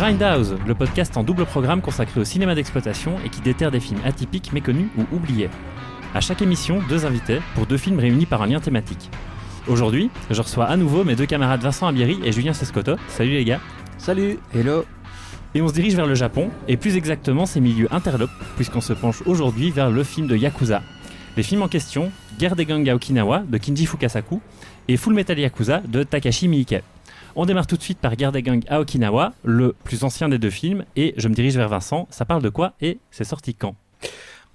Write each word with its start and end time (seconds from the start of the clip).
Grindhouse, 0.00 0.54
le 0.66 0.74
podcast 0.74 1.14
en 1.18 1.22
double 1.22 1.44
programme 1.44 1.82
consacré 1.82 2.22
au 2.22 2.24
cinéma 2.24 2.54
d'exploitation 2.54 3.18
et 3.22 3.28
qui 3.28 3.42
déterre 3.42 3.70
des 3.70 3.80
films 3.80 4.00
atypiques, 4.02 4.50
méconnus 4.50 4.88
ou 4.96 5.02
oubliés. 5.14 5.50
À 6.14 6.22
chaque 6.22 6.40
émission, 6.40 6.80
deux 6.88 7.04
invités 7.04 7.40
pour 7.54 7.66
deux 7.66 7.76
films 7.76 7.98
réunis 7.98 8.24
par 8.24 8.40
un 8.40 8.46
lien 8.46 8.60
thématique. 8.60 9.10
Aujourd'hui, 9.68 10.08
je 10.30 10.40
reçois 10.40 10.64
à 10.64 10.78
nouveau 10.78 11.04
mes 11.04 11.16
deux 11.16 11.26
camarades 11.26 11.60
Vincent 11.60 11.86
Abieri 11.86 12.18
et 12.24 12.32
Julien 12.32 12.54
Sescotto. 12.54 12.92
Salut 13.08 13.32
les 13.32 13.44
gars. 13.44 13.60
Salut. 13.98 14.38
Hello. 14.54 14.86
Et 15.54 15.60
on 15.60 15.68
se 15.68 15.74
dirige 15.74 15.96
vers 15.96 16.06
le 16.06 16.14
Japon, 16.14 16.48
et 16.66 16.78
plus 16.78 16.96
exactement 16.96 17.44
ses 17.44 17.60
milieux 17.60 17.88
interlopes, 17.90 18.30
puisqu'on 18.56 18.80
se 18.80 18.94
penche 18.94 19.20
aujourd'hui 19.26 19.70
vers 19.70 19.90
le 19.90 20.02
film 20.02 20.26
de 20.28 20.34
Yakuza. 20.34 20.82
Les 21.36 21.42
films 21.42 21.60
en 21.60 21.68
question, 21.68 22.10
Guerre 22.38 22.56
des 22.56 22.64
gangs 22.64 22.88
à 22.88 22.94
Okinawa 22.94 23.40
de 23.46 23.58
Kinji 23.58 23.84
Fukasaku 23.84 24.40
et 24.88 24.96
Full 24.96 25.12
Metal 25.12 25.38
Yakuza 25.38 25.82
de 25.86 26.04
Takashi 26.04 26.48
Miike. 26.48 26.82
On 27.36 27.46
démarre 27.46 27.66
tout 27.66 27.76
de 27.76 27.82
suite 27.82 27.98
par 27.98 28.16
Guerre 28.16 28.32
des 28.32 28.42
gangs 28.42 28.64
à 28.68 28.80
Okinawa, 28.80 29.32
le 29.44 29.74
plus 29.84 30.02
ancien 30.02 30.28
des 30.28 30.38
deux 30.38 30.50
films, 30.50 30.84
et 30.96 31.14
je 31.16 31.28
me 31.28 31.34
dirige 31.34 31.56
vers 31.56 31.68
Vincent. 31.68 32.08
Ça 32.10 32.24
parle 32.24 32.42
de 32.42 32.48
quoi 32.48 32.74
et 32.80 32.98
c'est 33.10 33.24
sorti 33.24 33.54
quand? 33.54 33.76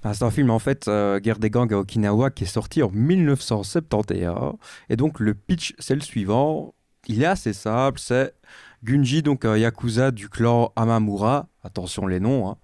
Bah, 0.04 0.14
c'est 0.14 0.24
un 0.24 0.32
film 0.32 0.50
en 0.50 0.60
fait, 0.60 0.88
euh, 0.88 1.20
Guerre 1.20 1.40
des 1.40 1.50
gangs 1.50 1.74
à 1.74 1.78
Okinawa, 1.78 2.32
qui 2.32 2.44
est 2.44 2.48
sorti 2.48 2.84
en 2.84 2.92
1971. 2.92 4.56
Et 4.90 4.98
donc 4.98 5.20
le 5.20 5.34
pitch, 5.34 5.74
c'est 5.80 5.96
le 5.96 6.02
suivant. 6.02 6.74
Il 7.08 7.24
est 7.24 7.27
assez 7.27 7.54
simple, 7.54 7.99
c'est 7.99 8.34
Gunji, 8.86 9.24
donc 9.24 9.46
un 9.46 9.58
yakuza 9.58 10.12
du 10.12 10.30
clan 10.30 10.72
Amamura. 10.76 11.48
Attention 11.64 12.05
les 12.05 12.20
noms. 12.20 12.48
hein. 12.50 12.58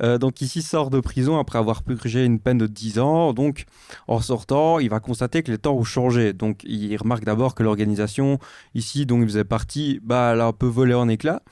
Euh, 0.00 0.16
donc 0.16 0.40
ici 0.40 0.62
sort 0.62 0.90
de 0.90 1.00
prison 1.00 1.40
après 1.40 1.58
avoir 1.58 1.82
purgé 1.82 2.24
une 2.24 2.38
peine 2.38 2.58
de 2.58 2.68
10 2.68 3.00
ans. 3.00 3.32
Donc 3.32 3.64
en 4.06 4.20
sortant, 4.20 4.78
il 4.78 4.88
va 4.88 5.00
constater 5.00 5.42
que 5.42 5.50
les 5.50 5.58
temps 5.58 5.74
ont 5.74 5.82
changé. 5.82 6.32
Donc 6.32 6.60
il 6.62 6.96
remarque 6.96 7.24
d'abord 7.24 7.56
que 7.56 7.64
l'organisation 7.64 8.38
ici 8.74 9.06
dont 9.06 9.18
il 9.20 9.24
faisait 9.26 9.42
partie, 9.42 9.98
bah, 10.04 10.30
elle 10.32 10.40
a 10.40 10.46
un 10.46 10.52
peu 10.52 10.66
volé 10.66 10.94
en 10.94 11.08
éclats. 11.08 11.42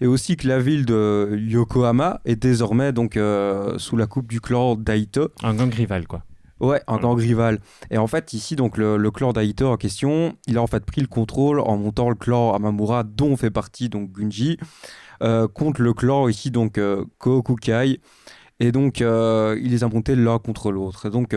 Et 0.00 0.06
aussi 0.06 0.36
que 0.38 0.48
la 0.48 0.58
ville 0.58 0.86
de 0.86 1.36
Yokohama 1.38 2.22
est 2.24 2.36
désormais 2.36 2.92
donc 2.92 3.18
euh, 3.18 3.76
sous 3.76 3.98
la 3.98 4.06
coupe 4.06 4.28
du 4.28 4.40
clan 4.40 4.74
Daito. 4.76 5.28
Un 5.42 5.52
gang 5.54 5.70
rival, 5.70 6.06
quoi. 6.06 6.22
Ouais, 6.60 6.82
un 6.86 6.98
gang 6.98 7.18
rival. 7.18 7.58
Et 7.90 7.96
en 7.96 8.06
fait, 8.06 8.34
ici, 8.34 8.54
donc 8.54 8.76
le, 8.76 8.98
le 8.98 9.10
clan 9.10 9.32
Daito 9.32 9.66
en 9.66 9.76
question, 9.78 10.36
il 10.46 10.58
a 10.58 10.62
en 10.62 10.66
fait 10.66 10.84
pris 10.84 11.00
le 11.00 11.06
contrôle 11.06 11.58
en 11.60 11.78
montant 11.78 12.10
le 12.10 12.14
clan 12.14 12.52
Amamura, 12.52 13.02
dont 13.02 13.36
fait 13.36 13.50
partie 13.50 13.88
donc 13.88 14.12
Gunji, 14.12 14.58
euh, 15.22 15.48
contre 15.48 15.80
le 15.80 15.94
clan 15.94 16.28
ici 16.28 16.50
donc 16.50 16.76
euh, 16.76 17.04
Kokukai. 17.18 18.00
Et 18.62 18.72
donc, 18.72 19.00
euh, 19.00 19.58
il 19.62 19.70
les 19.70 19.84
a 19.84 19.88
montés 19.88 20.14
l'un 20.14 20.38
contre 20.38 20.70
l'autre. 20.70 21.06
Et 21.06 21.10
donc, 21.10 21.34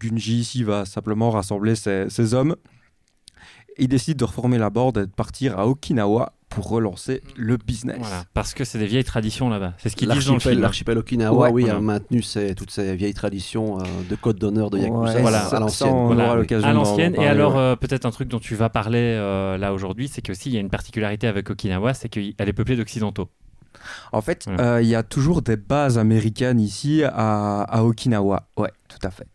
Gunji 0.00 0.38
ici 0.38 0.64
va 0.64 0.86
simplement 0.86 1.30
rassembler 1.30 1.74
ses, 1.74 2.08
ses 2.08 2.32
hommes. 2.32 2.56
Il 3.76 3.88
décide 3.88 4.16
de 4.16 4.24
reformer 4.24 4.56
la 4.56 4.70
bande 4.70 4.96
et 4.96 5.06
de 5.06 5.12
partir 5.12 5.58
à 5.58 5.68
Okinawa 5.68 6.32
pour 6.48 6.68
relancer 6.68 7.20
le 7.36 7.56
business. 7.58 7.98
Voilà, 8.00 8.24
parce 8.34 8.54
que 8.54 8.64
c'est 8.64 8.78
des 8.78 8.86
vieilles 8.86 9.04
traditions 9.04 9.48
là-bas. 9.50 9.74
C'est 9.78 9.90
ce 9.90 9.96
qu'ils 9.96 10.08
disent 10.08 10.24
dans 10.26 10.32
le 10.32 10.36
L'archipel, 10.36 10.52
film. 10.54 10.62
l'archipel 10.62 10.98
Okinawa, 10.98 11.38
Ouais, 11.38 11.50
oui, 11.52 11.62
voilà. 11.64 11.78
a 11.78 11.80
maintenu 11.80 12.22
toutes 12.56 12.70
ces 12.70 12.96
vieilles 12.96 13.14
traditions 13.14 13.78
euh, 13.80 13.82
de 14.08 14.14
code 14.16 14.38
d'honneur 14.38 14.70
de 14.70 14.78
Yakuza 14.78 15.14
Ouais, 15.14 15.20
Voilà. 15.20 15.46
à 15.46 15.60
l'ancienne. 15.60 16.06
Voilà, 16.06 16.24
aura 16.24 16.32
oui. 16.34 16.40
l'occasion 16.40 16.68
à 16.68 16.72
l'ancienne. 16.72 17.14
Et 17.16 17.26
alors, 17.26 17.52
ouais. 17.54 17.60
euh, 17.60 17.76
peut-être 17.76 18.06
un 18.06 18.10
truc 18.10 18.28
dont 18.28 18.38
tu 18.38 18.54
vas 18.54 18.70
parler 18.70 18.98
euh, 19.18 19.58
là 19.58 19.72
aujourd'hui, 19.74 20.08
c'est 20.08 20.22
qu'aussi 20.22 20.48
il 20.48 20.54
y 20.54 20.56
a 20.56 20.60
une 20.60 20.70
particularité 20.70 21.26
avec 21.26 21.50
Okinawa, 21.50 21.92
c'est 21.94 22.08
qu'elle 22.08 22.34
est 22.38 22.52
peuplée 22.54 22.76
d'occidentaux. 22.76 23.28
En 24.12 24.22
fait, 24.22 24.46
il 24.80 24.86
y 24.88 24.94
a 24.94 25.02
toujours 25.02 25.42
des 25.42 25.56
bases 25.56 25.98
américaines 25.98 26.60
ici 26.60 27.02
à, 27.04 27.60
à 27.62 27.82
Okinawa. 27.84 28.48
Ouais, 28.56 28.72
tout 28.88 28.98
à 29.06 29.10
fait. 29.10 29.26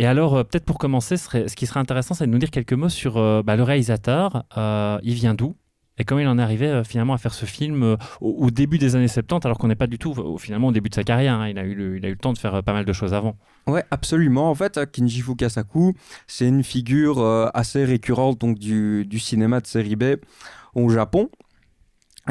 Et 0.00 0.06
alors, 0.06 0.36
euh, 0.36 0.44
peut-être 0.44 0.64
pour 0.64 0.78
commencer, 0.78 1.16
ce, 1.16 1.24
serait- 1.24 1.48
ce 1.48 1.56
qui 1.56 1.66
serait 1.66 1.80
intéressant, 1.80 2.14
c'est 2.14 2.26
de 2.26 2.30
nous 2.30 2.38
dire 2.38 2.50
quelques 2.52 2.72
mots 2.72 2.88
sur 2.88 3.16
euh, 3.16 3.42
bah, 3.42 3.56
le 3.56 3.64
réalisateur. 3.64 4.44
Euh, 4.56 4.98
il 5.02 5.14
vient 5.14 5.34
d'où? 5.34 5.56
Et 5.98 6.04
comment 6.04 6.20
il 6.20 6.28
en 6.28 6.38
est 6.38 6.42
arrivé 6.42 6.66
euh, 6.68 6.84
finalement 6.84 7.12
à 7.14 7.18
faire 7.18 7.34
ce 7.34 7.44
film 7.44 7.82
euh, 7.82 7.96
au, 8.20 8.50
début 8.50 8.78
des 8.78 8.94
années 8.96 9.08
70, 9.08 9.44
alors 9.46 9.58
qu'on 9.58 9.68
n'est 9.68 9.74
pas 9.74 9.86
du 9.86 9.98
tout 9.98 10.10
au- 10.18 10.38
finalement 10.38 10.68
au 10.68 10.72
début 10.72 10.88
de 10.90 10.94
sa 10.94 11.04
carrière. 11.04 11.34
hein. 11.34 11.48
Il, 11.48 11.58
a 11.58 11.64
eu 11.64 11.74
le, 11.74 11.96
il 11.98 12.04
a 12.06 12.08
eu 12.08 12.12
le 12.12 12.18
temps 12.18 12.32
de 12.32 12.38
faire 12.38 12.54
euh, 12.54 12.62
pas 12.62 12.72
mal 12.72 12.84
de 12.84 12.92
choses 12.92 13.14
avant. 13.14 13.36
Ouais, 13.66 13.84
absolument. 13.90 14.50
En 14.50 14.54
fait, 14.54 14.78
euh, 14.78 14.86
Kinji 14.86 15.20
Fukasaku, 15.20 15.94
c'est 16.26 16.46
une 16.46 16.62
figure 16.62 17.50
assez 17.54 17.84
récurrente 17.84 18.40
donc, 18.40 18.58
du, 18.58 19.04
du 19.06 19.18
cinéma 19.18 19.60
de 19.60 19.66
série 19.66 19.96
B 19.96 20.04
au 20.74 20.88
Japon. 20.88 21.28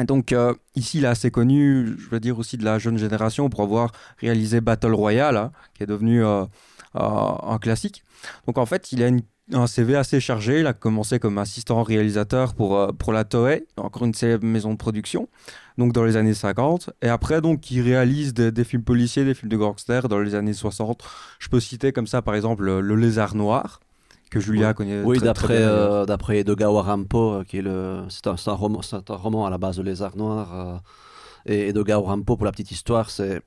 Donc, 0.06 0.32
ici, 0.76 0.98
il 0.98 1.04
est 1.04 1.08
assez 1.08 1.32
connu, 1.32 1.96
je 1.98 2.08
veux 2.08 2.20
dire 2.20 2.38
aussi 2.38 2.56
de 2.56 2.64
la 2.64 2.78
jeune 2.78 2.98
génération, 2.98 3.50
pour 3.50 3.62
avoir 3.62 3.90
réalisé 4.18 4.60
Battle 4.60 4.94
Royale, 4.94 5.36
hein, 5.36 5.50
qui 5.74 5.82
est 5.82 5.86
devenu 5.86 6.24
un 6.24 7.58
classique. 7.60 8.04
Donc, 8.46 8.58
en 8.58 8.66
fait, 8.66 8.92
il 8.92 9.02
a 9.02 9.08
une- 9.08 9.22
un 9.52 9.66
CV 9.66 9.96
assez 9.96 10.20
chargé. 10.20 10.60
Il 10.60 10.66
a 10.66 10.72
commencé 10.72 11.18
comme 11.18 11.38
assistant 11.38 11.82
réalisateur 11.82 12.54
pour, 12.54 12.76
euh, 12.76 12.92
pour 12.92 13.12
la 13.12 13.24
Toei, 13.24 13.66
encore 13.76 14.04
une 14.04 14.14
célèbre 14.14 14.44
maison 14.44 14.72
de 14.72 14.76
production, 14.76 15.28
donc 15.78 15.92
dans 15.92 16.04
les 16.04 16.16
années 16.16 16.34
50. 16.34 16.90
Et 17.02 17.08
après, 17.08 17.40
donc, 17.40 17.70
il 17.70 17.80
réalise 17.82 18.34
des, 18.34 18.50
des 18.52 18.64
films 18.64 18.82
policiers, 18.82 19.24
des 19.24 19.34
films 19.34 19.50
de 19.50 19.56
gangsters 19.56 20.08
dans 20.08 20.18
les 20.18 20.34
années 20.34 20.52
60. 20.52 21.02
Je 21.38 21.48
peux 21.48 21.60
citer 21.60 21.92
comme 21.92 22.06
ça, 22.06 22.20
par 22.22 22.34
exemple, 22.34 22.64
Le, 22.64 22.94
Lézard 22.96 23.34
Noir, 23.34 23.80
que 24.30 24.40
Julia 24.40 24.68
Oui. 24.68 24.74
connaît 24.74 25.02
Oui, 25.02 25.18
d'après 25.18 25.56
euh, 25.62 26.04
d'après 26.04 26.40
Edogawa 26.40 26.82
Rampo, 26.82 27.32
euh, 27.32 27.44
qui 27.44 27.58
est 27.58 27.62
le, 27.62 28.02
c'est 28.10 28.26
un, 28.26 28.34
un 28.46 28.52
roman, 28.52 28.80
un 28.92 29.14
roman 29.14 29.46
à 29.46 29.50
la 29.50 29.56
base 29.58 29.76
de 29.78 29.82
Lézard 29.82 30.16
Noir. 30.16 30.54
euh, 30.54 30.76
et 31.46 31.68
Edogawa 31.68 32.06
Rampo, 32.10 32.36
pour 32.36 32.44
la 32.44 32.52
petite 32.52 32.70
histoire, 32.70 33.08
c'est 33.08 33.40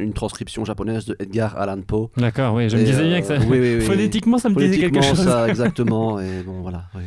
une 0.00 0.12
transcription 0.12 0.64
japonaise 0.64 1.04
de 1.06 1.16
Edgar 1.18 1.56
Allan 1.58 1.80
Poe. 1.82 2.08
D'accord, 2.16 2.54
oui, 2.54 2.68
je 2.68 2.76
me 2.76 2.84
disais 2.84 3.02
bien 3.04 3.16
euh, 3.18 3.20
que 3.20 3.26
ça. 3.26 3.36
oui, 3.38 3.58
oui, 3.60 3.76
oui. 3.78 3.84
Phonétiquement, 3.84 4.38
ça 4.38 4.48
me 4.48 4.54
disait 4.56 4.78
quelque 4.78 5.02
chose. 5.02 5.22
ça, 5.24 5.48
exactement. 5.48 6.20
et 6.20 6.42
bon, 6.42 6.60
voilà. 6.62 6.84
oui. 6.94 7.02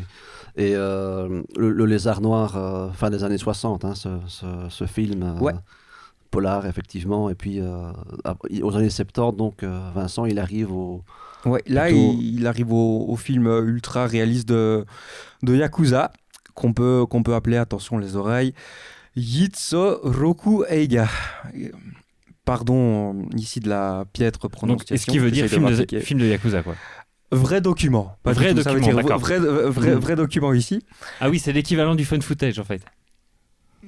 Et 0.55 0.75
euh, 0.75 1.41
le, 1.57 1.71
le 1.71 1.85
Lézard 1.85 2.21
Noir, 2.21 2.55
euh, 2.55 2.89
fin 2.91 3.09
des 3.09 3.23
années 3.23 3.39
60, 3.39 3.85
hein, 3.85 3.95
ce, 3.95 4.09
ce, 4.27 4.45
ce 4.69 4.85
film. 4.85 5.23
euh, 5.23 5.39
Ouais. 5.39 5.53
Polar, 6.29 6.65
effectivement. 6.65 7.29
Et 7.29 7.35
puis, 7.35 7.59
euh, 7.59 7.91
aux 8.63 8.75
années 8.75 8.89
70, 8.89 9.35
donc, 9.37 9.61
euh, 9.63 9.79
Vincent, 9.93 10.25
il 10.25 10.39
arrive 10.39 10.71
au. 10.71 11.03
Ouais, 11.45 11.61
là, 11.67 11.85
plutôt- 11.87 11.97
il, 12.19 12.39
il 12.39 12.47
arrive 12.47 12.71
au, 12.71 13.05
au 13.07 13.15
film 13.15 13.45
ultra 13.67 14.07
réaliste 14.07 14.47
de, 14.47 14.85
de 15.43 15.55
Yakuza, 15.55 16.11
qu'on 16.55 16.71
peut, 16.73 17.05
qu'on 17.09 17.21
peut 17.23 17.33
appeler, 17.35 17.57
attention 17.57 17.97
les 17.97 18.15
oreilles, 18.15 18.53
Yitso 19.15 19.99
Roku 20.03 20.63
Eiga. 20.69 21.07
Pardon, 22.45 23.27
ici 23.35 23.59
de 23.61 23.69
la 23.69 24.03
piètre 24.11 24.39
Donc, 24.41 24.51
prononciation. 24.51 24.95
est-ce 24.95 25.05
qui 25.05 25.17
veut 25.19 25.31
dire 25.31 25.47
film 25.47 25.69
de, 25.69 25.99
film 25.99 26.19
de 26.19 26.25
Yakuza, 26.25 26.61
quoi 26.63 26.75
Vrai 27.31 27.61
document. 27.61 28.15
pas 28.21 28.33
Vrai 28.33 28.53
document, 28.53 28.79
dire 28.79 28.95
d'accord. 28.95 29.17
Vrai, 29.19 29.39
vrai, 29.39 29.69
vrai, 29.69 29.95
vrai 29.95 30.15
document 30.15 30.53
ici. 30.53 30.83
Ah 31.21 31.29
oui, 31.29 31.39
c'est 31.39 31.53
l'équivalent 31.53 31.95
du 31.95 32.03
fun 32.05 32.19
footage, 32.21 32.59
en 32.59 32.63
fait. 32.63 32.81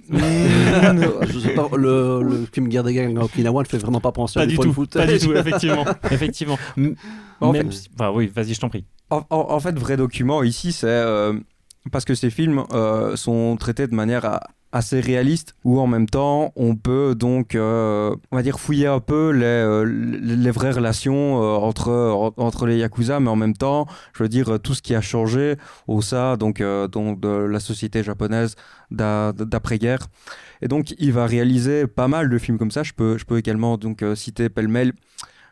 Je 0.09 1.39
sais 1.39 1.53
pas, 1.53 1.69
le, 1.75 2.21
le 2.23 2.45
film 2.51 2.67
Guerre 2.69 2.83
des 2.83 2.93
gangs 2.93 3.17
à 3.17 3.23
Okinawa 3.23 3.63
ne 3.63 3.67
fait 3.67 3.77
vraiment 3.77 4.01
pas 4.01 4.11
penser 4.11 4.35
Pas 4.39 4.43
à 4.43 4.45
du 4.45 4.55
du 4.55 4.59
tout, 4.59 4.73
foot. 4.73 4.93
pas 4.93 5.05
du 5.07 5.17
tout, 5.19 5.33
effectivement. 5.33 5.85
effectivement. 6.11 6.57
M- 6.77 6.95
En 7.41 7.51
Même 7.51 7.71
fait- 7.71 7.77
si- 7.77 7.89
enfin, 7.95 8.11
oui, 8.11 8.31
vas-y, 8.33 8.53
je 8.53 8.59
t'en 8.59 8.69
prie. 8.69 8.85
En, 9.09 9.23
en- 9.29 9.51
en 9.51 9.59
fait, 9.59 9.77
vrai 9.77 9.97
document 9.97 10.43
ici, 10.43 10.71
c'est 10.71 10.87
euh, 10.87 11.33
parce 11.91 12.05
que 12.05 12.15
ces 12.15 12.29
films 12.29 12.63
euh, 12.71 13.15
sont 13.15 13.55
traités 13.57 13.87
de 13.87 13.95
manière 13.95 14.25
a- 14.25 14.41
assez 14.75 14.99
réaliste, 14.99 15.55
où 15.63 15.79
en 15.79 15.87
même 15.87 16.07
temps, 16.07 16.51
on 16.55 16.75
peut 16.75 17.15
donc, 17.15 17.55
euh, 17.55 18.13
on 18.31 18.35
va 18.35 18.43
dire, 18.43 18.59
fouiller 18.59 18.87
un 18.87 18.99
peu 18.99 19.31
les, 19.31 19.45
euh, 19.45 19.85
les, 19.85 20.51
vraies 20.51 20.71
relations 20.71 21.41
euh, 21.41 21.55
entre, 21.55 21.89
en- 21.91 22.33
entre 22.37 22.65
les 22.65 22.77
Yakuza, 22.79 23.19
mais 23.19 23.29
en 23.29 23.35
même 23.37 23.55
temps, 23.55 23.87
je 24.13 24.23
veux 24.23 24.29
dire, 24.29 24.59
tout 24.61 24.73
ce 24.73 24.81
qui 24.81 24.93
a 24.93 25.01
changé 25.01 25.55
au 25.87 26.01
sein 26.01 26.35
donc, 26.37 26.61
donc, 26.91 27.19
de 27.21 27.29
la 27.29 27.59
société 27.59 28.03
japonaise 28.03 28.55
d'a- 28.91 29.31
d'après-guerre. 29.33 30.07
Et 30.61 30.67
donc, 30.67 30.93
il 30.99 31.11
va 31.13 31.25
réaliser 31.25 31.87
pas 31.87 32.07
mal 32.07 32.29
de 32.29 32.37
films 32.37 32.57
comme 32.57 32.71
ça. 32.71 32.83
Je 32.83 32.93
peux, 32.93 33.17
je 33.17 33.25
peux 33.25 33.37
également 33.37 33.77
donc, 33.77 34.03
citer 34.15 34.49
pêle-mêle. 34.49 34.93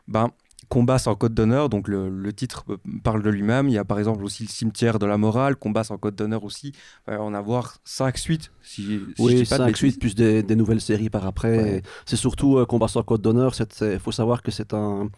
Ben, 0.08 0.32
Combat 0.74 0.98
sans 0.98 1.14
code 1.16 1.36
d'honneur, 1.36 1.70
donc 1.70 1.88
le, 1.88 2.10
le 2.10 2.34
titre 2.34 2.66
euh, 2.70 2.78
parle 3.04 3.22
de 3.22 3.30
lui-même. 3.30 3.70
Il 3.70 3.74
y 3.74 3.78
a 3.78 3.86
par 3.86 4.00
exemple 4.00 4.24
aussi 4.24 4.42
le 4.44 4.50
cimetière 4.50 4.98
de 4.98 5.06
la 5.06 5.18
morale, 5.20 5.56
Combat 5.56 5.84
sans 5.84 5.98
code 6.00 6.16
d'honneur 6.16 6.44
aussi. 6.44 6.72
Il 7.08 7.14
va 7.14 7.22
en 7.22 7.34
avoir 7.36 7.78
5 7.84 8.18
suites, 8.18 8.52
si, 8.64 8.84
si 8.84 9.00
Oui, 9.20 9.36
dis 9.36 9.44
pas 9.46 9.58
de 9.58 9.64
5 9.64 9.66
bêtises. 9.68 9.78
suites 9.78 10.00
plus 10.00 10.16
des, 10.16 10.42
des 10.42 10.56
nouvelles 10.56 10.82
séries 10.82 11.12
par 11.12 11.28
après. 11.28 11.58
Ouais. 11.58 11.82
C'est 12.08 12.16
surtout 12.16 12.58
euh, 12.58 12.66
Combat 12.66 12.88
sans 12.88 13.04
code 13.04 13.22
d'honneur. 13.22 13.54
Il 13.82 14.00
faut 14.00 14.12
savoir 14.12 14.42
que 14.42 14.50
c'est 14.50 14.74
un, 14.74 15.10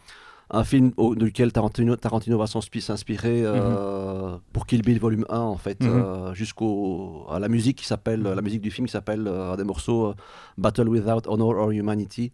un 0.51 0.63
film 0.65 0.91
au- 0.97 1.15
duquel 1.15 1.53
Tarantino, 1.53 1.95
Tarantino 1.95 2.37
va 2.37 2.47
s'ins- 2.47 2.59
s'inspirer 2.81 3.43
euh, 3.45 4.35
pour 4.51 4.65
Kill 4.67 4.81
Bill 4.81 4.99
volume 4.99 5.25
1 5.29 5.39
en 5.39 5.57
fait, 5.57 5.81
Mhm. 5.81 5.89
euh, 5.89 6.33
jusqu'au 6.33 7.25
à 7.31 7.39
la 7.39 7.47
musique 7.47 7.77
qui 7.77 7.85
s'appelle 7.85 8.21
la 8.23 8.41
musique 8.41 8.61
du 8.61 8.71
film 8.71 8.87
qui 8.87 8.91
s'appelle 8.91 9.25
euh, 9.25 9.55
des 9.55 9.63
morceaux 9.63 10.07
euh, 10.07 10.13
Battle 10.57 10.89
Without 10.89 11.21
Honor 11.27 11.55
or 11.57 11.71
Humanity, 11.71 12.31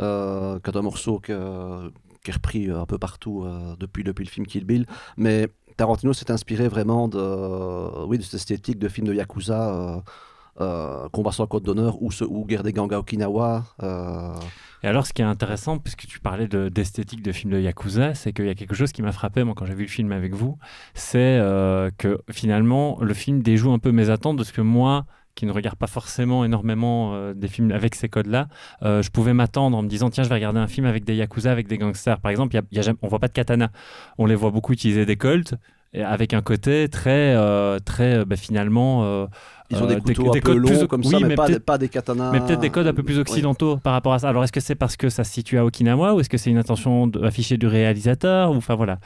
euh, 0.00 0.58
qui 0.60 0.70
est 0.70 0.76
un 0.76 0.82
morceau 0.82 1.18
que- 1.18 1.90
qui 2.24 2.30
est 2.30 2.34
repris 2.34 2.68
euh, 2.70 2.80
un 2.80 2.86
peu 2.86 2.98
partout 2.98 3.44
euh, 3.44 3.74
depuis 3.78 4.04
depuis 4.04 4.24
le 4.24 4.30
film 4.30 4.46
Kill 4.46 4.64
Bill, 4.64 4.86
mais 5.16 5.48
Tarantino 5.76 6.12
s'est 6.12 6.30
inspiré 6.30 6.68
vraiment 6.68 7.08
de, 7.08 8.04
oui, 8.06 8.18
de 8.18 8.22
cette 8.22 8.34
esthétique 8.34 8.78
de 8.78 8.88
film 8.88 9.06
de 9.06 9.14
Yakuza, 9.14 9.74
euh, 9.74 10.00
euh, 10.60 11.08
Combat 11.10 11.32
sans 11.32 11.46
code 11.46 11.62
d'honneur 11.62 12.02
ou, 12.02 12.10
ou 12.28 12.44
Guerre 12.44 12.62
des 12.62 12.72
gangs 12.72 12.92
à 12.92 12.98
Okinawa. 12.98 13.64
euh, 13.82 14.34
Et 14.82 14.88
alors, 14.88 15.06
ce 15.06 15.12
qui 15.12 15.22
est 15.22 15.24
intéressant, 15.24 15.78
puisque 15.78 16.06
tu 16.06 16.20
parlais 16.20 16.48
de- 16.48 16.68
d'esthétique 16.68 17.22
de, 17.22 17.32
films 17.32 17.52
de 17.52 17.60
Yakuza, 17.60 18.14
c'est 18.14 18.32
qu'il 18.32 18.46
y 18.46 18.50
a 18.50 18.54
quelque 18.54 18.74
chose 18.74 18.92
qui 18.92 19.00
m'a 19.00 19.12
frappé, 19.12 19.42
moi, 19.44 19.54
quand 19.56 19.64
j'ai 19.64 19.74
vu 19.74 19.84
le 19.84 19.88
film 19.88 20.12
avec 20.12 20.34
vous, 20.34 20.58
c'est 20.94 21.18
euh, 21.38 21.90
que 21.96 22.20
finalement, 22.30 22.98
le 23.00 23.14
film 23.14 23.42
déjoue 23.42 23.72
un 23.72 23.78
peu 23.78 23.92
mes 23.92 24.10
attentes 24.10 24.36
de 24.36 24.44
ce 24.44 24.52
que 24.52 24.60
moi, 24.60 25.06
qui 25.40 25.46
ne 25.46 25.52
regarde 25.52 25.76
pas 25.78 25.86
forcément 25.86 26.44
énormément 26.44 27.12
euh, 27.14 27.32
des 27.34 27.48
films 27.48 27.72
avec 27.72 27.94
ces 27.94 28.10
codes-là, 28.10 28.48
euh, 28.82 29.00
je 29.02 29.10
pouvais 29.10 29.32
m'attendre 29.32 29.76
en 29.78 29.82
me 29.82 29.88
disant 29.88 30.10
tiens, 30.10 30.22
je 30.22 30.28
vais 30.28 30.34
regarder 30.34 30.58
un 30.60 30.66
film 30.66 30.86
avec 30.86 31.04
des 31.04 31.14
yakuza, 31.16 31.50
avec 31.50 31.66
des 31.66 31.78
gangsters. 31.78 32.20
Par 32.20 32.30
exemple, 32.30 32.54
y 32.54 32.58
a, 32.58 32.62
y 32.70 32.78
a 32.78 32.82
jamais- 32.82 32.98
on 33.00 33.08
voit 33.08 33.18
pas 33.18 33.28
de 33.28 33.32
katana. 33.32 33.70
On 34.18 34.26
les 34.26 34.34
voit 34.34 34.50
beaucoup 34.50 34.72
utiliser 34.74 35.06
des 35.06 35.16
colts. 35.16 35.54
Avec 35.94 36.34
un 36.34 36.42
côté 36.42 36.88
très, 36.88 37.34
euh, 37.34 37.78
très 37.80 38.24
bah, 38.24 38.36
finalement. 38.36 39.02
euh, 39.04 39.26
Ils 39.70 39.78
ont 39.78 39.84
euh, 39.84 39.94
des 39.94 40.00
couteaux 40.00 40.28
un 40.28 40.32
peu 40.34 40.40
codes 40.40 40.58
longs 40.58 40.68
plus- 40.68 40.86
comme 40.86 41.00
oui, 41.00 41.08
ça, 41.10 41.18
mais, 41.20 41.28
mais 41.28 41.34
pas, 41.34 41.46
peut-être- 41.46 41.58
des, 41.58 41.64
pas 41.64 41.78
des 41.78 41.88
katanas. 41.88 42.30
mais 42.32 42.40
peut-être 42.40 42.60
des 42.60 42.70
codes 42.70 42.86
un 42.86 42.92
peu 42.94 43.02
plus 43.02 43.14
Oui. 43.14 43.20
occidentaux 43.22 43.76
par 43.78 43.94
rapport 43.94 44.12
à 44.12 44.18
ça. 44.20 44.28
Alors 44.28 44.44
est-ce 44.44 44.52
que 44.52 44.60
c'est 44.60 44.76
parce 44.76 44.96
que 44.96 45.08
ça 45.08 45.24
se 45.24 45.32
situe 45.32 45.58
à 45.58 45.64
Okinawa 45.64 46.14
ou 46.14 46.20
est-ce 46.20 46.28
que 46.28 46.36
c'est 46.38 46.50
une 46.50 46.58
intention 46.58 47.10
affichée 47.24 47.56
du 47.56 47.66
réalisateur 47.66 48.52
ou 48.52 48.56
enfin 48.56 48.74
voilà. 48.76 48.98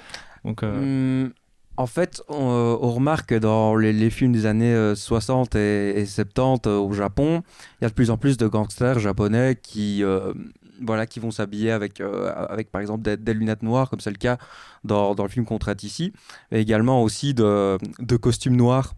Donc 0.44 0.62
euh, 0.62 1.22
Hum, 1.26 1.32
en 1.76 1.86
fait, 1.86 2.22
on, 2.28 2.78
on 2.80 2.90
remarque 2.90 3.30
que 3.30 3.34
dans 3.34 3.74
les, 3.76 4.10
films 4.10 4.32
des 4.32 4.46
années 4.46 4.74
euh, 4.74 4.94
60 4.94 5.56
et, 5.56 6.00
et 6.00 6.06
70 6.06 6.68
euh, 6.68 6.78
au 6.78 6.92
Japon, 6.92 7.42
il 7.80 7.84
y 7.84 7.86
a 7.86 7.88
de 7.88 7.94
plus 7.94 8.10
en 8.10 8.16
plus 8.16 8.36
de 8.36 8.46
gangsters 8.46 8.98
japonais 8.98 9.58
qui, 9.60 10.04
euh, 10.04 10.32
voilà, 10.80 11.06
qui 11.06 11.20
vont 11.20 11.30
s'habiller 11.30 11.70
avec, 11.70 12.00
euh, 12.00 12.32
avec, 12.48 12.70
par 12.70 12.80
exemple, 12.80 13.16
des, 13.16 13.34
lunettes 13.34 13.62
noires, 13.62 13.90
comme 13.90 14.00
c'est 14.00 14.10
le 14.10 14.16
cas 14.16 14.38
dans, 14.84 15.14
dans 15.14 15.24
le 15.24 15.28
film 15.28 15.44
qu'on 15.44 15.58
traite 15.58 15.82
ici, 15.82 16.12
et 16.52 16.60
également 16.60 17.02
aussi 17.02 17.34
de, 17.34 17.78
de 17.98 18.16
costumes 18.16 18.56
noirs. 18.56 18.94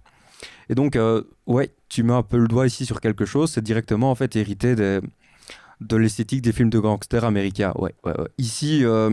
Et 0.68 0.74
donc, 0.74 0.96
euh, 0.96 1.22
ouais, 1.46 1.72
tu 1.88 2.02
mets 2.02 2.12
un 2.12 2.22
peu 2.22 2.38
le 2.38 2.48
doigt 2.48 2.66
ici 2.66 2.84
sur 2.84 3.00
quelque 3.00 3.24
chose, 3.24 3.52
c'est 3.52 3.62
directement 3.62 4.10
en 4.10 4.14
fait 4.14 4.36
hérité 4.36 4.74
des- 4.74 5.00
de 5.80 5.96
l'esthétique 5.96 6.42
des 6.42 6.52
films 6.52 6.70
de 6.70 6.78
gangsters 6.78 7.24
américains. 7.24 7.72
Ouais. 7.76 7.94
Ici, 8.38 8.84
euh, 8.84 9.10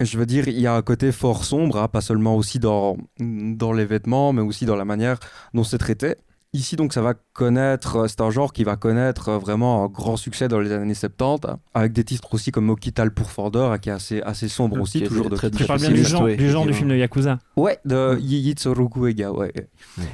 je 0.00 0.18
veux 0.18 0.26
dire, 0.26 0.48
il 0.48 0.58
y 0.58 0.66
a 0.66 0.74
un 0.74 0.82
côté 0.82 1.12
fort 1.12 1.44
sombre, 1.44 1.78
hein, 1.78 1.88
pas 1.88 2.00
seulement 2.00 2.36
aussi 2.36 2.58
dans, 2.58 2.96
dans 3.18 3.72
les 3.72 3.84
vêtements, 3.84 4.32
mais 4.32 4.42
aussi 4.42 4.64
dans 4.66 4.76
la 4.76 4.84
manière 4.84 5.18
dont 5.54 5.64
c'est 5.64 5.78
traité. 5.78 6.16
Ici, 6.52 6.74
donc, 6.74 6.92
ça 6.92 7.00
va 7.00 7.14
connaître, 7.32 7.96
euh, 7.96 8.08
c'est 8.08 8.20
un 8.20 8.30
genre 8.30 8.52
qui 8.52 8.64
va 8.64 8.74
connaître 8.74 9.28
euh, 9.28 9.38
vraiment 9.38 9.84
un 9.84 9.86
grand 9.86 10.16
succès 10.16 10.48
dans 10.48 10.58
les 10.58 10.72
années 10.72 10.94
70, 10.94 11.48
hein, 11.48 11.60
avec 11.74 11.92
des 11.92 12.02
titres 12.02 12.34
aussi 12.34 12.50
comme 12.50 12.64
Mokital 12.64 13.12
pour 13.12 13.30
Fordor, 13.30 13.70
hein, 13.70 13.78
qui 13.78 13.88
est 13.88 13.92
assez, 13.92 14.20
assez 14.22 14.48
sombre 14.48 14.80
aussi, 14.80 15.00
toujours 15.02 15.30
de 15.30 15.36
très, 15.36 15.48
tu 15.50 15.58
très 15.58 15.66
parles 15.66 15.78
bien 15.78 15.90
du 15.90 16.02
genre, 16.02 16.26
du 16.26 16.50
genre 16.50 16.66
du 16.66 16.72
film 16.72 16.88
de 16.88 16.96
Yakuza. 16.96 17.38
Ouais, 17.56 17.78
de 17.84 18.18
Yitsuru 18.18 18.88
Uega, 18.96 19.30
ouais. 19.30 19.52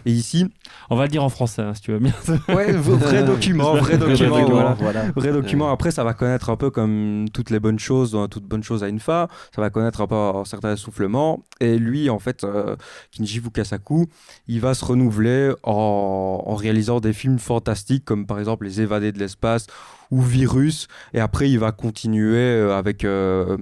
Et 0.04 0.12
ici, 0.12 0.46
On 0.90 0.96
va 0.96 1.04
le 1.04 1.08
dire 1.08 1.24
en 1.24 1.30
français 1.30 1.62
hein, 1.62 1.72
si 1.72 1.80
tu 1.80 1.92
veux 1.92 2.00
bien. 2.00 2.12
ouais, 2.48 2.70
vrai 2.72 3.24
document, 3.24 3.74
vrai 3.76 3.96
document, 3.96 4.44
voilà. 4.44 4.76
voilà. 4.78 5.04
Vrai 5.16 5.32
document, 5.32 5.70
après, 5.70 5.90
ça 5.90 6.04
va 6.04 6.12
connaître 6.12 6.50
un 6.50 6.56
peu 6.56 6.68
comme 6.70 7.24
toutes 7.32 7.48
les 7.48 7.60
bonnes 7.60 7.78
choses, 7.78 8.14
hein, 8.14 8.28
toute 8.30 8.44
bonne 8.44 8.62
chose 8.62 8.84
a 8.84 8.88
une 8.88 9.00
fin, 9.00 9.28
ça 9.54 9.62
va 9.62 9.70
connaître 9.70 10.02
un 10.02 10.06
peu 10.06 10.14
un 10.14 10.44
certain 10.44 10.74
essoufflement. 10.74 11.44
Et 11.60 11.78
lui, 11.78 12.10
en 12.10 12.18
fait, 12.18 12.44
euh, 12.44 12.76
Kinji 13.10 13.38
Fukasaku, 13.40 14.06
il 14.48 14.60
va 14.60 14.74
se 14.74 14.84
renouveler 14.84 15.52
en, 15.62 16.25
en 16.26 16.54
réalisant 16.54 17.00
des 17.00 17.12
films 17.12 17.38
fantastiques, 17.38 18.04
comme 18.04 18.26
par 18.26 18.38
exemple 18.38 18.64
Les 18.64 18.80
Évadés 18.80 19.12
de 19.12 19.18
l'espace 19.18 19.66
ou 20.10 20.20
Virus. 20.20 20.88
Et 21.14 21.20
après, 21.20 21.50
il 21.50 21.58
va 21.58 21.72
continuer 21.72 22.36
euh, 22.38 22.76
avec. 22.76 23.04
euh, 23.04 23.56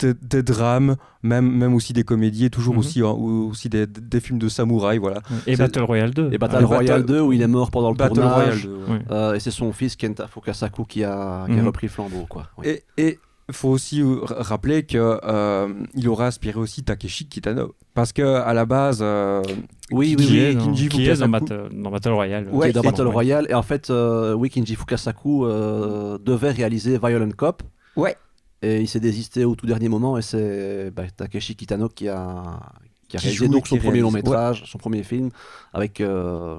des, 0.00 0.14
des 0.14 0.42
drames, 0.42 0.96
même, 1.22 1.46
même 1.50 1.74
aussi 1.74 1.92
des 1.92 2.04
comédies, 2.04 2.46
et 2.46 2.50
toujours 2.50 2.72
Mhm. 2.72 2.80
aussi, 2.80 3.00
hein, 3.02 3.14
ou 3.16 3.50
aussi 3.50 3.68
des, 3.68 3.86
des 3.86 4.20
films 4.20 4.38
de 4.38 4.48
samouraï, 4.48 4.96
voilà. 4.96 5.20
Et 5.46 5.56
Battle 5.56 5.82
Royale 5.82 6.14
2. 6.14 6.30
Et 6.32 6.38
Battle 6.38 6.56
Ah, 6.62 6.64
Royale 6.66 7.02
Battle- 7.02 7.06
2 7.06 7.20
où 7.20 7.32
il 7.34 7.42
est 7.42 7.46
mort 7.46 7.70
pendant 7.70 7.90
le 7.90 7.96
Battle 7.96 8.14
tournage. 8.14 8.66
Royale. 8.66 8.90
ouais. 8.90 9.04
Euh, 9.14 9.34
et 9.34 9.40
c'est 9.40 9.50
son 9.50 9.72
fils 9.74 9.96
Kenta 9.96 10.26
Fukasaku 10.26 10.86
qui 10.86 11.04
a, 11.04 11.44
qui 11.46 11.52
a 11.52 11.56
Mhm. 11.56 11.66
repris 11.66 11.86
le 11.88 11.92
flambeau. 11.92 12.24
Quoi. 12.30 12.46
Oui. 12.56 12.66
Et 12.68 12.82
et 12.96 13.18
faut 13.52 13.68
aussi 13.68 14.02
euh, 14.02 14.16
rappeler 14.24 14.84
que 14.84 15.18
euh, 15.24 15.68
il 15.94 16.08
aura 16.08 16.26
inspiré 16.26 16.58
aussi 16.58 16.82
Takeshi 16.82 17.26
Kitano 17.28 17.74
parce 17.94 18.12
que 18.12 18.22
à 18.22 18.52
la 18.54 18.66
base 18.66 19.00
euh, 19.02 19.42
Oui, 19.90 20.14
oui, 20.18 20.26
qui 20.26 20.32
oui. 20.32 20.54
dans, 20.54 20.64
Kinji 20.64 20.88
qui 20.88 21.06
est 21.08 21.16
dans, 21.20 21.28
dans 21.28 21.90
Battle 21.90 22.10
Royale. 22.12 22.46
qui 22.48 22.54
Ouais, 22.54 22.70
est 22.70 22.72
dans 22.72 22.82
Battle 22.82 23.06
Ouais. 23.06 23.12
Royale. 23.12 23.46
Et 23.50 23.54
en 23.54 23.62
fait, 23.62 23.90
euh, 23.90 24.32
oui, 24.34 24.50
Kinji 24.50 24.74
Fukasaku 24.76 25.44
euh, 25.46 26.18
devait 26.18 26.50
réaliser 26.52 26.98
Violent 26.98 27.30
Cop. 27.36 27.62
Ouais. 27.96 28.16
Et 28.62 28.80
il 28.80 28.88
s'est 28.88 29.00
désisté 29.00 29.44
au 29.44 29.54
tout 29.54 29.66
dernier 29.66 29.88
moment. 29.88 30.18
Et 30.18 30.22
c'est 30.22 30.90
bah, 30.90 31.04
Takeshi 31.16 31.56
Kitano 31.56 31.88
qui 31.88 32.08
a, 32.08 32.60
qui 33.10 33.16
a 33.16 33.20
réalisé 33.20 33.48
donc 33.48 33.66
son 33.66 33.76
premier 33.76 34.00
long 34.00 34.10
métrage, 34.12 34.62
son 34.66 34.78
premier 34.78 35.02
film, 35.02 35.30
avec, 35.74 36.00
euh, 36.00 36.58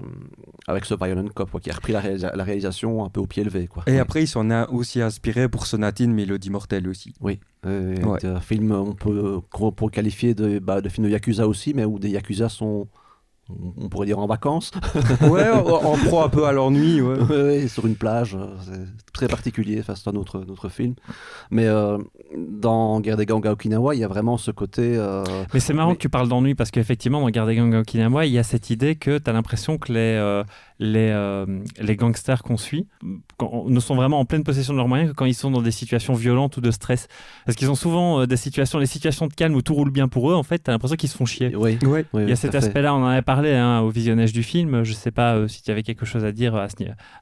avec 0.67 0.85
ce 0.85 0.93
Violent 0.93 1.25
Cop, 1.33 1.49
quoi, 1.49 1.59
qui 1.61 1.69
a 1.71 1.73
repris 1.73 1.93
la, 1.93 2.01
réalisa- 2.01 2.35
la 2.35 2.43
réalisation 2.43 3.03
un 3.05 3.09
peu 3.09 3.21
au 3.21 3.25
pied 3.25 3.43
levé. 3.43 3.67
Quoi. 3.67 3.83
et 3.87 3.97
après 3.99 4.23
il 4.23 4.27
s'en 4.27 4.49
a 4.51 4.69
aussi 4.69 5.01
inspiré 5.01 5.47
pour 5.49 5.65
Sonatine 5.65 6.13
Mélodie 6.13 6.49
Mortelle 6.49 6.87
aussi. 6.87 7.13
Oui, 7.21 7.39
Ouais. 7.65 8.25
un 8.25 8.39
film, 8.41 8.71
on 8.71 8.93
peut, 8.93 9.39
qu'on 9.51 9.71
peut 9.71 9.87
qualifier 9.87 10.33
de, 10.33 10.59
bah, 10.59 10.81
de 10.81 10.89
film 10.89 11.07
de 11.07 11.11
Yakuza 11.11 11.47
aussi, 11.47 11.73
mais 11.73 11.85
où 11.85 11.99
des 11.99 12.09
Yakuza 12.09 12.49
sont, 12.49 12.87
on 13.77 13.89
pourrait 13.89 14.05
dire 14.07 14.19
en 14.19 14.27
vacances, 14.27 14.71
ouais, 15.29 15.49
en, 15.49 15.65
en 15.67 15.97
pro 15.97 16.21
un 16.21 16.29
peu 16.29 16.45
à 16.45 16.51
l'ennui. 16.51 17.01
Ouais. 17.31 17.67
Sur 17.67 17.85
une 17.87 17.95
plage, 17.95 18.35
euh, 18.35 18.47
c'est 18.61 19.11
très 19.13 19.27
particulier, 19.27 19.81
c'est 19.85 20.07
un 20.07 20.15
autre, 20.15 20.43
autre 20.49 20.69
film. 20.69 20.93
Mais 21.49 21.65
euh, 21.67 21.97
dans 22.37 22.99
Guerre 22.99 23.17
des 23.17 23.25
gangs 23.25 23.45
à 23.47 23.51
Okinawa, 23.51 23.95
il 23.95 23.99
y 23.99 24.03
a 24.03 24.07
vraiment 24.07 24.37
ce 24.37 24.51
côté... 24.51 24.95
euh, 24.97 25.23
Mais 25.53 25.59
c'est 25.59 25.73
marrant 25.73 25.89
Mais- 25.91 25.95
que 25.95 26.01
tu 26.01 26.09
parles 26.09 26.27
d'ennui 26.27 26.55
parce 26.55 26.71
qu'effectivement, 26.71 27.21
dans 27.21 27.29
Garde 27.29 27.51
Gang 27.51 27.73
Okinawa, 27.75 28.25
il 28.25 28.31
y 28.33 28.39
a 28.39 28.43
cette 28.43 28.69
idée 28.69 28.95
que 28.95 29.17
tu 29.17 29.29
as 29.29 29.33
l'impression 29.33 29.77
que 29.77 29.91
les, 29.93 29.99
euh, 29.99 30.43
les, 30.83 31.11
euh, 31.13 31.45
les 31.79 31.95
gangsters 31.95 32.41
qu'on 32.41 32.57
suit 32.57 32.87
quand- 33.37 33.65
ne 33.69 33.79
sont 33.79 33.95
vraiment 33.95 34.19
en 34.19 34.25
pleine 34.25 34.43
possession 34.43 34.73
de 34.73 34.77
leurs 34.79 34.87
moyens 34.87 35.11
que 35.11 35.15
quand 35.15 35.25
ils 35.25 35.35
sont 35.35 35.51
dans 35.51 35.61
des 35.61 35.69
situations 35.71 36.13
violentes 36.15 36.57
ou 36.57 36.61
de 36.61 36.71
stress. 36.71 37.07
Parce 37.45 37.55
qu'ils 37.55 37.69
ont 37.69 37.75
souvent 37.75 38.21
euh, 38.21 38.25
des 38.25 38.35
situations, 38.35 38.79
les 38.79 38.87
situations 38.87 39.27
de 39.27 39.33
calme 39.33 39.53
où 39.55 39.61
tout 39.61 39.75
roule 39.75 39.91
bien 39.91 40.07
pour 40.07 40.31
eux, 40.31 40.33
en 40.33 40.41
fait, 40.43 40.57
tu 40.63 40.69
as 40.69 40.73
l'impression 40.73 40.95
qu'ils 40.97 41.09
se 41.09 41.15
font 41.15 41.25
chier. 41.27 41.55
oui, 41.55 41.77
Ouais. 41.85 42.05
Il 42.15 42.27
y 42.29 42.31
a 42.31 42.35
cet 42.35 42.55
aspect-là, 42.55 42.95
on 42.95 43.03
en 43.03 43.07
avait 43.07 43.21
parlé 43.21 43.53
hein, 43.53 43.79
au 43.81 43.89
visionnage 43.89 44.33
du 44.33 44.43
film. 44.43 44.83
Je 44.83 44.93
sais 44.93 45.11
pas 45.11 45.35
euh, 45.35 45.47
si 45.47 45.61
tu 45.61 45.69
avais 45.71 45.83
quelque 45.83 46.05
chose 46.05 46.25
à 46.25 46.31
dire 46.31 46.55
à 46.55 46.67
ce, 46.67 46.75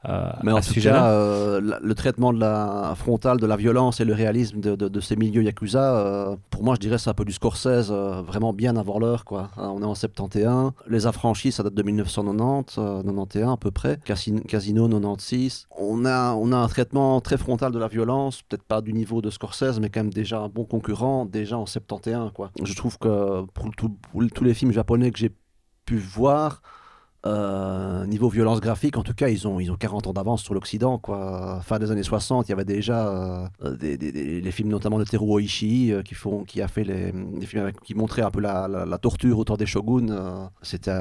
euh, 0.07 0.29
Mais 0.44 0.53
en 0.53 0.62
ce 0.62 0.69
tout 0.69 0.73
sujet-là. 0.75 1.12
euh, 1.12 1.59
le 1.81 1.95
traitement 1.95 2.31
de 2.31 2.39
la 2.39 2.94
frontale 2.95 3.39
de 3.41 3.45
la 3.45 3.57
violence 3.57 4.00
et 4.00 4.05
le 4.05 4.13
réalisme 4.13 4.62
de, 4.62 4.75
de- 4.75 4.88
de 4.88 5.00
ces 5.01 5.17
milieux 5.17 5.44
Yakuza, 5.44 5.97
euh, 5.97 6.35
pour 6.50 6.63
moi, 6.63 6.75
je 6.75 6.79
dirais 6.79 6.97
c'est 6.97 7.09
un 7.09 7.13
peu 7.13 7.25
du 7.25 7.33
Scorsese, 7.33 7.89
euh, 7.91 8.22
vraiment 8.25 8.53
bien 8.53 8.77
avant 8.77 9.00
l'heure. 9.00 9.25
quoi. 9.25 9.50
Hein, 9.57 9.69
on 9.75 9.81
est 9.81 9.86
en 9.86 9.95
71. 9.95 10.72
Les 10.88 11.07
Affranchis, 11.07 11.51
ça 11.51 11.63
date 11.63 11.74
de 11.74 11.84
1990, 11.84 12.75
euh, 12.77 13.03
91 13.03 13.49
à 13.53 13.58
peu 13.58 13.72
près. 13.72 14.00
Casino, 14.06 14.41
Casino 14.41 14.88
96. 14.88 15.68
On 15.77 16.06
a, 16.06 16.34
on 16.34 16.51
a 16.51 16.58
un 16.58 16.68
traitement 16.68 17.20
très 17.22 17.38
frontal 17.38 17.72
de 17.72 17.79
la 17.79 17.88
violence, 17.88 18.41
peut-être 18.44 18.63
pas 18.63 18.82
du 18.82 18.94
niveau 18.94 19.22
de 19.22 19.29
Scorsese, 19.29 19.79
mais 19.79 19.89
quand 19.89 20.01
même 20.01 20.13
déjà 20.13 20.39
un 20.39 20.50
bon 20.50 20.65
concurrent, 20.65 21.25
déjà 21.25 21.58
en 21.58 21.65
71. 21.65 22.32
Quoi. 22.34 22.51
Je 22.63 22.74
trouve 22.74 22.98
que 22.98 23.41
pour, 23.53 23.72
pour 23.75 24.24
tous 24.34 24.44
les 24.44 24.53
films 24.53 24.72
japonais 24.72 25.12
que 25.12 25.20
j'ai 25.20 25.32
pu 25.86 25.98
voir, 25.98 26.62
euh, 27.25 28.05
niveau 28.05 28.29
violence 28.29 28.61
graphique, 28.61 28.95
en 28.97 29.03
tout 29.03 29.13
cas, 29.13 29.27
ils 29.27 29.47
ont, 29.47 29.59
ils 29.59 29.71
ont 29.71 29.75
40 29.75 30.07
ans 30.07 30.13
d'avance 30.13 30.41
sur 30.41 30.53
l'Occident. 30.53 30.97
quoi. 30.97 31.59
Fin 31.63 31.77
des 31.79 31.91
années 31.91 32.03
60, 32.03 32.47
il 32.47 32.51
y 32.51 32.53
avait 32.53 32.63
déjà 32.65 33.07
euh, 33.09 33.75
des, 33.77 33.97
des- 33.97 34.11
des- 34.11 34.39
les 34.41 34.51
films 34.51 34.69
notamment 34.69 34.97
de 34.99 35.03
Teruo 35.03 35.39
Ishii 35.39 35.91
euh, 35.91 36.01
qui, 36.01 36.15
font, 36.15 36.43
qui 36.45 36.61
a 36.61 36.67
fait 36.67 36.83
les, 36.83 37.11
des 37.11 37.45
films 37.45 37.63
avec- 37.63 37.81
qui 37.81 37.93
montraient 37.93 38.21
un 38.21 38.31
peu 38.31 38.39
la, 38.39 38.67
la- 38.67 38.85
la 38.85 38.97
torture 38.97 39.38
au 39.38 39.43
temps 39.43 39.57
des 39.57 39.65
shoguns. 39.65 40.09
euh, 40.11 40.45
C'était 40.61 40.91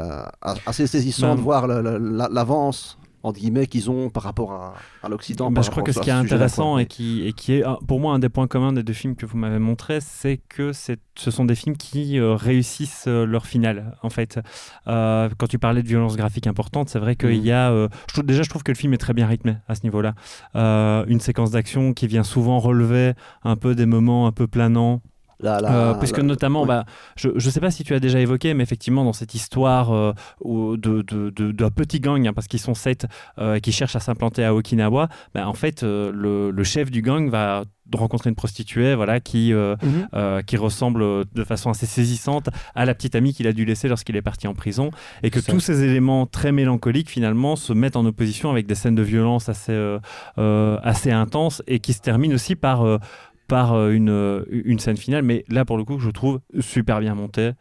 assez 0.67 0.87
saisissant 0.89 1.29
Ben, 1.29 1.37
de 1.37 1.41
voir 1.41 1.67
l'avance 1.69 2.99
entre 3.23 3.41
guillemets 3.41 3.67
qu'ils 3.67 3.91
ont 3.91 4.11
par 4.11 4.23
rapport 4.23 4.53
à, 4.53 4.75
à 5.03 5.09
l'Occident. 5.09 5.51
Bah, 5.51 5.63
je 5.63 5.71
crois 5.71 5.83
que 5.83 5.93
ce 5.93 6.01
qui 6.01 6.11
est 6.11 6.13
intéressant 6.13 6.79
et 6.79 6.87
qui, 6.87 7.27
et 7.27 7.33
qui 7.33 7.55
est 7.55 7.65
pour 7.87 8.01
moi 8.01 8.15
un 8.15 8.19
des 8.19 8.29
points 8.29 8.47
communs 8.47 8.73
des 8.73 8.83
deux 8.83 8.93
films 8.93 9.17
que 9.17 9.27
vous 9.27 9.37
m'avez 9.39 9.59
montré, 9.59 10.01
c'est 10.01 10.41
que 10.49 10.73
ce 10.73 11.31
sont 11.31 11.45
des 11.45 11.55
films 11.55 11.77
qui 11.77 12.19
euh, 12.19 12.35
réussissent 12.35 13.07
euh, 13.09 13.27
leur 13.27 13.47
finale. 13.47 13.97
En 14.03 14.11
fait, 14.11 14.39
Euh, 14.87 15.29
quand 15.37 15.47
tu 15.49 15.59
parlais 15.59 15.83
de 15.83 15.89
violence 15.89 16.17
graphique 16.17 16.47
importante, 16.47 16.89
c'est 16.89 16.99
vrai 16.99 17.17
qu'il 17.17 17.39
Mhm. 17.41 17.45
y 17.45 17.53
a. 17.53 17.71
je 18.09 18.13
trouve- 18.15 18.25
déjà, 18.25 18.43
je 18.43 18.49
trouve 18.49 18.63
que 18.63 18.71
le 18.73 18.77
film 18.77 18.95
est 18.95 18.99
très 18.99 19.15
bien 19.15 19.27
rythmé 19.27 19.57
à 19.69 19.75
ce 19.75 19.83
niveau-là. 19.83 20.15
Une 20.55 21.21
séquence 21.21 21.51
d'action 21.51 21.93
qui 21.93 22.07
vient 22.07 22.23
souvent 22.25 22.59
relever 22.59 23.13
un 23.43 23.57
peu 23.57 23.75
des 23.75 23.87
moments 23.87 24.27
un 24.27 24.33
peu 24.33 24.47
planants. 24.47 25.03
La- 25.41 25.61
la- 25.61 25.73
Euh, 25.73 25.95
puisque 25.95 26.17
la- 26.19 26.25
notamment, 26.25 26.63
ouais. 26.63 26.69
bah, 26.69 26.85
je 27.17 27.29
ne 27.29 27.39
sais 27.39 27.61
pas 27.61 27.71
si 27.71 27.85
tu 27.85 27.95
as 27.95 28.01
déjà 28.01 28.19
évoqué, 28.19 28.55
mais 28.55 28.63
effectivement, 28.65 29.05
dans 29.05 29.13
cette 29.13 29.35
histoire 29.35 29.93
euh, 29.93 30.13
où- 30.41 30.77
de, 30.77 31.03
de, 31.03 31.31
de- 31.31 31.53
d'un 31.53 31.71
petit 31.71 32.01
gang, 32.01 32.27
hein, 32.27 32.33
parce 32.33 32.49
qu'ils 32.49 32.59
sont 32.61 32.75
sept, 32.75 33.07
euh, 33.39 33.61
qui 33.61 33.71
cherchent 33.71 33.97
à 33.97 34.01
s'implanter 34.01 34.45
à 34.45 34.55
Okinawa, 34.55 35.09
bah, 35.35 35.47
en 35.49 35.55
fait, 35.55 35.83
euh, 35.85 36.11
le, 36.13 36.51
le 36.51 36.65
chef 36.65 36.91
du 36.91 37.03
gang 37.03 37.29
va 37.31 37.65
rencontrer 37.95 38.29
une 38.29 38.37
prostituée 38.37 38.95
voilà, 38.95 39.19
qui, 39.19 39.51
euh, 39.55 39.75
euh, 40.13 40.43
qui 40.43 40.59
ressemble 40.59 41.25
de 41.33 41.45
façon 41.45 41.71
assez 41.71 41.87
saisissante 41.87 42.51
à 42.75 42.85
la 42.85 42.95
petite 42.95 43.15
amie 43.15 43.33
qu'il 43.33 43.47
a 43.47 43.53
dû 43.55 43.65
laisser 43.65 43.89
lorsqu'il 43.89 44.15
est 44.17 44.21
parti 44.23 44.47
en 44.47 44.53
prison, 44.55 44.91
et 45.23 45.31
que 45.31 45.39
tous 45.41 45.61
ces 45.61 45.85
éléments 45.85 46.27
très 46.27 46.53
mélancoliques, 46.53 47.09
finalement, 47.09 47.57
se 47.57 47.73
mettent 47.73 47.97
en 47.97 48.05
opposition 48.05 48.51
avec 48.51 48.67
des 48.67 48.75
scènes 48.75 48.95
de 48.95 49.03
violence 49.03 49.49
assez, 49.49 49.73
euh, 49.73 50.79
assez 50.83 51.13
intenses, 51.13 51.63
et 51.67 51.79
qui 51.79 51.93
se 51.95 52.01
terminent 52.01 52.35
aussi 52.35 52.57
par... 52.57 52.85
par 53.49 53.75
euh, 53.75 53.91
une, 53.93 54.11
euh, 54.11 54.45
une 54.51 54.79
scène 54.79 54.97
finale, 54.97 55.25
mais 55.25 55.45
là 55.49 55.65
pour 55.65 55.79
le 55.79 55.85
coup 55.85 55.99
je 55.99 56.11
trouve 56.11 56.41
super 56.61 57.01
bien 57.01 57.15
montée, 57.15 57.53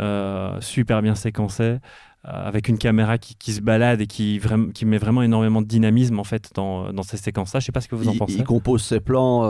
euh, 0.00 0.60
super 0.60 1.02
bien 1.02 1.14
séquencée. 1.14 1.78
Avec 2.24 2.68
une 2.68 2.78
caméra 2.78 3.18
qui, 3.18 3.34
qui, 3.34 3.52
se 3.52 3.60
balade 3.60 4.00
et 4.00 4.06
qui, 4.06 4.40
qui 4.74 4.84
met 4.84 4.98
vraiment 4.98 5.22
énormément 5.22 5.60
de 5.60 5.66
dynamisme 5.66 6.20
en 6.20 6.24
fait 6.24 6.50
dans, 6.54 6.92
dans 6.92 7.02
ces 7.02 7.16
séquences-là. 7.16 7.58
Je 7.58 7.66
sais 7.66 7.72
pas 7.72 7.80
ce 7.80 7.88
que 7.88 7.96
vous 7.96 8.08
en 8.08 8.14
pensez. 8.14 8.34
Il 8.34 8.44
compose 8.44 8.82
ses 8.82 9.00
plans 9.00 9.42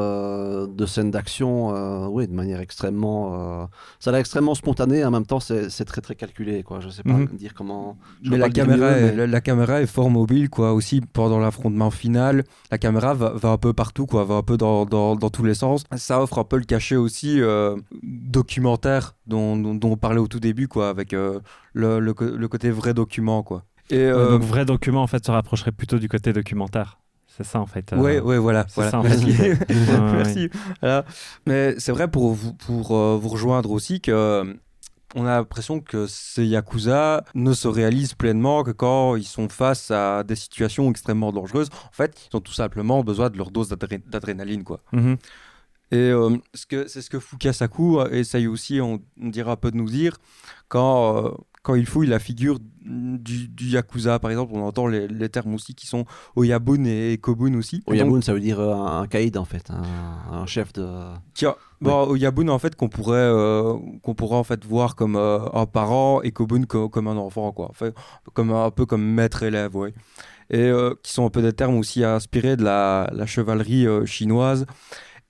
de 0.67 0.87
scènes 0.87 1.11
d'action, 1.11 2.09
oui, 2.09 2.27
de 2.27 2.33
manière 2.33 2.61
extrêmement, 2.61 3.69
ça 4.01 4.11
a 4.11 4.13
l'air 4.13 4.21
extrêmement 4.21 4.55
spontané. 4.55 5.05
En 5.05 5.11
même 5.11 5.27
temps, 5.27 5.41
c'est 5.41 5.85
très 5.85 6.01
très 6.01 6.15
calculé, 6.15 6.63
quoi. 6.63 6.81
Je 6.81 6.89
sais 6.89 7.03
pas 7.03 7.13
mhm. 7.13 7.29
dire 7.35 7.53
comment. 7.55 7.99
Mais 8.25 8.39
la 8.39 8.49
caméra, 8.49 8.99
La, 9.27 9.41
caméra 9.41 9.83
est 9.83 9.87
fort 9.87 10.09
mobile, 10.09 10.49
quoi. 10.49 10.73
Aussi 10.73 11.01
pendant 11.01 11.39
l'affrontement 11.39 11.91
final, 11.91 12.45
la 12.71 12.79
caméra 12.79 13.13
va, 13.13 13.31
va, 13.31 13.51
un 13.51 13.59
peu 13.59 13.75
partout, 13.75 14.07
quoi. 14.07 14.25
Va 14.25 14.37
un 14.37 14.43
peu 14.43 14.57
dans, 14.57 14.87
dans, 14.87 15.15
dans, 15.15 15.31
tous 15.31 15.45
les 15.45 15.55
sens. 15.55 15.85
Ça 15.97 16.23
offre 16.23 16.39
un 16.39 16.45
peu 16.45 16.57
le 16.57 16.65
cachet 16.65 16.97
aussi 16.97 17.41
documentaire 18.03 19.15
dont, 19.33 19.57
dont, 19.57 19.91
on 19.91 19.97
parlait 19.97 20.21
au 20.21 20.29
tout 20.29 20.41
début, 20.41 20.69
quoi, 20.69 20.89
avec 20.89 21.13
le, 21.13 21.41
le, 21.73 21.99
le, 21.99 22.49
côté 22.49 22.71
vrai 22.71 22.95
document, 22.95 23.43
quoi. 23.43 23.65
Et, 23.91 23.99
euh, 23.99 24.31
donc 24.31 24.43
vrai 24.43 24.65
document, 24.65 25.03
en 25.03 25.07
fait, 25.07 25.25
se 25.25 25.31
rapprocherait 25.31 25.73
plutôt 25.73 25.99
du 25.99 26.09
côté 26.09 26.33
documentaire. 26.33 26.99
C'est 27.27 27.45
ça, 27.45 27.61
en 27.61 27.67
fait. 27.67 27.95
Oui, 27.97 28.17
euh, 28.17 28.21
ouais, 28.21 28.39
voilà. 28.39 28.67
voilà. 28.75 28.91
Ça, 28.91 28.99
en 28.99 29.03
fait, 29.03 29.67
Merci. 30.13 30.51
Voilà. 30.81 31.05
Mais 31.47 31.75
c'est 31.79 31.93
vrai 31.93 32.09
pour 32.09 32.33
vous, 32.33 32.53
pour 32.53 32.95
euh, 32.95 33.19
vous 33.21 33.29
rejoindre 33.29 33.71
aussi 33.71 34.01
que 34.01 34.57
on 35.15 35.27
a 35.27 35.37
l'impression 35.37 35.81
que 35.81 36.07
ces 36.07 36.45
yakuza 36.47 37.25
ne 37.35 37.53
se 37.53 37.69
réalisent 37.69 38.15
pleinement 38.15 38.63
que 38.63 38.71
quand 38.71 39.17
ils 39.17 39.25
sont 39.25 39.49
face 39.51 39.91
à 39.91 40.25
des 40.25 40.37
situations 40.37 40.91
extrêmement 40.91 41.33
dangereuses. 41.33 41.69
En 41.89 41.93
fait, 41.93 42.29
ils 42.33 42.37
ont 42.37 42.41
tout 42.41 42.53
simplement 42.53 43.03
besoin 43.03 43.29
de 43.29 43.37
leur 43.37 43.51
dose 43.51 43.69
d'adrénaline, 43.69 44.65
quoi. 44.65 44.81
Mm-hmm. 44.95 45.19
Et 45.93 46.11
que, 46.69 46.89
c'est 46.89 47.03
ce 47.03 47.11
que 47.11 47.21
Fukasaku 47.21 48.01
essaye 48.11 48.47
aussi, 48.47 48.81
on, 48.81 49.01
on 49.21 49.29
dira 49.29 49.53
un 49.53 49.57
peu 49.57 49.71
de 49.71 49.77
nous 49.77 49.89
dire, 49.89 50.17
quand 50.69 51.37
quand 51.63 51.77
il 51.77 51.87
fouille 51.87 52.09
la 52.09 52.19
figure 52.19 52.59
du, 52.85 53.49
Yakuza, 53.61 54.19
par 54.19 54.31
exemple, 54.33 54.53
on 54.55 54.63
entend 54.63 54.89
les, 54.89 55.29
termes 55.29 55.55
aussi 55.55 55.75
qui 55.75 55.87
sont 55.87 56.05
Oyabun 56.35 56.85
et 56.85 57.19
Kobun 57.19 57.55
aussi. 57.55 57.83
Oyabun, 57.87 58.21
ça 58.21 58.35
veut 58.35 58.41
dire 58.41 58.59
euh, 58.59 58.75
un, 58.75 59.07
kaïd 59.07 59.37
en 59.37 59.45
fait, 59.45 59.71
un, 59.71 60.45
chef 60.47 60.73
de. 60.73 60.89
Tiens, 61.35 61.55
bon, 61.81 62.09
Oyabun 62.09 62.49
en 62.49 62.59
fait 62.59 62.75
qu'on 62.75 62.89
pourrait 62.89 63.17
euh, 63.19 63.75
qu'on 64.03 64.15
pourrait 64.15 64.37
en 64.37 64.45
fait 64.45 64.65
voir 64.65 64.97
comme 64.97 65.15
euh, 65.15 65.39
un 65.53 65.67
parent 65.67 66.21
et 66.23 66.33
Kobun 66.33 66.65
comme 66.65 67.07
un 67.07 67.17
enfant 67.17 67.53
quoi, 67.53 67.69
enfin, 67.71 67.91
comme 68.35 68.53
un, 68.53 68.71
peu 68.73 68.85
comme 68.85 69.05
maître 69.05 69.45
élève, 69.45 69.77
ouais. 69.77 69.95
Et 70.51 70.71
qui 71.03 71.13
sont 71.13 71.25
un 71.25 71.31
peu 71.31 71.41
des 71.41 71.55
termes 71.55 71.77
aussi 71.77 72.05
inspirés 72.05 72.57
de 72.57 72.65
la, 72.65 73.09
la 73.15 73.25
chevalerie 73.25 73.87
chinoise. 74.05 74.67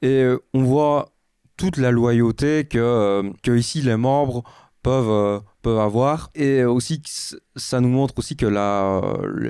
Et 0.02 0.26
on 0.52 0.62
voit 0.62 1.10
toute 1.56 1.76
la 1.76 1.90
loyauté 1.90 2.64
que, 2.64 3.32
que 3.42 3.56
ici 3.56 3.82
les 3.82 3.96
membres 3.96 4.42
peuvent 4.82 5.42
peuvent 5.62 5.78
avoir. 5.78 6.30
Et 6.34 6.64
aussi, 6.64 7.00
ça 7.56 7.80
nous 7.80 7.88
montre 7.88 8.14
aussi 8.18 8.36
que 8.36 8.46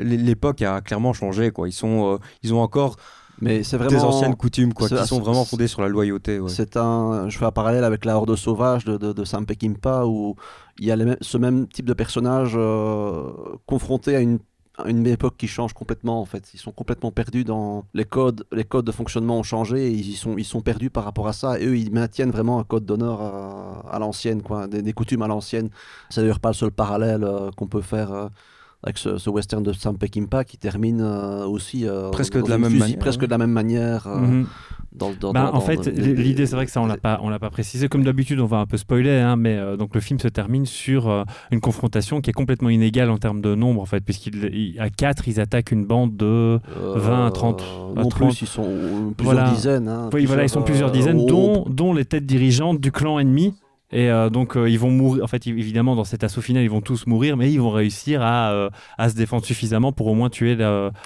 l'époque 0.04 0.62
a 0.62 0.80
clairement 0.82 1.12
changé. 1.12 1.50
Quoi. 1.50 1.68
Ils, 1.68 1.72
sont, 1.72 2.14
euh, 2.14 2.18
ils 2.42 2.54
ont 2.54 2.60
encore 2.60 2.96
mais 3.40 3.64
c'est 3.64 3.76
vraiment 3.76 3.90
des 3.90 4.04
anciennes 4.04 4.36
coutumes 4.36 4.72
quoi, 4.72 4.88
qui 4.88 5.04
sont 5.04 5.18
vraiment 5.18 5.44
fondées 5.44 5.66
sur 5.66 5.82
la 5.82 5.88
loyauté. 5.88 6.38
C'est 6.46 6.76
un, 6.76 7.28
je 7.28 7.36
fais 7.36 7.44
un 7.44 7.50
parallèle 7.50 7.82
avec 7.82 8.04
la 8.04 8.16
Horde 8.16 8.36
sauvage 8.36 8.84
de, 8.84 8.96
de, 8.96 9.12
de 9.12 9.24
Sam 9.24 9.46
Peckinpah 9.46 10.06
où 10.06 10.36
il 10.78 10.86
y 10.86 10.92
a 10.92 10.96
ce 11.20 11.38
même 11.38 11.66
type 11.66 11.86
de 11.86 11.92
personnage 11.92 12.52
euh, 12.54 13.32
confronté 13.66 14.14
à 14.14 14.20
une 14.20 14.38
une 14.86 15.06
époque 15.06 15.36
qui 15.36 15.48
change 15.48 15.72
complètement 15.74 16.20
en 16.20 16.24
fait. 16.24 16.54
Ils 16.54 16.60
sont 16.60 16.72
complètement 16.72 17.12
perdus 17.12 17.44
dans 17.44 17.84
les 17.94 18.04
codes. 18.04 18.46
Les 18.52 18.64
codes 18.64 18.86
de 18.86 18.92
fonctionnement 18.92 19.38
ont 19.38 19.42
changé 19.42 19.88
et 19.88 19.90
ils 19.90 20.16
sont, 20.16 20.38
ils 20.38 20.44
sont 20.44 20.62
perdus 20.62 20.90
par 20.90 21.04
rapport 21.04 21.28
à 21.28 21.32
ça. 21.32 21.60
Et 21.60 21.66
eux, 21.66 21.76
ils 21.76 21.92
maintiennent 21.92 22.30
vraiment 22.30 22.58
un 22.58 22.64
code 22.64 22.86
d'honneur 22.86 23.20
à, 23.20 23.98
l'ancienne, 23.98 24.42
quoi, 24.42 24.66
des, 24.66 24.92
coutumes 24.92 25.22
à 25.22 25.28
l'ancienne. 25.28 25.70
C'est 26.10 26.22
d'ailleurs 26.22 26.40
pas 26.40 26.50
le 26.50 26.54
seul 26.54 26.70
parallèle 26.70 27.24
euh, 27.24 27.50
qu'on 27.56 27.66
peut 27.66 27.82
faire. 27.82 28.12
Euh, 28.12 28.28
avec 28.82 28.98
ce, 28.98 29.30
western 29.30 29.62
de 29.62 29.72
Sam 29.72 29.96
Peckinpah 29.96 30.44
qui 30.44 30.58
termine 30.58 31.00
euh, 31.00 31.46
aussi 31.46 31.86
presque 32.10 32.42
de 32.42 32.48
la 32.48 32.58
même 32.58 32.76
manière, 32.76 32.98
presque 32.98 33.24
de 33.24 33.30
la 33.30 33.38
même 33.38 33.52
manière 33.52 34.08
mhm. 34.08 34.46
Bah, 34.94 35.50
en 35.54 35.60
fait, 35.60 35.86
l'idée, 35.86 36.46
c'est 36.46 36.54
vrai 36.54 36.66
que 36.66 36.72
ça, 36.72 36.80
on 36.82 36.86
l'a 36.86 36.98
pas, 36.98 37.18
on 37.22 37.30
l'a 37.30 37.38
pas 37.38 37.50
précisé. 37.50 37.88
Comme 37.88 38.04
d'habitude, 38.04 38.40
on 38.40 38.46
va 38.46 38.58
un 38.58 38.66
peu 38.66 38.76
spoiler, 38.76 39.18
hein, 39.18 39.36
mais 39.36 39.56
euh, 39.56 39.76
donc 39.76 39.94
le 39.94 40.00
film 40.00 40.18
se 40.20 40.28
termine 40.28 40.66
sur 40.66 41.08
euh, 41.08 41.24
une 41.50 41.60
confrontation 41.60 42.20
qui 42.20 42.30
est 42.30 42.34
complètement 42.34 42.68
inégale 42.68 43.10
en 43.10 43.16
termes 43.16 43.40
de 43.40 43.54
nombre, 43.54 43.80
en 43.80 43.86
fait, 43.86 44.04
puisqu'à 44.04 44.90
4 44.90 45.28
ils 45.28 45.40
attaquent 45.40 45.72
une 45.72 45.86
bande 45.86 46.16
de 46.16 46.60
20 46.76 47.26
à 47.26 47.30
30. 47.30 47.64
non 47.96 48.08
plus, 48.08 48.42
ils 48.42 48.46
sont 48.46 49.14
plusieurs 49.16 49.50
dizaines. 49.50 49.88
Hein, 49.88 50.10
oui, 50.12 50.26
voilà, 50.26 50.44
ils 50.44 50.50
sont 50.50 50.62
plusieurs 50.62 50.90
dizaines, 50.90 51.24
dont, 51.24 51.64
dont 51.68 51.94
les 51.94 52.04
têtes 52.04 52.26
dirigeantes 52.26 52.80
du 52.80 52.92
clan 52.92 53.18
ennemi. 53.18 53.54
Et 53.92 54.10
euh, 54.10 54.30
donc, 54.30 54.56
euh, 54.56 54.68
ils 54.68 54.78
vont 54.78 54.90
mourir. 54.90 55.22
En 55.22 55.26
fait, 55.26 55.46
évidemment, 55.46 55.94
dans 55.94 56.04
cet 56.04 56.24
assaut 56.24 56.40
final, 56.40 56.62
ils 56.62 56.70
vont 56.70 56.80
tous 56.80 57.06
mourir, 57.06 57.36
mais 57.36 57.52
ils 57.52 57.60
vont 57.60 57.70
réussir 57.70 58.22
à, 58.22 58.52
euh, 58.52 58.70
à 58.96 59.10
se 59.10 59.14
défendre 59.14 59.44
suffisamment 59.44 59.92
pour 59.92 60.06
au 60.06 60.14
moins 60.14 60.30
tuer, 60.30 60.56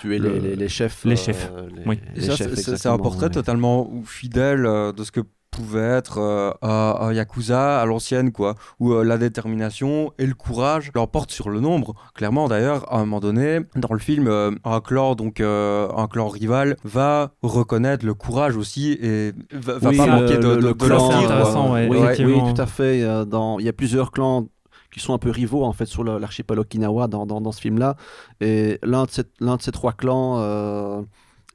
tuer 0.00 0.18
les, 0.18 0.56
les, 0.56 0.68
chefs. 0.68 1.04
Les 1.04 1.16
chefs. 1.16 1.50
oui. 1.84 1.98
c'est 2.16 2.86
un 2.86 2.98
portrait 2.98 3.30
totalement 3.30 3.90
fidèle 4.04 4.62
de 4.62 5.04
ce 5.04 5.10
que 5.10 5.20
pouvait 5.56 5.80
être 5.80 6.18
euh, 6.18 6.52
un, 6.60 7.12
Yakuza 7.12 7.80
à 7.80 7.86
l'ancienne, 7.86 8.30
quoi, 8.30 8.56
où 8.78 8.92
euh, 8.92 9.04
la 9.04 9.16
détermination 9.16 10.12
et 10.18 10.26
le 10.26 10.34
courage 10.34 10.90
l'emportent 10.94 11.30
sur 11.30 11.48
le 11.48 11.60
nombre. 11.60 11.94
Clairement, 12.14 12.46
d'ailleurs, 12.46 12.92
à 12.92 12.98
un 12.98 13.00
moment 13.00 13.20
donné, 13.20 13.60
dans 13.74 13.92
le 13.92 13.98
film, 13.98 14.28
euh, 14.28 14.50
un 14.64 14.80
clan, 14.80 15.14
donc 15.14 15.40
un 15.40 16.08
clan 16.10 16.28
rival, 16.28 16.76
va 16.84 17.32
reconnaître 17.42 18.04
le 18.04 18.12
courage 18.12 18.56
aussi 18.56 18.98
et 19.00 19.32
va, 19.52 19.80
pas 19.80 19.92
manquer 19.92 20.36
de, 20.36 20.48
le, 20.48 20.74
de, 20.74 22.24
oui, 22.24 22.54
tout 22.54 22.60
à 22.60 22.66
fait. 22.66 22.98
Il 22.98 23.64
y 23.64 23.68
a 23.68 23.72
plusieurs 23.72 24.12
clans 24.12 24.46
qui 24.92 25.00
sont 25.00 25.14
un 25.14 25.18
peu 25.18 25.30
rivaux 25.30 25.64
en 25.64 25.72
fait 25.72 25.86
sur 25.86 26.04
l'archipel 26.04 26.58
Okinawa 26.58 27.06
dans, 27.08 27.26
dans, 27.26 27.40
dans 27.40 27.52
ce 27.52 27.60
film-là. 27.60 27.96
Et 28.40 28.78
l'un 28.82 29.04
de, 29.04 29.10
de, 29.40 29.62
ces 29.62 29.72
trois 29.72 29.92
clans 29.92 31.04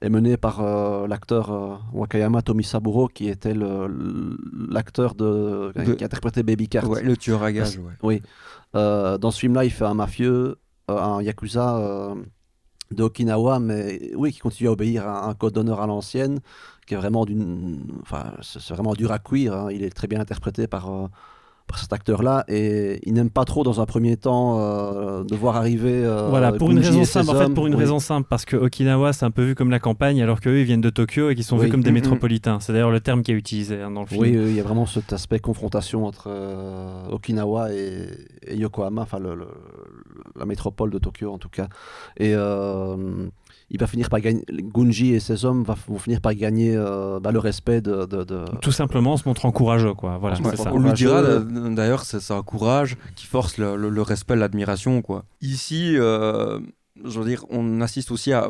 est 0.02 0.10
mené 0.10 0.36
par 0.36 0.62
euh, 0.62 1.08
l'acteur 1.08 1.52
euh, 1.52 1.76
Wakayama 1.94 2.42
Tomisaburo, 2.42 3.08
qui 3.08 3.30
était 3.30 3.54
l'acteur 3.54 5.16
de, 5.16 5.72
qui 5.96 6.04
interprétait 6.04 6.44
Baby 6.44 6.68
Cart. 6.68 6.90
le 6.90 7.16
tueur 7.16 7.44
à 7.44 7.52
gage. 7.52 7.80
Oui. 8.02 8.22
Euh, 8.76 9.18
dans 9.18 9.32
ce 9.32 9.40
film-là, 9.40 9.64
il 9.66 9.72
fait 9.72 9.86
un 9.86 9.94
mafieux, 9.94 10.58
un 10.88 11.22
yakuza 11.22 12.16
de 12.92 13.04
Okinawa, 13.04 13.60
mais 13.60 14.12
oui, 14.16 14.34
qui 14.34 14.40
continue 14.40 14.70
à 14.70 14.72
obéir 14.74 15.08
à 15.08 15.30
un 15.30 15.34
code 15.34 15.54
d'honneur 15.54 15.80
à 15.82 15.88
l'ancienne, 15.88 16.40
qui 16.88 16.96
est 16.96 16.98
vraiment 16.98 17.26
d'une, 17.26 17.80
enfin, 18.02 18.34
c'est 18.42 18.74
vraiment 18.74 18.94
dur 18.94 19.12
à 19.12 19.20
cuire. 19.20 19.54
Hein. 19.54 19.72
Il 19.72 19.84
est 19.84 19.92
très 19.92 20.08
bien 20.08 20.20
interprété 20.20 20.68
par 20.68 21.10
cet 21.78 21.94
acteur-là 21.94 22.44
et 22.48 23.00
il 23.04 23.14
n'aime 23.14 23.30
pas 23.30 23.46
trop 23.46 23.64
dans 23.64 23.82
un 23.82 23.86
premier 23.86 24.18
temps 24.18 24.60
euh, 24.60 25.24
de 25.24 25.36
voir 25.36 25.56
arriver. 25.56 26.04
Euh, 26.04 26.28
voilà, 26.30 26.52
pour 26.52 26.72
une 26.72 26.80
raison 26.80 27.04
simple, 27.04 27.30
en 27.30 27.36
fait, 27.36 27.54
pour 27.54 27.68
une 27.68 27.76
raison 27.76 28.00
simple, 28.00 28.28
parce 28.30 28.46
que 28.46 28.56
Okinawa 28.56 29.14
c'est 29.14 29.26
un 29.26 29.32
peu 29.32 29.44
vu 29.44 29.56
comme 29.56 29.70
la 29.70 29.80
campagne, 29.80 30.22
alors 30.22 30.42
qu'eux 30.42 30.60
ils 30.60 30.66
viennent 30.66 30.82
de 30.82 30.90
Tokyo 30.90 31.30
et 31.30 31.36
qui 31.36 31.44
sont 31.44 31.58
vus 31.58 31.70
comme 31.70 31.84
des 31.84 31.92
métropolitains. 31.92 32.60
C'est 32.60 32.74
d'ailleurs 32.74 32.92
le 32.92 33.00
terme 33.00 33.22
qui 33.24 33.32
est 33.32 33.36
utilisé 33.36 33.82
hein, 33.82 33.92
dans 33.92 34.02
le 34.02 34.08
film. 34.08 34.22
Oui, 34.22 34.32
il 34.32 34.56
y 34.56 34.60
a 34.60 34.64
vraiment 34.64 34.86
cet 34.86 35.14
aspect 35.14 35.40
confrontation 35.40 36.06
entre 36.06 36.26
euh, 36.28 37.10
Okinawa 37.10 37.74
et, 37.74 38.08
Yokohama, 38.52 39.04
enfin 39.04 39.20
la 40.38 40.46
métropole 40.46 40.90
de 40.92 40.98
Tokyo 40.98 41.32
en 41.32 41.38
tout 41.38 41.50
cas. 41.50 41.68
Et 42.18 42.36
il 43.72 43.80
va 43.80 43.88
finir 43.88 44.10
par 44.10 44.20
gagner. 44.20 44.44
Gunji 44.50 45.14
et 45.14 45.20
ses 45.22 45.46
hommes 45.46 45.64
vont 45.88 45.98
finir 45.98 46.20
par 46.20 46.36
gagner 46.36 46.76
euh, 46.76 47.22
bah, 47.22 47.32
le 47.32 47.40
respect 47.40 47.82
de, 47.82 48.06
Tout 48.62 48.72
simplement 48.72 49.14
en 49.14 49.18
se 49.18 49.28
montrant 49.28 49.52
courageux, 49.52 49.94
quoi. 49.94 50.18
Voilà, 50.18 50.38
on 50.72 50.80
lui 50.80 50.92
dira 50.92 51.22
d'ailleurs, 51.40 52.04
c'est 52.04 52.34
un 52.34 52.44
courage 52.44 52.98
qui 53.16 53.26
force 53.26 53.58
le, 53.58 54.02
respect, 54.02 54.36
l'admiration, 54.36 55.02
quoi. 55.02 55.24
Ici. 55.42 55.96
Euh, 55.98 56.60
je 57.06 57.20
veux 57.20 57.26
dire, 57.26 57.46
on 57.50 57.82
assiste 57.82 58.12
aussi 58.12 58.34
à 58.34 58.50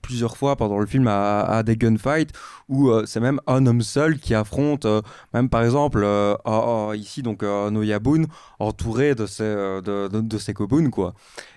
plusieurs 0.00 0.36
fois 0.36 0.56
pendant 0.56 0.78
le 0.78 0.86
film 0.86 1.06
à, 1.08 1.62
des 1.64 1.76
gunfights 1.76 2.32
où 2.68 2.90
euh, 2.90 3.04
c'est 3.06 3.20
même 3.20 3.40
un 3.46 3.66
homme 3.66 3.82
seul 3.82 4.18
qui 4.18 4.34
affronte, 4.34 4.86
même 5.34 5.48
par 5.48 5.62
exemple 5.62 6.06
ici 6.94 7.22
donc 7.22 7.42
Noyabun 7.42 8.24
entouré 8.58 9.14
de 9.14 9.26
ses 9.26 9.44
de, 9.44 10.08
de, 10.08 10.38
ses 10.38 10.54
kobun 10.54 10.90
quoi. 10.90 11.14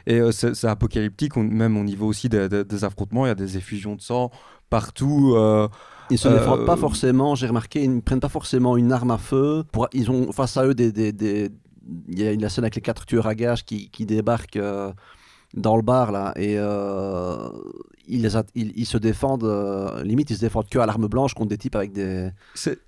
Et 0.07 0.19
euh, 0.19 0.31
c'est 0.31 0.65
apocalyptique, 0.65 1.35
même 1.35 1.77
au 1.77 1.83
niveau 1.83 2.07
aussi 2.07 2.29
des, 2.29 2.83
affrontements, 2.83 3.25
il 3.25 3.29
y 3.29 3.31
a 3.31 3.35
des 3.35 3.57
effusions 3.57 3.95
de 3.95 4.01
sang 4.01 4.31
partout. 4.69 5.33
Euh, 5.35 5.67
ils 6.09 6.17
se 6.17 6.27
défendent 6.27 6.65
pas 6.65 6.73
euh, 6.73 6.77
forcément, 6.77 7.35
j'ai 7.35 7.47
remarqué, 7.47 7.83
ils 7.83 7.95
ne 7.95 8.01
prennent 8.01 8.19
pas 8.19 8.29
forcément 8.29 8.77
une 8.77 8.91
arme 8.91 9.11
à 9.11 9.17
feu. 9.17 9.63
Pour, 9.71 9.87
ils 9.93 10.11
ont 10.11 10.31
face 10.31 10.57
à 10.57 10.65
eux 10.65 10.75
des, 10.75 10.91
des, 10.91 11.11
des... 11.11 11.49
Il 12.07 12.19
y 12.19 12.27
a 12.27 12.35
la 12.35 12.49
scène 12.49 12.63
avec 12.63 12.75
les 12.75 12.81
quatre 12.81 13.05
tueurs 13.05 13.27
à 13.27 13.35
gages 13.35 13.63
qui, 13.63 13.89
qui 13.89 14.05
débarquent 14.05 14.59
dans 15.55 15.75
le 15.75 15.81
bar 15.81 16.11
là 16.11 16.33
et 16.35 16.55
euh, 16.57 17.49
ils, 18.07 18.29
ils, 18.53 18.85
se 18.85 18.97
défendent 18.97 19.45
euh, 19.45 20.03
limite 20.03 20.29
ils 20.29 20.35
se 20.35 20.41
défendent 20.41 20.67
que 20.69 20.79
à 20.79 20.85
l'arme 20.85 21.07
blanche 21.07 21.33
contre 21.33 21.49
des 21.49 21.57
types 21.57 21.75
avec 21.75 21.91
des 21.91 22.29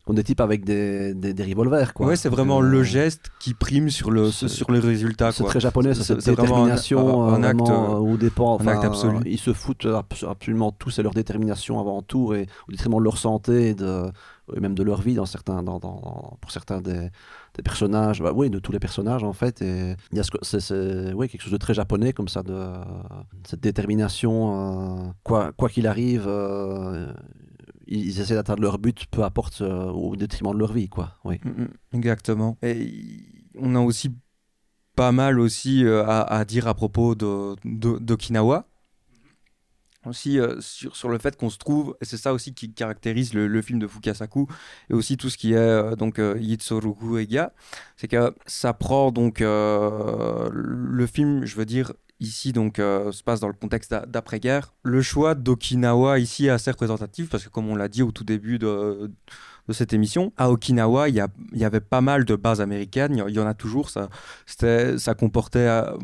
contre 0.06 0.18
des 0.18 0.24
types 0.24 0.42
avec 0.42 0.64
des, 0.64 1.14
des, 1.14 1.44
revolvers 1.44 1.94
quoi. 1.94 2.08
Ouais, 2.08 2.16
c'est 2.16 2.30
vraiment 2.30 2.62
le 2.62 2.80
euh, 2.80 2.84
geste 2.84 3.32
qui 3.40 3.54
prime 3.54 3.90
sur 3.90 4.12
le 4.12 4.30
sur 4.32 4.72
les 4.72 4.80
résultats 4.80 5.32
C'est 5.32 5.44
très 5.46 5.60
japonais, 5.60 5.94
c'est 5.94 6.04
cette 6.04 6.26
détermination 6.26 7.24
un, 7.24 7.44
acte 7.44 7.62
au 7.62 8.18
dépend 8.18 8.60
un 8.60 8.68
acte 8.68 8.84
absolu. 8.84 9.20
Ils 9.26 9.40
se 9.40 9.54
foutent 9.54 9.88
absolument 10.28 10.72
tous 10.72 10.92
c'est 10.92 11.04
leur 11.04 11.14
détermination 11.14 11.80
avant 11.80 12.02
tout 12.02 12.34
et 12.34 12.48
au 12.68 12.72
détriment 12.72 13.00
de 13.00 13.04
leur 13.04 13.18
santé 13.18 13.70
et 13.70 13.74
de 13.74 14.12
et 14.56 14.60
même 14.60 14.76
de 14.76 14.84
leur 14.84 15.02
vie 15.02 15.14
dans 15.14 15.26
certains, 15.26 15.62
dans, 15.64 15.80
dans- 15.80 16.38
pour 16.40 16.52
certains 16.52 16.80
des, 16.80 17.10
des 17.58 17.64
personnages, 17.64 18.22
bah, 18.22 18.32
oui, 18.34 18.50
de 18.50 18.60
tous 18.60 18.72
les 18.72 18.80
personnages 18.80 19.24
en 19.24 19.34
fait. 19.34 19.62
Et 19.62 19.96
il 20.12 20.18
y 20.18 20.20
a 20.20 20.24
ce 20.24 20.60
c'est, 20.60 21.14
oui, 21.14 21.28
quelque 21.28 21.42
chose 21.42 21.52
de 21.52 21.58
très 21.58 21.74
japonais 21.74 22.14
comme 22.14 22.28
ça, 22.28 22.44
de 22.44 22.62
cette 23.46 23.60
détermination, 23.60 25.00
euh, 25.00 25.12
quoi 25.24 25.52
quoi 25.54 25.70
qu'il 25.70 25.88
arrive, 25.88 26.26
euh, 26.28 27.12
ils, 27.88 28.20
essaient 28.22 28.36
d'atteindre 28.36 28.62
leur 28.62 28.78
but, 28.78 29.06
peu 29.08 29.24
importe 29.24 29.62
euh, 29.62 29.86
au 29.86 30.16
détriment 30.16 30.54
de 30.54 30.60
leur 30.60 30.72
vie, 30.72 30.88
quoi. 30.88 31.14
Oui. 31.26 31.40
Mm, 31.44 31.64
mm, 31.64 31.68
Exactement. 31.94 32.58
Et 32.62 33.24
on 33.60 33.76
a 33.76 33.80
aussi 33.80 34.12
pas 34.96 35.12
mal 35.12 35.40
aussi 35.40 35.86
à, 35.88 36.44
dire 36.46 36.68
à 36.68 36.74
propos 36.74 37.14
de- 37.16 37.56
d'Okinawa. 38.00 38.68
Aussi 40.08 40.40
euh, 40.40 40.60
sur, 40.62 40.96
sur 40.96 41.10
le 41.10 41.18
fait 41.18 41.36
qu'on 41.38 41.50
se 41.50 41.58
trouve, 41.58 41.96
et 42.02 42.06
c'est 42.06 42.18
ça 42.18 42.34
aussi 42.34 42.54
qui 42.54 42.72
caractérise 42.72 43.34
le, 43.34 43.62
film 43.62 43.80
de 43.80 43.88
Fukasaku, 43.88 44.48
et 44.90 44.94
aussi 44.94 45.18
tout 45.18 45.30
ce 45.30 45.38
qui 45.38 45.54
est 45.54 45.58
euh, 45.58 45.96
donc 45.96 46.20
euh, 46.20 46.38
Eiga, 47.18 47.54
c'est 47.96 48.08
que 48.08 48.34
ça 48.46 48.74
prend 48.74 49.12
donc 49.12 49.42
euh, 49.42 50.50
le 50.52 51.08
film, 51.08 51.46
je 51.46 51.56
veux 51.56 51.66
dire, 51.66 51.94
ici 52.20 52.54
donc 52.54 52.80
euh, 52.80 53.12
se 53.12 53.24
passe 53.24 53.40
dans 53.40 53.48
le 53.48 53.54
contexte 53.54 53.92
d'a- 53.92 54.06
d'après-guerre. 54.06 54.74
Le 54.84 55.02
choix 55.02 55.36
d'Okinawa 55.36 56.20
ici 56.20 56.48
est 56.48 56.50
assez 56.50 56.72
représentatif 56.72 57.30
parce 57.30 57.44
que 57.44 57.50
comme 57.50 57.68
on 57.70 57.76
l'a 57.76 57.88
dit 57.88 58.04
au 58.04 58.12
tout 58.12 58.24
début 58.24 58.60
de 58.60 59.12
cette 59.74 59.94
émission, 59.94 60.32
à 60.38 60.50
Okinawa, 60.50 61.10
il 61.10 61.16
y, 61.16 61.64
avait 61.66 61.82
pas 61.82 62.02
mal 62.02 62.26
de 62.26 62.36
bases 62.36 62.62
américaines, 62.62 63.22
il 63.28 63.36
y, 63.36 63.40
en 63.40 63.48
a 63.48 63.54
toujours, 63.54 63.90
ça, 63.90 64.10
comportait 65.18 65.60
euh, 65.60 65.98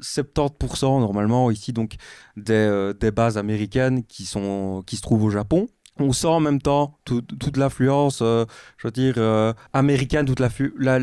70% 0.00 1.00
normalement 1.00 1.50
ici 1.50 1.72
donc 1.72 1.96
des, 2.36 2.52
euh, 2.54 2.92
des 2.92 3.10
bases 3.10 3.36
américaines 3.36 4.04
qui, 4.04 4.24
sont, 4.24 4.82
qui 4.86 4.96
se 4.96 5.02
trouvent 5.02 5.24
au 5.24 5.30
Japon. 5.30 5.68
On 6.00 6.12
sent 6.12 6.26
en 6.28 6.40
même 6.40 6.60
temps 6.60 6.96
tout- 7.04 7.22
toute 7.22 7.56
l'influence, 7.56 8.20
euh, 8.22 8.44
je 8.76 8.86
veux 8.86 8.92
dire, 8.92 9.14
euh, 9.18 9.52
américaine, 9.72 10.26
toute 10.26 10.40
l'influ- 10.40 10.74
la- 10.78 10.98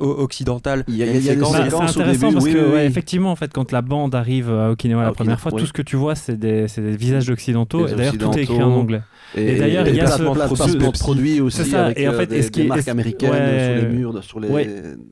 occidentale. 0.00 0.84
Il 0.88 0.96
y 0.96 1.02
a- 1.02 1.06
une 1.06 1.16
il 1.16 1.24
y 1.24 1.30
a 1.30 1.34
des 1.34 1.40
séquence- 1.40 1.52
Bah, 1.52 1.58
c'est 1.68 1.74
intéressant 1.74 2.02
début, 2.28 2.32
parce 2.34 2.44
oui, 2.44 2.52
que, 2.52 2.58
oui, 2.58 2.64
ouais, 2.64 2.72
oui. 2.74 2.80
effectivement, 2.82 3.30
en 3.30 3.36
fait, 3.36 3.52
quand 3.52 3.72
la 3.72 3.82
bande 3.82 4.14
arrive 4.14 4.50
à 4.50 4.70
Okinawa 4.70 5.02
À 5.02 5.06
la 5.06 5.12
première 5.12 5.34
Okinawa, 5.34 5.36
fois, 5.38 5.52
oui. 5.54 5.60
tout 5.60 5.66
ce 5.66 5.72
que 5.72 5.82
tu 5.82 5.96
vois, 5.96 6.14
c'est 6.14 6.36
des, 6.36 6.66
visages 6.96 7.28
occidentaux. 7.30 7.86
Et 7.86 7.94
d'ailleurs, 7.94 8.18
tout 8.18 8.32
est 8.38 8.42
écrit 8.42 8.62
en 8.62 8.70
anglais. 8.72 9.02
Et 9.34 9.56
d'ailleurs, 9.58 9.86
il 9.88 9.94
y 9.96 10.00
a 10.00 10.06
ce- 10.08 10.22
de 10.22 10.90
produits 10.98 11.40
aussi 11.40 11.58
C'est 11.58 11.64
ça, 11.70 11.86
avec 11.86 11.98
et 11.98 12.08
en 12.08 12.12
euh, 12.12 12.18
fait, 12.18 12.26
des, 12.26 12.50
des 12.50 12.60
est- 12.62 12.64
marques 12.66 12.88
américaines 12.88 13.30
ouais. 13.30 13.76
sur 13.80 13.88
les 13.88 13.94
murs, 13.94 14.24
sur 14.24 14.40
les, 14.40 14.48
Ouais. 14.48 14.68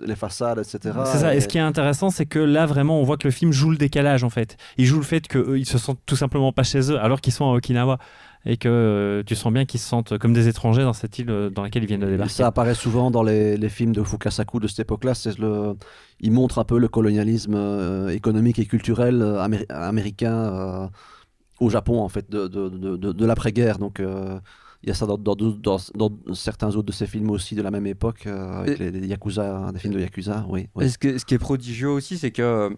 les 0.06 0.14
façades, 0.16 0.58
etc. 0.58 0.94
C'est 1.06 1.18
ça. 1.18 1.34
Et 1.34 1.38
Et- 1.38 1.40
ce 1.40 1.48
qui 1.48 1.56
est 1.58 1.62
intéressant, 1.62 2.10
c'est 2.10 2.26
que 2.26 2.38
là, 2.38 2.66
vraiment, 2.66 3.00
on 3.00 3.04
voit 3.04 3.16
que 3.16 3.26
le 3.26 3.32
film 3.32 3.52
joue 3.52 3.70
le 3.70 3.76
décalage, 3.78 4.24
en 4.24 4.30
fait. 4.30 4.56
Il 4.76 4.84
joue 4.86 4.98
le 4.98 5.04
fait 5.04 5.26
qu'ils 5.26 5.66
se 5.66 5.78
sentent 5.78 6.00
tout 6.06 6.16
simplement 6.16 6.52
pas 6.52 6.62
chez 6.64 6.90
eux, 6.92 6.98
alors 7.00 7.20
qu'ils 7.20 7.32
sont 7.32 7.50
à 7.50 7.54
Okinawa. 7.54 7.98
Et 8.46 8.56
que 8.56 8.68
euh, 8.68 9.22
tu 9.24 9.34
sens 9.34 9.52
bien 9.52 9.66
qu'ils 9.66 9.80
se 9.80 9.86
sentent 9.88 10.16
comme 10.16 10.32
des 10.32 10.48
étrangers 10.48 10.82
dans 10.82 10.94
cette 10.94 11.18
île 11.18 11.28
euh, 11.30 11.50
dans 11.50 11.62
laquelle 11.62 11.82
ils 11.82 11.86
viennent 11.86 12.00
de 12.00 12.06
Et 12.06 12.12
débarquer. 12.12 12.32
ça 12.32 12.46
apparaît 12.46 12.74
souvent 12.74 13.10
dans 13.10 13.22
les, 13.22 13.58
les 13.58 13.68
films 13.68 13.92
de 13.92 14.02
Fukasaku 14.02 14.60
de 14.60 14.66
cette 14.66 14.80
époque-là. 14.80 15.14
C'est 15.14 15.38
le, 15.38 15.74
il 16.20 16.32
montre 16.32 16.58
un 16.58 16.64
peu 16.64 16.78
le 16.78 16.88
colonialisme 16.88 17.54
euh, 17.54 18.08
économique 18.08 18.58
et 18.58 18.64
culturel 18.64 19.20
améri- 19.22 19.66
américain 19.68 20.32
euh, 20.34 20.86
au 21.60 21.68
Japon, 21.68 22.00
en 22.00 22.08
fait, 22.08 22.30
de, 22.30 22.48
de, 22.48 22.70
de, 22.70 22.96
de- 22.96 23.12
de 23.12 23.26
l'après-guerre. 23.26 23.78
Donc, 23.78 24.00
euh, 24.00 24.38
il 24.82 24.88
y 24.88 24.92
a 24.92 24.94
ça 24.94 25.04
dans, 25.04 25.18
dans, 25.18 25.34
dans- 25.36 25.78
dans 25.94 26.10
certains 26.34 26.68
autres 26.68 26.84
de 26.86 26.92
ces 26.92 27.06
films 27.06 27.28
aussi 27.28 27.54
de 27.54 27.60
la 27.60 27.70
même 27.70 27.86
époque, 27.86 28.26
euh, 28.26 28.60
avec 28.62 28.80
Et- 28.80 28.90
les, 28.90 29.00
les 29.00 29.06
Yakuza, 29.08 29.70
des 29.74 29.78
films 29.78 29.92
de 29.92 30.00
Yakuza. 30.00 30.46
Oui, 30.48 30.68
oui. 30.74 30.86
Et 30.86 30.88
ce, 30.88 30.96
que- 30.96 31.18
ce 31.18 31.26
qui 31.26 31.34
est 31.34 31.38
prodigieux 31.38 31.90
aussi, 31.90 32.16
c'est 32.16 32.30
que 32.30 32.70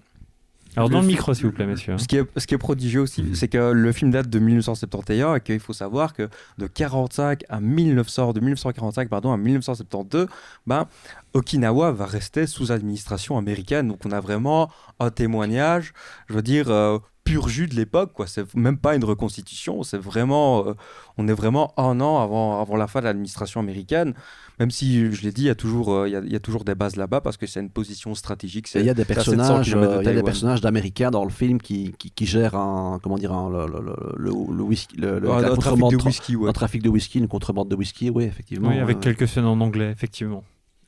Alors, 0.77 0.89
le 0.89 0.95
dans 0.95 1.01
le 1.03 1.07
micro, 1.07 1.35
s'il 1.35 1.47
vous 1.47 1.53
plaît, 1.53 1.67
messieurs. 1.67 1.95
hein. 1.95 1.99
Ce 1.99 2.09
qui 2.09 2.17
est, 2.17 2.25
ce 2.37 2.47
qui 2.47 2.55
est 2.55 2.59
prodigieux 2.59 3.01
aussi, 3.03 3.25
c'est 3.35 3.49
que 3.49 3.73
le 3.73 3.93
film 3.93 4.11
date 4.11 4.29
de 4.29 4.39
1971 4.39 5.37
et 5.37 5.41
qu'il 5.41 5.61
faut 5.61 5.73
savoir 5.73 6.15
que 6.15 6.29
de 6.59 6.67
45 6.67 7.45
à 7.49 7.61
1900, 7.61 8.33
de 8.33 8.41
1945 8.41 9.09
pardon, 9.09 9.33
à 9.33 9.37
1972, 9.37 10.29
ben, 10.67 10.87
Okinawa 11.35 11.93
va 11.93 12.07
rester 12.07 12.47
sous 12.47 12.73
administration 12.73 13.37
américaine. 13.37 13.89
Donc 13.89 14.01
on 14.07 14.13
a 14.13 14.21
vraiment 14.21 14.71
un 15.01 15.11
témoignage, 15.11 15.93
je 16.29 16.35
veux 16.35 16.43
dire, 16.43 16.71
euh, 16.71 16.99
pur 17.25 17.49
jus 17.49 17.67
de 17.67 17.75
l'époque. 17.75 18.13
quoi. 18.13 18.27
C'est 18.27 18.55
même 18.55 18.77
pas 18.79 18.95
une 18.97 19.05
reconstitution, 19.05 19.83
c'est 19.83 19.99
vraiment, 19.99 20.67
euh, 20.67 20.75
on 21.19 21.29
est 21.29 21.33
vraiment 21.33 21.73
un 21.77 22.01
an 22.01 22.21
avant, 22.21 22.61
avant 22.61 22.77
la 22.77 22.87
fin 22.87 23.01
de 23.01 23.05
l'administration 23.05 23.61
américaine. 23.61 24.15
Même 24.61 24.71
si, 24.71 25.11
je 25.13 25.23
l'ai 25.23 25.33
dit, 25.33 25.43
il 25.43 25.47
y, 25.47 25.51
a 25.51 25.55
toujours, 25.55 25.93
euh, 25.95 26.09
il 26.09 26.13
y, 26.13 26.17
a, 26.17 26.21
il 26.21 26.31
y 26.33 26.37
a 26.37 26.41
toujours 26.41 26.65
des 26.65 26.75
bases 26.75 26.97
là-bas 26.97 27.21
parce 27.21 27.37
que 27.37 27.47
c'est 27.47 27.61
une 27.61 27.71
position 27.71 28.15
stratégique. 28.15 28.69
Il 28.75 28.85
y 28.85 28.91
a 28.91 28.95
des 28.95 29.05
c'est 29.05 29.13
à 29.13 29.23
700 29.25 29.31
personnages, 29.37 29.75
euh, 29.75 29.99
il 30.03 30.07
y 30.07 30.09
a 30.09 30.15
des 30.15 30.23
personnages 30.23 30.61
d'Américains 30.61 31.11
dans 31.11 31.25
le 31.25 31.31
film 31.31 31.61
qui, 31.61 31.95
qui, 31.99 32.11
qui 32.11 32.27
gèrent 32.27 32.55
un, 32.55 33.01
comment 33.03 33.17
dire, 33.19 33.33
un- 33.33 33.51
le, 33.51 33.67
le, 33.67 33.81
le, 33.81 33.95
le- 34.17 34.57
le 34.57 34.63
whisky, 34.63 34.97
le, 34.99 35.31
Un- 35.31 35.53
un 35.53 35.57
trafic 35.57 35.89
de 35.91 35.97
whisky, 35.97 36.37
ouais. 36.37 36.49
un 36.49 36.53
trafic 36.53 36.83
de 36.83 36.89
whisky, 36.89 37.19
une 37.19 37.29
contrebande 37.29 37.69
de 37.69 37.75
whisky, 37.77 38.11
oui, 38.11 38.25
effectivement. 38.25 38.69
Oui, 38.69 38.79
avec 38.79 38.99
euh, 38.99 39.01
quelques 39.01 39.27
scènes 39.27 39.47
en 39.47 39.61
anglais, 39.61 39.91
effectivement. 39.91 40.45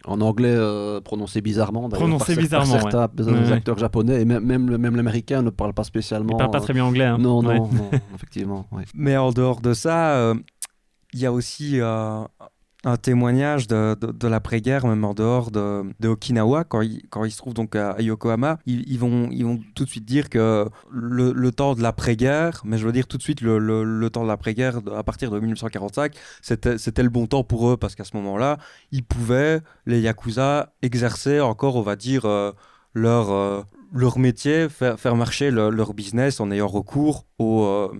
En 0.07 0.21
anglais, 0.21 0.53
euh, 0.55 1.01
prononcé 1.01 1.41
bizarrement. 1.41 1.89
d'ailleurs, 1.89 2.07
Prononcé 2.07 2.37
bizarrement, 2.37 2.73
Par 2.75 2.83
certains 2.83 3.23
ouais. 3.25 3.53
acteurs 3.53 3.79
japonais, 3.79 4.21
et 4.21 4.25
même, 4.27 4.45
même, 4.45 4.97
l'américain 4.97 5.41
ne 5.43 5.49
parle 5.51 5.73
pas 5.73 5.85
spécialement. 5.85 6.35
Il 6.35 6.37
parle 6.39 6.51
pas 6.51 6.61
très 6.61 6.75
bien 6.75 6.85
anglais. 6.85 7.07
hein. 7.07 7.17
Non, 7.19 7.39
Ouais. 7.43 7.59
non, 7.59 7.69
non, 7.73 7.91
effectivement. 8.15 8.67
ouais. 8.73 8.85
Mais 8.95 9.17
en 9.17 9.31
dehors 9.33 9.61
de 9.61 9.73
ça, 9.73 10.17
euh, 10.17 10.35
il 11.15 11.21
y 11.21 11.27
a 11.27 11.33
aussi 11.33 11.81
euh, 11.81 12.21
un 12.85 12.97
témoignage 12.97 13.67
de, 13.67 13.95
de, 13.95 14.29
l'après-guerre, 14.29 14.87
même 14.87 15.05
en 15.05 15.15
dehors 15.15 15.51
de, 15.51 15.85
de 16.01 16.09
Okinawa, 16.09 16.65
quand 16.65 16.83
ils, 16.83 17.03
quand 17.09 17.25
ils 17.25 17.31
se 17.31 17.39
trouvent 17.39 17.55
donc 17.55 17.77
à, 17.77 18.01
Yokohama, 18.01 18.59
ils, 18.67 18.99
vont, 18.99 19.29
ils 19.31 19.45
vont 19.45 19.59
tout 19.75 19.85
de 19.85 19.91
suite 19.91 20.05
dire 20.05 20.29
que 20.29 20.69
le, 20.91 21.33
le 21.33 21.53
temps 21.53 21.75
de 21.75 21.83
l'après-guerre, 21.83 22.61
mais 22.65 22.77
je 22.79 22.85
veux 22.87 22.93
dire 22.93 23.07
tout 23.07 23.17
de 23.17 23.23
suite 23.23 23.41
le, 23.41 23.59
le, 23.59 23.85
le 23.85 24.11
temps 24.11 24.23
de 24.23 24.29
l'après-guerre, 24.29 24.81
à 24.97 25.03
partir 25.03 25.31
de 25.31 25.41
1945, 25.41 26.15
c'était 26.43 27.03
le 27.03 27.09
bon 27.09 27.27
temps 27.27 27.43
pour 27.45 27.71
eux, 27.71 27.77
parce 27.77 27.95
qu'à 27.95 28.05
ce 28.05 28.17
moment-là, 28.17 28.59
ils 28.93 29.05
pouvaient, 29.05 29.61
les 29.87 30.01
Yakuza, 30.01 30.75
exercer 30.83 31.41
encore, 31.41 31.77
on 31.77 31.83
va 31.83 31.97
dire, 31.97 32.27
euh, 32.27 32.53
leur, 32.93 33.31
euh, 33.31 33.63
leur 33.93 34.19
métier, 34.19 34.69
faire, 34.69 34.99
faire 35.01 35.17
marcher 35.17 35.51
le- 35.51 35.71
leur 35.71 35.95
business 35.95 36.41
en 36.41 36.51
ayant 36.51 36.69
recours 36.69 37.25
au, 37.39 37.65
euh, 37.65 37.93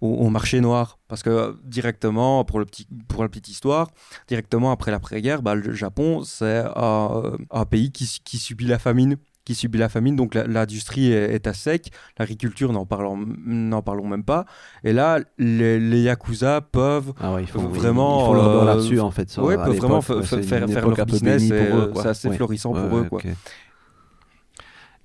au, 0.00 0.08
au 0.08 0.30
marché 0.30 0.60
noir. 0.60 0.98
Parce 1.08 1.22
que 1.22 1.30
euh, 1.30 1.52
directement, 1.64 2.44
pour, 2.44 2.58
le 2.58 2.64
petit, 2.64 2.86
pour 3.08 3.22
la 3.22 3.28
petite 3.28 3.48
histoire, 3.48 3.88
directement 4.28 4.70
après 4.72 4.90
l'après-guerre, 4.90 5.42
bah, 5.42 5.54
le 5.54 5.72
Japon, 5.74 6.22
c'est 6.24 6.62
un, 6.76 7.22
un 7.50 7.64
pays 7.64 7.90
qui, 7.92 8.18
qui 8.24 8.38
subit 8.38 8.66
la 8.66 8.78
famine 8.78 9.16
qui 9.46 9.54
subit 9.54 9.78
la 9.78 9.88
famine, 9.88 10.16
donc 10.16 10.34
l'industrie 10.34 11.10
est, 11.12 11.32
est 11.34 11.46
à 11.46 11.54
sec, 11.54 11.90
l'agriculture 12.18 12.72
n'en 12.72 12.84
parlons, 12.84 13.18
n'en 13.46 13.80
parlons 13.82 14.06
même 14.06 14.22
pas, 14.22 14.44
et 14.84 14.92
là, 14.92 15.18
les, 15.38 15.80
les 15.80 16.02
Yakuza 16.02 16.60
peuvent 16.60 17.14
Ah 17.18 17.32
ouais, 17.34 17.42
ils 17.42 17.48
font, 17.48 17.66
Vraiment, 17.66 18.20
Ils 18.22 18.26
font 18.26 18.34
leur 18.34 18.44
beurre 18.44 18.62
euh, 18.62 18.66
là-dessus, 18.66 19.00
en 19.00 19.10
fait. 19.10 19.32
à 19.32 19.42
peuvent 19.64 19.76
vraiment 19.76 19.96
ouais, 19.96 20.32
faire, 20.42 20.68
leur 20.88 21.06
business, 21.06 21.50
euh, 21.50 21.90
c'est 21.96 22.06
assez 22.08 22.28
Ouais. 22.28 22.36
florissant 22.36 22.72
pour 22.74 22.92
Ouais, 22.92 23.00
eux. 23.00 23.08
Quoi. 23.08 23.22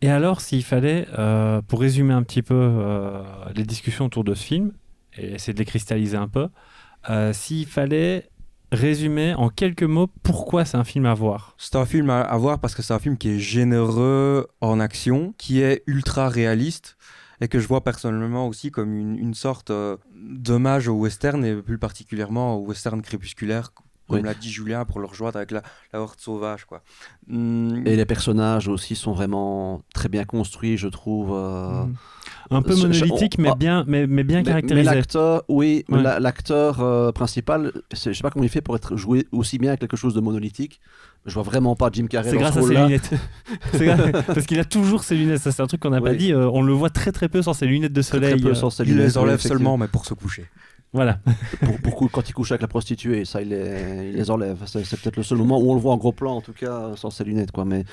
Et 0.01 0.09
alors, 0.09 0.41
s'il 0.41 0.63
fallait, 0.63 1.07
euh, 1.17 1.61
pour 1.61 1.79
résumer 1.79 2.13
un 2.13 2.21
petit 2.21 2.43
peu 2.43 2.53
euh, 2.55 3.23
les 3.55 3.63
discussions 3.63 4.05
autour 4.05 4.23
de 4.23 4.33
ce 4.35 4.43
film, 4.43 4.73
et 5.17 5.33
essayer 5.33 5.53
de 5.53 5.59
les 5.59 5.65
cristalliser 5.65 6.17
un 6.17 6.27
peu, 6.27 6.49
euh, 7.09 7.33
s'il 7.33 7.67
fallait 7.67 8.29
résumer 8.71 9.33
en 9.35 9.49
quelques 9.49 9.83
mots 9.83 10.07
pourquoi 10.23 10.65
c'est 10.65 10.77
un 10.77 10.83
film 10.83 11.05
à 11.05 11.13
voir. 11.13 11.55
C'est 11.57 11.75
un 11.75 11.85
film 11.85 12.09
à, 12.09 12.35
voir 12.37 12.59
parce 12.59 12.75
que 12.75 12.81
c'est 12.81 12.93
un 12.93 12.99
film 12.99 13.17
qui 13.17 13.29
est 13.29 13.39
généreux 13.39 14.47
en 14.61 14.79
action, 14.79 15.33
qui 15.37 15.61
est 15.61 15.83
ultra 15.87 16.29
réaliste 16.29 16.97
et 17.41 17.47
que 17.47 17.59
je 17.59 17.67
vois 17.67 17.83
personnellement 17.83 18.47
aussi 18.47 18.71
comme 18.71 18.93
une, 18.93 19.17
une 19.17 19.33
sorte 19.33 19.69
euh, 19.69 19.97
d'hommage 20.15 20.87
au 20.87 20.93
western 20.93 21.43
et 21.45 21.55
plus 21.55 21.77
particulièrement 21.77 22.55
au 22.55 22.65
western 22.65 23.01
crépusculaire, 23.01 23.71
comme 24.07 24.17
Oui. 24.17 24.23
l'a 24.23 24.33
dit 24.33 24.49
Julien, 24.51 24.85
pour 24.85 24.99
le 24.99 25.05
rejoindre 25.07 25.37
avec 25.37 25.51
la, 25.51 25.61
la 25.93 26.01
horde 26.01 26.19
sauvage. 26.19 26.65
Quoi. 26.65 26.81
Et 27.29 27.95
les 27.95 28.05
personnages 28.05 28.67
aussi 28.67 28.95
sont 28.95 29.13
vraiment 29.13 29.81
très 29.93 30.09
bien 30.09 30.25
construits, 30.25 30.77
je 30.77 30.87
trouve. 30.87 31.31
euh, 31.33 31.83
Mm. 31.85 31.93
Un 32.51 32.61
peu 32.61 32.75
je- 32.75 32.91
je- 32.91 33.05
monolithique, 33.05 33.35
on- 33.39 33.41
mais 33.41 33.49
ah. 33.51 33.55
bien, 33.55 33.83
mais, 33.87 34.05
mais 34.05 34.23
bien 34.23 34.37
Mais, 34.37 34.43
mais 34.43 34.47
caractérisé. 34.49 34.83
l'acteur, 34.95 35.43
oui, 35.49 35.83
Ouais. 35.89 36.01
l'acteur 36.19 36.79
euh, 36.81 37.11
principal, 37.11 37.71
je 37.91 38.13
sais 38.13 38.21
pas 38.21 38.29
comment 38.29 38.43
il 38.43 38.49
fait 38.49 38.61
pour 38.61 38.75
être 38.75 38.95
joué 38.95 39.27
aussi 39.31 39.57
bien 39.57 39.71
avec 39.71 39.79
quelque 39.79 39.97
chose 39.97 40.13
de 40.13 40.19
monolithique. 40.21 40.79
Je 41.25 41.33
vois 41.33 41.41
vraiment 41.43 41.75
pas 41.75 41.89
Jim 41.91 42.05
Carrey 42.05 42.29
C'est 42.29 42.37
grâce 42.37 42.53
ce 42.53 42.59
à 42.59 42.61
ses 42.61 42.75
lunettes. 42.75 43.09
Parce 44.27 44.45
qu'il 44.45 44.59
a 44.59 44.65
toujours 44.65 45.03
ses 45.03 45.15
lunettes. 45.15 45.41
Ça, 45.41 45.51
c'est 45.51 45.61
un 45.63 45.67
truc 45.67 45.81
qu'on 45.81 45.89
n'a 45.89 46.01
pas 46.01 46.13
dit. 46.13 46.31
euh, 46.33 46.47
on 46.53 46.61
le 46.61 46.73
voit 46.73 46.91
très 46.91 47.11
très 47.11 47.29
peu 47.29 47.41
sans 47.41 47.53
ses 47.53 47.65
lunettes 47.65 47.93
de 47.93 48.01
soleil. 48.03 48.39
très 48.39 48.49
peu 48.49 48.53
sans 48.53 48.69
ses 48.69 48.83
il 48.83 48.89
lunettes, 48.89 49.05
les 49.07 49.17
enlève 49.17 49.39
seulement, 49.39 49.77
mais 49.77 49.87
pour 49.87 50.05
se 50.05 50.13
coucher. 50.13 50.45
Voilà. 50.95 51.19
pour, 51.83 52.09
quand 52.11 52.27
il 52.27 52.33
couche 52.33 52.51
avec 52.51 52.61
la 52.61 52.67
prostituée, 52.67 53.25
ça 53.25 53.41
il 53.41 53.49
les, 53.49 54.09
il 54.09 54.15
les 54.15 54.31
enlève. 54.31 54.57
C'est 54.65 54.81
peut-être 54.99 55.17
le 55.17 55.23
seul 55.23 55.37
moment 55.37 55.59
où 55.59 55.69
on 55.69 55.75
le 55.75 55.79
voit 55.79 55.93
en 55.93 55.97
gros 55.97 56.11
plan, 56.11 56.35
en 56.37 56.41
tout 56.41 56.53
cas 56.53 56.91
sans 56.95 57.09
ses 57.09 57.23
lunettes. 57.23 57.51
Quoi. 57.51 57.65
Mais, 57.65 57.83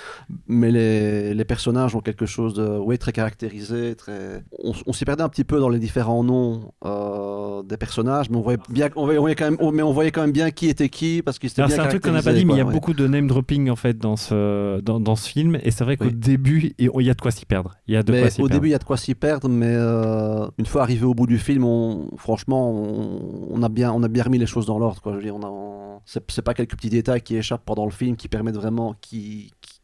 mais 0.47 0.71
les, 0.71 1.35
les 1.35 1.45
personnages 1.45 1.95
ont 1.95 2.01
quelque 2.01 2.27
chose 2.27 2.55
de 2.55 2.67
oui, 2.79 2.97
très 2.99 3.12
caractérisé. 3.12 3.95
Très... 3.97 4.43
On, 4.62 4.73
on 4.87 4.93
s'y 4.93 5.05
perdait 5.05 5.23
un 5.23 5.29
petit 5.29 5.45
peu 5.45 5.59
dans 5.61 5.69
les 5.69 5.79
différents 5.79 6.25
noms 6.25 6.73
euh, 6.85 7.62
des 7.65 7.77
personnages, 7.77 8.31
mais 8.31 8.37
on 8.37 8.43
voyait 8.43 8.59
bien, 8.69 8.88
on 8.97 9.05
voyait, 9.05 9.19
on 9.19 9.23
voyait 9.23 9.37
quand 9.37 9.51
même, 9.51 9.59
mais 9.73 9.83
on 9.83 9.93
voyait 9.93 10.11
quand 10.11 10.23
même 10.23 10.33
bien 10.33 10.51
qui 10.51 10.69
était 10.69 10.88
qui 10.88 11.23
parce 11.23 11.38
qu'il 11.38 11.51
c'est 11.51 11.61
un 11.61 11.88
truc 11.88 12.03
qu'on 12.03 12.12
n'a 12.12 12.23
pas 12.23 12.33
dit, 12.33 12.45
mais 12.45 12.55
il 12.55 12.59
y 12.59 12.61
a 12.61 12.65
ouais. 12.65 12.73
beaucoup 12.73 12.95
de 12.95 13.07
name 13.07 13.27
dropping 13.27 13.69
en 13.71 13.77
fait 13.77 13.99
dans 13.99 14.17
ce, 14.17 14.81
dans, 14.81 15.01
dans 15.01 15.17
ce 15.17 15.29
film, 15.29 15.59
et 15.62 15.71
c'est 15.71 15.85
vrai 15.85 15.97
qu'au 15.97 16.07
Oui. 16.07 16.15
début, 16.15 16.73
il 16.79 16.91
y 17.03 17.11
a 17.11 17.15
de 17.15 17.21
quoi 17.21 17.31
s'y 17.31 17.45
perdre. 17.47 17.75
Il 17.88 17.95
y 17.95 17.97
a 17.97 18.03
de 18.03 18.12
Mais 18.12 18.21
quoi 18.21 18.31
s'y 18.31 18.41
au 18.41 18.45
perdre. 18.45 18.61
début, 18.61 18.69
il 18.69 18.73
y 18.73 18.75
a 18.75 18.79
de 18.79 18.85
quoi 18.85 18.97
s'y 18.97 19.15
perdre, 19.15 19.49
mais 19.49 19.67
euh, 19.69 20.47
une 20.59 20.67
fois 20.67 20.83
arrivé 20.83 21.05
au 21.05 21.15
bout 21.15 21.27
du 21.27 21.38
film, 21.38 21.65
on, 21.65 22.09
franchement, 22.17 22.71
on, 22.71 22.92
on 22.93 23.63
a 23.63 23.69
bien, 23.69 23.93
on 23.93 24.03
remis 24.23 24.39
les 24.39 24.47
choses 24.47 24.67
dans 24.67 24.79
l'ordre. 24.79 25.01
quoi. 25.01 25.13
Je 25.13 25.17
veux 25.19 25.23
dire, 25.23 25.37
on 25.37 25.43
a, 25.43 26.01
pas 26.43 26.55
quelques 26.55 26.77
petits 26.77 26.91
détails 26.91 27.23
qui 27.23 27.37
échappent 27.37 27.65
pendant 27.65 27.85
le 27.85 27.91
film 27.91 28.17
qui 28.17 28.29
permettent 28.29 28.57
vraiment, 28.57 28.95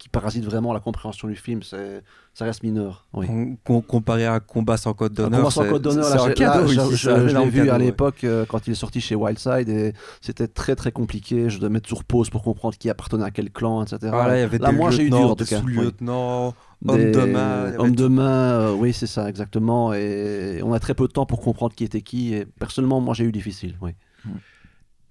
qui 0.08 0.10
parasitent 0.10 0.44
vraiment 0.44 0.72
la 0.72 0.80
compréhension 0.80 1.28
du 1.28 1.36
film. 1.36 1.62
C'est, 1.62 2.02
ça 2.34 2.44
reste 2.44 2.62
mineur. 2.62 3.06
Oui. 3.12 3.26
Com- 3.26 3.56
com- 3.64 3.82
Comparé 3.82 4.26
à 4.26 4.40
Combat 4.40 4.76
sans 4.76 4.94
code 4.94 5.12
d'honneur, 5.12 5.40
combat 5.40 5.50
sans 5.50 5.62
c'est 5.64 5.68
code 5.68 5.82
d'honneur, 5.82 6.04
c'est 6.04 6.16
là, 6.16 6.22
un 6.24 6.32
cadeau 6.32 6.72
là, 6.72 6.84
ici, 6.86 6.96
je, 6.96 7.10
l'ai 7.10 7.50
vu 7.50 7.58
cadeau, 7.60 7.70
à 7.70 7.78
ouais. 7.78 7.84
l'époque 7.84 8.24
euh, 8.24 8.44
quand 8.48 8.66
il 8.66 8.70
est 8.72 8.74
sorti 8.74 9.00
chez 9.00 9.14
Wildside 9.14 9.68
et 9.68 9.92
c'était 10.20 10.48
très 10.48 10.74
très 10.76 10.92
compliqué. 10.92 11.50
Je 11.50 11.58
devais 11.58 11.68
mettre 11.68 11.88
sur 11.88 12.04
pause 12.04 12.30
pour 12.30 12.42
comprendre 12.42 12.76
qui 12.78 12.88
appartenait 12.88 13.24
à 13.24 13.30
quel 13.30 13.50
clan, 13.50 13.82
etc. 13.82 13.98
Ah, 14.14 14.28
là, 14.28 14.36
il 14.36 14.40
y 14.40 14.42
avait 14.42 14.58
Là, 14.58 14.70
des 14.70 14.76
moi, 14.76 14.90
j'ai 14.90 15.04
eu 15.04 15.10
dur, 15.10 15.30
en 15.30 15.36
tout 15.36 15.44
cas. 15.44 15.60
Sous-lieutenants, 15.60 16.54
Des- 16.82 17.10
de 17.10 17.20
main, 17.24 17.72
Hommes 17.78 17.94
de 17.96 18.06
main, 18.06 18.50
euh, 18.60 18.72
oui, 18.74 18.92
c'est 18.92 19.06
ça, 19.06 19.28
exactement. 19.28 19.92
Et 19.92 20.60
on 20.64 20.72
a 20.72 20.78
très 20.80 20.94
peu 20.94 21.06
de 21.08 21.12
temps 21.12 21.26
pour 21.26 21.40
comprendre 21.40 21.74
qui 21.74 21.84
était 21.84 22.02
qui. 22.02 22.34
Et 22.34 22.46
personnellement, 22.46 23.00
moi, 23.00 23.14
j'ai 23.14 23.24
eu 23.24 23.32
difficile. 23.32 23.76
Oui. 23.82 23.90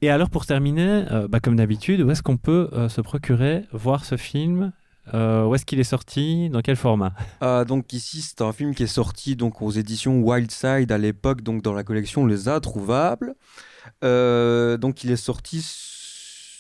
Et 0.02 0.10
alors 0.12 0.30
pour 0.30 0.46
terminer, 0.46 1.06
euh, 1.12 1.28
bah, 1.28 1.40
comme 1.40 1.56
d'habitude, 1.56 2.02
où 2.02 2.12
est-ce 2.12 2.22
qu'on 2.22 2.38
peut 2.38 2.70
euh, 2.74 2.88
se 2.88 3.02
procurer, 3.02 3.64
voir 3.74 4.06
ce 4.06 4.16
film 4.16 4.72
Euh, 5.14 5.46
Où 5.46 5.56
est-ce 5.56 5.66
qu'il 5.66 5.80
est 5.80 5.84
sorti? 5.86 6.50
Dans 6.50 6.62
quel 6.62 6.76
format? 6.76 7.14
Euh, 7.42 7.66
donc 7.66 7.94
ici, 7.94 8.22
c'est 8.22 8.42
un 8.42 8.52
film 8.52 8.76
qui 8.76 8.84
est 8.84 8.88
sorti 8.88 9.36
donc 9.36 9.62
aux 9.62 9.72
éditions 9.72 10.22
Wildside 10.22 10.92
à 10.92 10.98
l'époque, 10.98 11.42
donc 11.42 11.62
dans 11.62 11.74
la 11.74 11.84
collection 11.84 12.26
Les 12.26 12.48
Introuvables. 12.48 13.36
Euh, 14.04 14.78
donc 14.78 15.04
il 15.04 15.12
est 15.12 15.16
sorti 15.16 15.66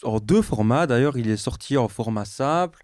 en 0.03 0.19
deux 0.19 0.41
formats. 0.41 0.87
D'ailleurs, 0.87 1.17
il 1.17 1.29
est 1.29 1.37
sorti 1.37 1.77
en 1.77 1.87
format 1.87 2.25
simple 2.25 2.81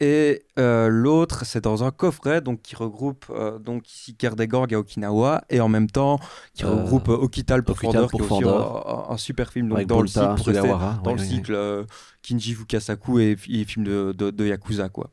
et 0.00 0.44
euh, 0.58 0.88
l'autre 0.88 1.44
c'est 1.44 1.62
dans 1.62 1.84
un 1.84 1.90
coffret 1.90 2.40
donc 2.40 2.62
qui 2.62 2.74
regroupe 2.74 3.26
euh, 3.30 3.58
donc 3.58 3.90
ici 3.90 4.16
à 4.24 4.78
Okinawa 4.78 5.42
et 5.50 5.60
en 5.60 5.68
même 5.68 5.90
temps 5.90 6.18
qui 6.54 6.64
Euh, 6.64 6.70
regroupe 6.70 7.08
euh, 7.08 7.16
Okital 7.16 7.62
pour 7.62 7.76
Okital 7.76 8.08
Fandor, 8.08 8.10
qui 8.10 8.16
est 8.16 8.22
aussi 8.22 9.12
un, 9.12 9.16
super 9.18 9.52
film 9.52 9.68
donc 9.68 9.78
Avec 9.78 9.88
dans 9.88 10.00
le 10.00 10.08
cycle 10.08 10.52
dans 11.04 11.12
le 11.12 11.18
cycle 11.18 11.86
Kinji 12.22 12.54
Fukasaku 12.54 13.20
et, 13.20 13.36
et 13.48 13.64
film 13.64 13.84
de, 13.84 14.12
de, 14.12 14.30
de 14.30 14.46
Yakuza 14.46 14.88
quoi. 14.88 15.10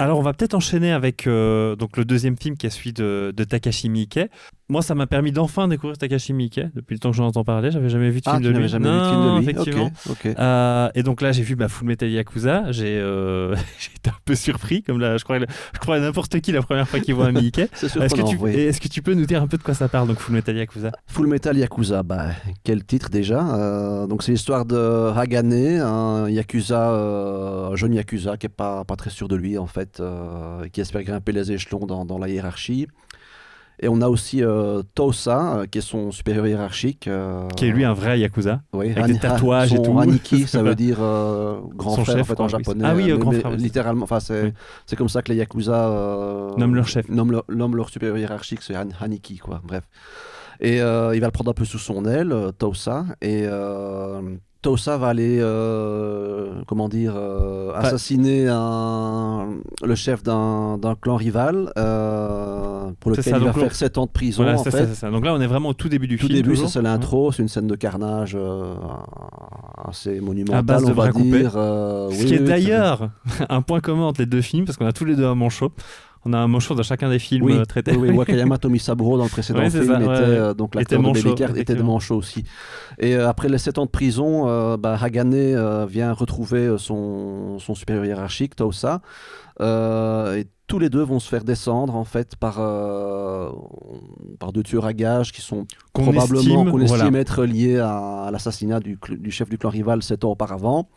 Alors 0.00 0.18
on 0.18 0.22
va 0.22 0.32
peut-être 0.32 0.54
enchaîner 0.54 0.92
avec 0.92 1.26
euh, 1.26 1.76
donc 1.76 1.98
le 1.98 2.06
deuxième 2.06 2.34
film 2.38 2.56
qui 2.56 2.66
est 2.66 2.70
celui 2.70 2.94
de, 2.94 3.34
de 3.36 3.44
Takashi 3.44 3.90
Miike. 3.90 4.18
Moi 4.70 4.80
ça 4.80 4.94
m'a 4.94 5.06
permis 5.06 5.30
d'enfin 5.30 5.68
découvrir 5.68 5.98
Takashi 5.98 6.32
Miike 6.32 6.60
depuis 6.74 6.94
le 6.94 7.00
temps 7.00 7.10
que 7.10 7.16
j'en 7.16 7.26
entends 7.26 7.44
parler. 7.44 7.70
J'avais 7.70 7.90
jamais 7.90 8.08
vu 8.08 8.20
de 8.20 8.24
Ah, 8.26 8.38
film 8.38 8.44
de 8.44 8.58
lui. 8.58 8.66
jamais 8.66 8.86
vu 8.88 8.92
de 8.94 8.98
Non, 8.98 9.10
film 9.10 9.24
de 9.24 9.38
lui 9.40 9.50
effectivement. 9.50 9.90
Euh, 10.38 10.88
et 10.94 11.02
donc 11.02 11.20
là, 11.20 11.32
j'ai 11.32 11.42
vu 11.42 11.54
bah, 11.54 11.68
Full 11.68 11.86
Metal 11.86 12.08
Yakuza. 12.08 12.72
J'ai 12.72 12.98
euh, 12.98 13.54
j'ai 13.78 13.90
été 13.96 14.08
un 14.08 14.16
peu 14.24 14.34
surpris, 14.34 14.82
comme 14.82 15.00
là, 15.00 15.18
je 15.18 15.24
crois, 15.24 15.38
je 15.38 15.78
crois 15.80 16.00
n'importe 16.00 16.40
qui 16.40 16.52
la 16.52 16.62
première 16.62 16.88
fois 16.88 17.00
qu'il 17.00 17.14
voit 17.14 17.26
un 17.26 17.32
Miike. 17.32 17.60
C'est 17.74 17.86
Est-ce 17.86 17.98
que, 17.98 17.98
surprenant, 18.08 18.28
tu, 18.30 18.36
oui. 18.36 18.52
est-ce 18.54 18.80
que 18.80 18.88
tu 18.88 19.02
peux 19.02 19.12
nous 19.12 19.26
dire 19.26 19.42
un 19.42 19.48
peu 19.48 19.58
de 19.58 19.62
quoi 19.62 19.74
ça 19.74 19.88
parle, 19.88 20.08
donc 20.08 20.18
Full 20.18 20.34
Metal 20.34 20.56
Yakuza? 20.56 20.92
Full 21.08 21.26
Metal 21.26 21.58
Yakuza, 21.58 22.02
bah, 22.02 22.28
quel 22.64 22.84
titre 22.84 23.10
déjà? 23.10 24.06
Donc 24.08 24.22
c'est 24.22 24.32
l'histoire 24.32 24.64
de 24.64 25.10
Hagane, 25.14 25.52
un 25.52 26.30
Yakuza, 26.30 26.90
un 26.90 27.76
jeune 27.76 27.92
Yakuza 27.94 28.36
qui 28.38 28.46
est 28.46 28.48
pas, 28.48 28.84
pas 28.84 28.96
très 28.96 29.10
sûr 29.10 29.28
de 29.28 29.34
lui 29.36 29.58
en 29.58 29.66
fait, 29.66 29.89
euh, 29.98 30.68
qui 30.68 30.80
espère 30.80 31.02
grimper 31.02 31.32
les 31.32 31.50
échelons 31.50 31.86
dans, 31.86 32.04
dans 32.04 32.18
la 32.18 32.28
hiérarchie. 32.28 32.86
Et 33.82 33.88
on 33.88 34.02
a 34.02 34.08
aussi 34.08 34.44
euh, 34.44 34.82
Tosa, 34.94 35.56
euh, 35.60 35.66
qui 35.66 35.78
est 35.78 35.80
son 35.80 36.10
supérieur 36.12 36.46
hiérarchique. 36.46 37.08
euh, 37.08 37.48
Qui 37.56 37.64
est 37.64 37.70
lui 37.70 37.82
un 37.86 37.94
vrai 37.94 38.20
Yakuza. 38.20 38.60
oui, 38.74 38.92
avec 38.94 39.06
des 39.14 39.18
tatouages 39.18 39.72
et 39.72 39.80
tout. 39.80 39.98
Haniki, 39.98 40.46
ça 40.46 40.62
veut 40.62 40.74
dire 40.86 40.98
euh, 41.00 41.58
grand 41.74 41.96
Son 41.96 42.04
frère 42.04 42.18
chef, 42.18 42.30
en, 42.38 42.44
fait, 42.46 42.48
japonais. 42.58 42.84
Ah 42.86 42.94
oui, 42.94 43.08
grand 43.18 43.32
frère. 43.32 43.50
Littéralement, 43.52 44.04
enfin 44.04 44.20
c'est 44.20 44.42
Oui. 44.42 44.96
comme 44.98 45.08
ça 45.08 45.22
que 45.22 45.32
les 45.32 45.38
Yakuza 45.38 46.52
Nomment 46.58 46.74
leur 46.74 46.86
chef. 46.88 47.08
nomment 47.08 47.32
leur, 47.32 47.44
nomment 47.48 47.76
leur 47.76 47.88
supérieur 47.88 48.18
hiérarchique, 48.18 48.60
c'est 48.60 48.74
Haniki, 48.76 49.38
quoi. 49.38 49.62
Bref. 49.64 49.84
Et 50.60 50.76
il 50.76 50.80
va 50.82 51.26
le 51.26 51.30
prendre 51.30 51.50
un 51.50 51.54
peu 51.54 51.64
sous 51.64 51.78
son 51.78 52.04
aile, 52.04 52.34
Tosa, 52.58 53.06
et 53.22 53.46
Tosa 54.62 54.98
va 54.98 55.08
aller, 55.08 55.38
euh, 55.40 56.52
comment 56.66 56.88
dire, 56.90 57.14
euh, 57.16 57.72
assassiner 57.74 58.46
un, 58.48 59.48
le 59.82 59.94
chef 59.94 60.22
d'un 60.22 60.78
clan 61.00 61.16
rival, 61.16 61.72
euh, 61.78 62.90
pour 63.00 63.10
lequel 63.12 63.24
ça, 63.24 63.38
il 63.38 63.44
va 63.44 63.52
faire 63.54 63.74
7 63.74 63.96
ans 63.98 64.04
de 64.06 64.10
prison, 64.10 64.42
Voilà, 64.42 64.58
en 64.58 64.62
c'est 64.62 64.70
fait. 64.70 64.78
ça, 64.78 64.86
c'est 64.88 64.94
ça. 64.94 65.10
Donc 65.10 65.24
là, 65.24 65.32
on 65.34 65.40
est 65.40 65.46
vraiment 65.46 65.70
au 65.70 65.74
tout 65.74 65.88
début 65.88 66.06
du 66.06 66.18
Tout 66.18 66.26
film. 66.26 66.36
début, 66.42 66.56
ça 66.56 66.68
c'est 66.68 66.82
l'intro, 66.82 67.32
c'est 67.32 67.42
une 67.42 67.48
scène 67.48 67.68
de 67.68 67.74
carnage 67.74 68.36
assez 69.88 70.20
monumentale, 70.20 70.84
on 70.84 70.92
va 70.92 71.10
dire. 71.10 71.52
Ce 71.52 72.20
oui, 72.20 72.24
qui 72.26 72.34
est 72.34 72.38
d'ailleurs 72.40 73.08
un 73.48 73.62
point 73.62 73.80
commun 73.80 74.04
entre 74.08 74.20
les 74.20 74.26
deux 74.26 74.42
films, 74.42 74.66
parce 74.66 74.76
qu'on 74.76 74.86
a 74.86 74.92
tous 74.92 75.06
les 75.06 75.16
deux 75.16 75.26
un 75.26 75.34
manchot. 75.34 75.72
On 76.24 76.32
a 76.34 76.38
un 76.38 76.48
manchot 76.48 76.74
dans 76.74 76.82
chacun 76.82 77.08
des 77.08 77.18
films 77.18 77.46
Oui, 77.46 77.54
euh, 77.54 77.64
traités. 77.64 77.96
oui, 77.96 78.10
oui, 78.10 78.16
Wakayama 78.18 78.58
Tomisaburo 78.58 79.16
dans 79.16 79.24
le 79.24 79.30
précédent 79.30 79.60
Oui, 79.60 79.70
film 79.70 79.86
ça, 79.86 79.96
était 79.98 80.06
ouais, 80.06 80.16
euh, 80.18 80.54
donc 80.54 80.74
l'acteur 80.74 81.00
de 81.00 81.58
était 81.58 81.74
de 81.74 81.82
manchot 81.82 82.16
aussi. 82.16 82.44
Et 82.98 83.16
euh, 83.16 83.28
après 83.28 83.48
les 83.48 83.58
7 83.58 83.78
ans 83.78 83.86
de 83.86 83.90
prison, 83.90 84.48
euh, 84.48 84.76
bah, 84.76 84.98
Hagane 85.00 85.86
vient 85.86 86.12
retrouver 86.12 86.74
son, 86.78 87.58
son 87.58 87.74
supérieur 87.74 88.04
hiérarchique. 88.04 88.52
Euh, 89.60 90.36
et 90.36 90.46
tous 90.66 90.78
les 90.78 90.88
deux 90.88 91.02
vont 91.02 91.18
se 91.18 91.28
faire 91.28 91.44
descendre 91.44 91.96
en 91.96 92.04
fait 92.04 92.36
par, 92.36 92.56
euh, 92.60 93.50
par 94.38 94.52
deux 94.52 94.62
tueurs 94.62 94.86
à 94.86 94.92
gages 94.94 95.32
qui 95.32 95.42
sont 95.42 95.66
probablement 95.92 96.40
estime, 96.40 96.70
qu'on 96.70 96.78
voilà. 96.78 97.04
estime 97.04 97.16
être 97.16 97.44
liés 97.44 97.78
à, 97.78 98.24
à 98.24 98.30
l'assassinat 98.30 98.80
du, 98.80 98.98
du 99.10 99.30
chef 99.30 99.48
du 99.50 99.58
clan 99.58 99.70
rival 99.70 100.02
7 100.02 100.24
ans 100.24 100.30
auparavant. 100.30 100.88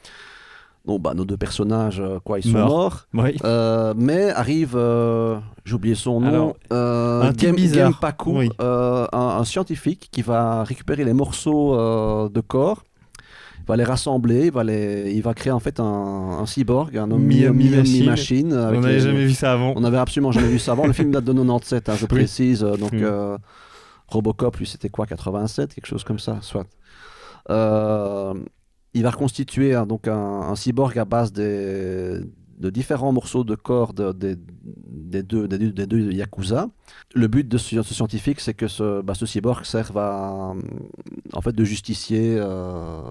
Donc 0.85 1.01
bah, 1.01 1.13
nos 1.13 1.23
deux 1.23 1.37
personnages, 1.37 2.01
euh, 2.01 2.19
quoi, 2.19 2.39
ils 2.39 2.43
sont 2.43 2.57
Morts. 2.57 2.67
morts. 3.13 3.25
Oui. 3.25 3.37
Euh, 3.45 3.93
mais 3.95 4.31
arrive, 4.31 4.73
euh, 4.75 5.39
j'ai 5.63 5.75
oublié 5.75 5.95
son 5.95 6.19
nom, 6.19 6.55
Alors, 6.69 7.23
un 7.25 7.31
Game, 7.31 7.55
bizarre. 7.55 7.91
Genpaku, 7.93 8.37
Oui. 8.39 8.49
un, 8.59 9.07
un 9.13 9.43
scientifique 9.45 10.09
qui 10.11 10.21
va 10.21 10.63
récupérer 10.65 11.05
les 11.05 11.13
morceaux 11.13 12.27
de 12.27 12.41
corps, 12.41 12.83
il 13.59 13.65
va 13.65 13.77
les 13.77 13.85
rassembler, 13.85 14.47
il 14.47 14.51
va, 14.51 14.65
les, 14.65 15.13
il 15.13 15.21
va 15.21 15.33
créer 15.33 15.53
en 15.53 15.61
fait 15.61 15.79
un, 15.79 15.85
un 15.85 16.45
cyborg, 16.45 16.97
un 16.97 17.09
homme 17.11 17.23
Mi- 17.23 17.47
mi- 17.47 17.69
mi- 17.69 17.99
mi-machine. 18.01 18.51
On 18.53 18.71
n'avait 18.73 18.95
les- 18.95 18.99
jamais 18.99 19.23
vu 19.25 19.31
ça 19.33 19.53
avant. 19.53 19.71
On 19.77 19.79
n'avait 19.79 19.99
absolument 19.99 20.33
jamais 20.33 20.49
vu 20.49 20.59
ça 20.59 20.73
avant. 20.73 20.85
Le 20.85 20.91
film 20.91 21.11
date 21.11 21.23
de 21.23 21.31
97, 21.31 21.87
hein, 21.87 21.93
je 21.97 22.05
précise. 22.07 22.59
Donc 22.59 22.91
Mm. 22.91 23.03
euh, 23.03 23.37
Robocop, 24.09 24.57
lui, 24.57 24.67
c'était 24.67 24.89
quoi 24.89 25.05
87, 25.05 25.73
quelque 25.73 25.85
chose 25.87 26.03
comme 26.03 26.19
ça, 26.19 26.39
soit. 26.41 26.65
Euh, 27.49 28.33
il 28.93 29.03
va 29.03 29.11
reconstituer 29.11 29.73
donc 29.87 30.07
un, 30.07 30.55
cyborg 30.55 30.97
à 30.99 31.05
base 31.05 31.33
des, 31.33 32.19
de 32.59 32.69
différents 32.69 33.11
morceaux 33.11 33.43
de 33.43 33.55
corps 33.55 33.93
de- 33.93 34.11
des, 34.13 35.23
deux, 35.23 35.47
des, 35.47 35.85
deux, 35.87 36.11
Yakuza. 36.11 36.69
Le 37.15 37.27
but 37.27 37.47
de 37.47 37.57
ce, 37.57 37.81
ce 37.81 37.93
scientifique, 37.93 38.39
c'est 38.39 38.53
que 38.53 38.67
ce, 38.67 39.01
bah, 39.01 39.13
ce 39.15 39.25
cyborg 39.25 39.63
serve 39.65 39.97
à, 39.97 40.53
en 41.33 41.41
fait, 41.41 41.53
de 41.53 41.63
justicier. 41.63 42.35
euh, 42.39 43.01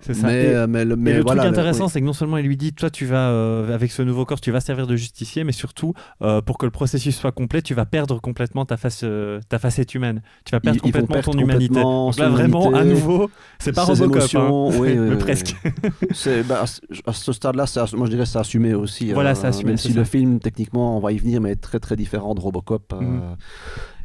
C'est 0.00 0.14
ça. 0.14 0.28
mais, 0.28 0.44
Et- 0.44 0.54
euh, 0.54 0.66
mais, 0.66 0.84
le- 0.84 0.94
Et 0.94 0.96
mais 0.96 1.12
le 1.14 1.22
voilà, 1.22 1.42
truc 1.42 1.52
intéressant, 1.52 1.84
oui. 1.84 1.90
c'est 1.92 2.00
que 2.00 2.06
non 2.06 2.12
seulement 2.14 2.38
il 2.38 2.46
lui 2.46 2.56
dit, 2.56 2.72
toi, 2.72 2.88
tu 2.88 3.04
vas, 3.04 3.28
euh, 3.28 3.74
avec 3.74 3.92
ce 3.92 4.00
nouveau 4.02 4.24
corps, 4.24 4.40
tu 4.40 4.50
vas 4.50 4.60
servir 4.60 4.86
de 4.86 4.96
justicier, 4.96 5.44
mais 5.44 5.52
surtout, 5.52 5.92
euh, 6.22 6.40
pour 6.40 6.56
que 6.58 6.64
le 6.64 6.70
processus 6.70 7.16
soit 7.16 7.32
complet, 7.32 7.60
tu 7.60 7.74
vas 7.74 7.84
perdre 7.84 8.18
complètement 8.20 8.64
ta, 8.64 8.76
face, 8.78 9.02
euh, 9.04 9.40
ta 9.48 9.58
facette 9.58 9.94
humaine. 9.94 10.22
Tu 10.44 10.52
vas 10.52 10.60
perdre 10.60 10.78
Ils- 10.82 10.88
ils 10.88 10.92
complètement 10.92 11.14
perdre 11.14 11.32
ton 11.32 11.38
humanité. 11.38 11.68
complètement 11.68 12.06
Donc 12.06 12.18
là, 12.18 12.28
vraiment, 12.30 12.64
à 12.66 12.68
humanité, 12.82 12.90
nouveau, 12.94 13.30
c'est 13.58 13.72
pas 13.74 13.84
Robocop, 13.84 14.14
hein. 14.14 14.18
émotions, 14.20 14.68
oui, 14.68 14.78
oui, 14.78 14.96
mais 14.98 15.10
oui, 15.10 15.16
presque. 15.16 15.54
Bah, 16.48 16.62
à 17.06 17.12
ce- 17.12 17.32
stade-là, 17.32 17.64
moi 17.94 18.06
je 18.06 18.10
dirais 18.10 18.24
que 18.24 18.28
c'est 18.28 18.38
assumé 18.38 18.74
aussi. 18.74 19.12
Voilà, 19.12 19.30
euh, 19.30 19.34
c'est 19.34 19.46
assumé, 19.48 19.70
Même 19.72 19.76
si 19.76 19.92
ça. 19.92 19.98
le 19.98 20.04
film, 20.04 20.40
techniquement, 20.40 20.96
on 20.96 21.00
va 21.00 21.12
y 21.12 21.18
venir, 21.18 21.40
mais 21.40 21.50
est 21.52 21.56
très 21.60 21.78
très 21.78 21.96
différent 21.96 22.34
de 22.34 22.40
Robocop. 22.40 22.94
Mhm. 22.98 23.36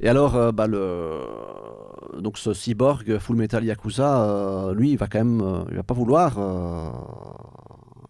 Et 0.01 0.10
alors, 0.10 0.51
bah, 0.53 0.67
le... 0.67 1.19
donc 2.19 2.38
ce 2.38 2.54
cyborg 2.54 3.17
Full 3.19 3.36
Metal 3.36 3.63
Yakuza, 3.63 4.23
euh, 4.23 4.73
lui, 4.73 4.91
il 4.91 4.97
va 4.97 5.08
quand 5.08 5.19
même, 5.19 5.41
euh, 5.41 5.63
il 5.69 5.75
va 5.75 5.84
pas 5.84 5.93
vouloir 5.93 6.36
euh, 6.38 6.89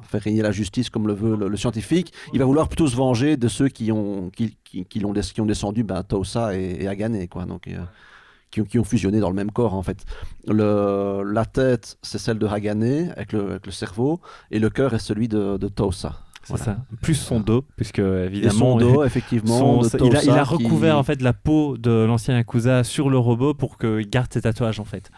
faire 0.04 0.22
régner 0.22 0.42
la 0.42 0.52
justice 0.52 0.90
comme 0.90 1.08
le 1.08 1.14
veut 1.14 1.36
le, 1.36 1.58
scientifique. 1.58 2.14
Il 2.34 2.40
va 2.40 2.46
vouloir 2.46 2.68
plutôt 2.68 2.88
se 2.88 2.96
venger 2.96 3.38
de 3.38 3.48
ceux 3.48 3.70
qui 3.70 3.92
ont, 3.92 4.30
qui, 4.30 4.58
qui, 4.64 4.86
qui 4.86 5.02
descendu 5.46 5.84
ben, 5.84 6.04
Tosa 6.04 6.58
et, 6.58 6.78
et 6.82 6.88
Agane, 6.88 7.28
quoi. 7.28 7.46
Donc, 7.46 7.70
qui, 8.52 8.80
ont- 8.80 8.84
fusionné 8.84 9.20
dans 9.20 9.30
le 9.30 9.36
même 9.36 9.52
corps 9.52 9.74
en 9.74 9.84
fait. 9.84 10.06
La 10.48 11.46
tête, 11.46 11.98
c'est 12.02 12.20
celle 12.20 12.40
de 12.40 12.48
Hagane 12.48 13.12
avec 13.16 13.34
le, 13.34 13.52
avec 13.52 13.66
le 13.66 13.72
cerveau, 13.72 14.22
et 14.52 14.60
le 14.60 14.70
cœur 14.70 14.94
est 14.94 15.00
celui 15.00 15.28
de, 15.28 15.58
de 15.58 15.68
Tosa. 15.68 16.25
C'est 16.46 16.56
Voilà. 16.58 16.64
ça. 16.64 16.78
Plus 17.02 17.16
son 17.16 17.40
dos, 17.40 17.66
puisque 17.76 18.00
Et 18.00 18.26
évidemment. 18.26 18.54
son 18.54 18.78
dos, 18.78 19.04
effectivement. 19.06 19.82
son- 19.82 19.82
de 19.82 20.06
il, 20.06 20.16
a, 20.16 20.24
il 20.24 20.30
a 20.30 20.34
Tulsa 20.36 20.44
recouvert 20.44 20.94
qui- 20.94 21.00
en 21.00 21.04
fait 21.04 21.22
la 21.22 21.34
peau 21.34 21.78
de 21.78 21.92
l'ancien 22.06 22.36
Yakuza 22.38 22.84
sur 22.84 23.10
le 23.10 23.18
robot 23.18 23.54
pour 23.54 23.78
qu'il 23.78 24.10
garde 24.10 24.32
ses 24.32 24.42
tatouages 24.42 24.80
en 24.80 24.86
fait. 24.86 25.10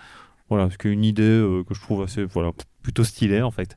Voilà, 0.49 0.69
c'est 0.71 0.85
une 0.89 1.03
idée 1.03 1.23
euh, 1.23 1.63
que 1.67 1.73
je 1.73 1.81
trouve 1.81 2.03
assez 2.03 2.23
voilà, 2.23 2.51
plutôt 2.81 3.03
stylée 3.03 3.41
en 3.41 3.51
fait. 3.51 3.75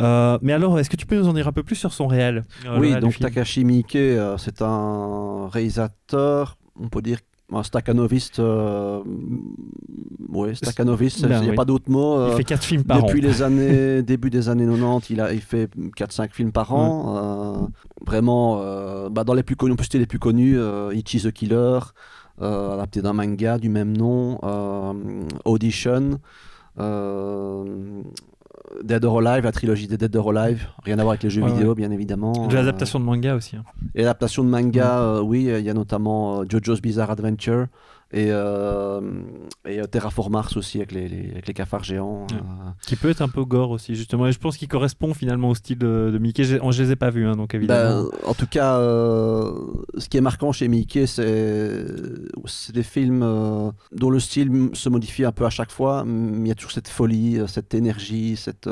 Euh, 0.00 0.36
mais 0.42 0.52
alors, 0.52 0.76
est-ce 0.80 0.90
que 0.90 0.96
tu 0.96 1.06
peux 1.06 1.16
nous 1.16 1.28
en 1.28 1.32
dire 1.32 1.46
un 1.46 1.52
peu 1.52 1.62
plus 1.62 1.76
sur 1.76 1.92
son 1.92 2.08
réel 2.08 2.42
euh, 2.66 2.78
Oui, 2.80 2.92
donc 2.98 3.16
Takashi 3.20 3.64
Miike, 3.64 3.94
euh, 3.94 4.36
c'est 4.36 4.60
un 4.60 5.48
réalisateur, 5.48 6.58
on 6.80 6.88
peut 6.88 7.02
dire 7.02 7.18
un 7.52 7.62
staccanoviste. 7.62 8.38
Euh, 8.40 9.00
oui, 10.28 10.54
staccanoviste, 10.54 11.20
il 11.20 11.28
Ben 11.28 11.40
n'y 11.40 11.46
a 11.46 11.50
oui. 11.50 11.56
pas 11.56 11.64
d'autre 11.64 11.90
mot. 11.90 12.16
Il 12.26 12.32
euh, 12.32 12.36
fait 12.36 12.44
4 12.44 12.64
films 12.64 12.84
par 12.84 13.02
depuis 13.02 13.20
an. 13.20 13.28
les 13.28 13.42
années, 13.42 14.02
début 14.02 14.30
des 14.30 14.48
années 14.48 14.66
90, 14.66 15.10
il, 15.10 15.20
a, 15.20 15.32
il 15.32 15.40
fait 15.40 15.70
4-5 15.96 16.30
films 16.32 16.52
par 16.52 16.72
an. 16.74 17.62
euh, 17.62 17.66
vraiment, 18.06 18.58
euh, 18.60 19.08
bah, 19.08 19.24
dans 19.24 19.34
les 19.34 19.42
plus 19.42 19.56
connus, 19.56 19.72
on 19.72 19.76
peut 19.76 19.84
citer 19.84 19.98
les 19.98 20.06
plus 20.06 20.18
connus, 20.18 20.58
euh, 20.58 20.92
Ichi 20.94 21.20
the 21.22 21.32
Killer, 21.32 21.78
euh, 22.42 22.74
adapté 22.74 23.00
d'un 23.02 23.14
manga 23.14 23.58
du 23.58 23.68
même 23.70 23.96
nom, 23.96 24.38
euh, 24.44 24.92
Audition, 25.44 26.18
euh, 26.78 28.02
Dead 28.82 29.04
or 29.04 29.18
Alive, 29.26 29.44
la 29.44 29.52
trilogie 29.52 29.86
des 29.86 29.96
Dead 29.96 30.14
or 30.16 30.30
Alive, 30.36 30.66
rien 30.84 30.98
à 30.98 31.02
voir 31.02 31.12
avec 31.12 31.22
les 31.22 31.30
jeux 31.30 31.42
Ouais, 31.42 31.50
vidéo, 31.52 31.74
bien 31.74 31.90
évidemment. 31.90 32.46
De 32.46 32.54
l'adaptation 32.54 33.00
de 33.00 33.04
manga 33.04 33.34
aussi. 33.34 33.56
hein. 33.56 33.64
Et 33.94 34.00
l'adaptation 34.02 34.44
de 34.44 34.48
manga, 34.48 34.98
euh, 35.00 35.20
oui, 35.20 35.44
il 35.44 35.64
y 35.64 35.70
a 35.70 35.74
notamment 35.74 36.40
euh, 36.40 36.44
JoJo's 36.48 36.80
Bizarre 36.82 37.10
Adventure 37.10 37.66
et, 38.10 38.28
euh, 38.30 39.00
et 39.66 39.80
euh, 39.80 39.84
Terraform 39.86 40.32
Mars 40.32 40.56
aussi 40.56 40.78
avec 40.78 40.92
les, 40.92 41.08
les- 41.08 41.30
avec 41.32 41.46
les 41.46 41.54
cafards 41.54 41.84
géants. 41.84 42.26
Ouais. 42.30 42.36
euh. 42.38 42.70
Qui 42.86 42.96
peut 42.96 43.10
être 43.10 43.20
un 43.20 43.28
peu 43.28 43.44
gore 43.44 43.70
aussi, 43.70 43.94
justement. 43.94 44.26
Et 44.26 44.32
je 44.32 44.38
pense 44.38 44.56
qu'il 44.56 44.68
correspond 44.68 45.12
finalement 45.14 45.50
au 45.50 45.54
style 45.54 45.78
de, 45.78 46.10
de 46.12 46.18
Mickey. 46.18 46.44
Je 46.44 46.82
les 46.82 46.90
ai 46.92 46.96
pas 46.96 47.10
vus, 47.10 47.26
hein, 47.26 47.32
donc 47.36 47.54
évidemment. 47.54 48.04
Ben, 48.04 48.18
en 48.26 48.34
tout 48.34 48.46
cas, 48.46 48.78
euh, 48.78 49.52
ce 49.98 50.08
qui 50.08 50.16
est 50.16 50.22
marquant 50.22 50.52
chez 50.52 50.68
Mickey, 50.68 51.06
c'est 51.06 51.84
c'est 52.46 52.74
des 52.74 52.82
films 52.82 53.20
dont 53.92 54.10
le 54.10 54.20
style 54.20 54.70
se 54.72 54.88
modifie 54.88 55.24
un 55.24 55.32
peu 55.32 55.44
à 55.44 55.50
chaque 55.50 55.70
fois, 55.70 56.04
mais 56.06 56.46
il 56.46 56.48
y 56.48 56.52
a 56.52 56.54
toujours 56.54 56.72
cette 56.72 56.88
folie, 56.88 57.38
cette 57.46 57.74
énergie, 57.74 58.36
cette... 58.36 58.68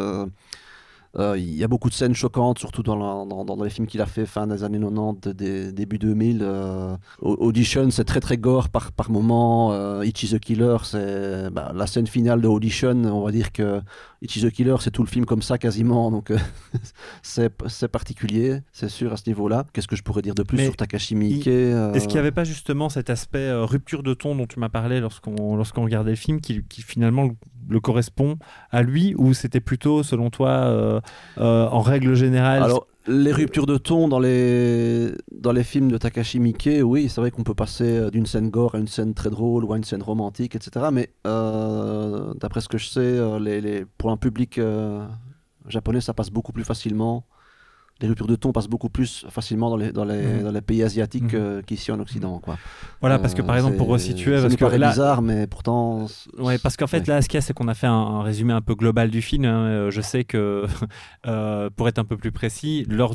euh, 1.18 1.38
il 1.38 1.55
y 1.57 1.64
a 1.64 1.68
beaucoup 1.68 1.88
de 1.88 1.94
scènes 1.94 2.14
choquantes, 2.14 2.59
surtout 2.59 2.83
dans, 2.83 3.24
les 3.64 3.70
films 3.70 3.87
qu'il 3.87 4.00
a 4.02 4.07
fait 4.07 4.26
fin 4.26 4.46
des 4.46 4.64
années 4.64 4.79
90, 4.79 5.35
des- 5.35 5.72
début 5.72 5.98
2000. 5.98 6.40
euh, 6.42 6.96
Au- 7.22 7.35
Audition, 7.37 7.90
c'est 7.90 8.05
très 8.05 8.20
très 8.20 8.37
gore 8.37 8.68
par, 8.68 8.92
par 8.92 9.11
moment. 9.11 9.72
Euh, 9.72 10.05
Itchy 10.05 10.29
the 10.29 10.38
Killer, 10.38 10.76
c'est 10.85 11.50
bah, 11.50 11.72
la 11.74 11.87
scène 11.87 12.07
finale 12.07 12.40
de 12.40 12.48
Audition. 12.48 12.92
On 13.05 13.24
va 13.24 13.33
dire 13.33 13.52
que 13.52 13.81
Itchy 14.26 14.42
the 14.42 14.50
Killer, 14.50 14.76
c'est 14.80 14.90
tout 14.90 15.02
le 15.02 15.08
film 15.08 15.24
comme 15.24 15.42
ça 15.42 15.56
quasiment. 15.56 16.10
Donc 16.10 16.30
euh, 16.30 16.38
c'est 17.22 17.88
particulier, 17.88 18.60
c'est 18.72 18.88
sûr 18.88 19.12
à 19.12 19.16
ce 19.16 19.22
niveau-là. 19.28 19.64
Qu'est-ce 19.72 19.88
que 19.88 19.96
je 19.96 20.02
pourrais 20.02 20.22
dire 20.22 20.34
de 20.34 20.42
plus 20.42 20.58
Mais 20.58 20.64
sur 20.64 20.76
Takashi 20.76 21.14
Miike 21.14 21.46
euh, 21.46 21.92
Est-ce 21.92 22.06
qu'il 22.06 22.14
n'y 22.14 22.20
avait 22.20 22.32
pas 22.32 22.44
justement 22.44 22.88
cet 22.88 23.08
aspect 23.08 23.38
euh, 23.38 23.64
rupture 23.64 24.02
de 24.02 24.14
ton 24.14 24.34
dont 24.34 24.46
tu 24.46 24.58
m'as 24.58 24.68
parlé 24.68 25.00
lorsqu'on 25.00 25.56
lorsqu'on 25.56 25.84
regardait 25.84 26.10
le 26.10 26.16
film 26.16 26.40
qui, 26.40 26.64
qui 26.64 26.82
finalement 26.82 27.24
le, 27.24 27.32
le 27.68 27.80
correspond 27.80 28.38
à 28.70 28.82
lui 28.82 29.14
ou 29.16 29.34
c'était 29.34 29.60
plutôt 29.60 30.02
selon 30.02 30.30
toi 30.30 30.50
euh, 30.50 31.00
euh, 31.38 31.68
en 31.68 31.80
règle 31.80 32.14
générale 32.14 32.62
Alors, 32.62 32.86
les 33.09 33.33
ruptures 33.33 33.66
de 33.66 33.77
ton 33.77 34.09
dans 34.09 34.19
les, 34.19 35.14
films 35.62 35.90
de 35.90 35.99
Takashi 35.99 36.40
Miike, 36.40 36.69
oui, 36.83 37.09
c'est 37.09 37.21
vrai 37.21 37.31
qu'on 37.31 37.45
peut 37.45 37.55
passer 37.55 37.99
euh, 37.99 38.11
d'une 38.11 38.27
scène 38.27 38.51
gore 38.51 38.75
à 38.75 38.79
une 38.79 38.88
scène 38.88 39.14
très 39.14 39.31
drôle 39.31 39.64
ou 39.64 39.73
à 39.73 39.77
une 39.77 39.85
scène 39.85 40.03
romantique, 40.03 40.55
etc. 40.55 40.87
Mais 40.92 41.11
euh, 41.27 42.35
d'après 42.35 42.61
ce 42.61 42.69
que 42.69 42.79
je 42.79 42.87
sais, 42.88 43.01
euh, 43.01 43.38
les, 43.38 43.85
pour 43.99 44.11
un 44.11 44.16
public 44.16 44.61
japonais, 45.69 46.01
ça 46.01 46.14
passe 46.14 46.31
beaucoup 46.31 46.53
plus 46.53 46.64
facilement. 46.64 47.27
Les 48.02 48.09
ruptures 48.09 48.26
de 48.26 48.37
ton 48.37 48.52
passent 48.52 48.68
beaucoup 48.68 48.90
plus 48.90 49.24
facilement 49.30 49.70
dans 49.70 49.76
les, 49.78 49.90
dans 49.90 50.04
les, 50.04 50.22
Mhm. 50.22 50.42
dans 50.42 50.50
les 50.52 50.61
pays 50.61 50.82
asiatiques 50.82 51.32
Mhm. 51.32 51.40
euh, 51.40 51.62
qu'ici 51.62 51.90
en 51.90 51.98
Occident. 51.98 52.38
Quoi. 52.40 52.59
Voilà, 53.00 53.18
parce 53.18 53.32
que 53.32 53.40
par 53.40 53.54
Euh, 53.54 53.59
exemple 53.59 53.76
pour 53.78 53.88
resituer, 53.88 54.38
ça 54.38 54.54
paraît 54.56 54.76
là, 54.76 54.90
bizarre, 54.90 55.22
mais 55.22 55.46
pourtant. 55.46 56.06
Ouais, 56.38 56.59
parce 56.59 56.76
qu'en 56.76 56.87
fait, 56.87 56.98
Ouais. 57.09 57.14
là, 57.14 57.22
ce 57.22 57.28
qu'il 57.28 57.37
y 57.37 57.38
a, 57.38 57.40
c'est 57.40 57.54
qu'on 57.54 57.68
a 57.68 57.74
fait 57.74 57.87
un, 57.87 57.92
un 57.94 58.22
résumé 58.22 58.52
un 58.52 58.61
peu 58.61 58.74
global 58.74 59.11
du 59.11 59.22
film. 59.22 59.46
hein. 59.46 59.64
Euh, 59.66 59.90
Je 59.90 60.00
sais 60.02 60.24
que, 60.24 60.66
pour 61.76 61.88
être 61.88 61.98
un 61.98 62.04
peu 62.04 62.16
plus 62.16 62.32
précis, 62.32 62.85
lors, 62.88 63.14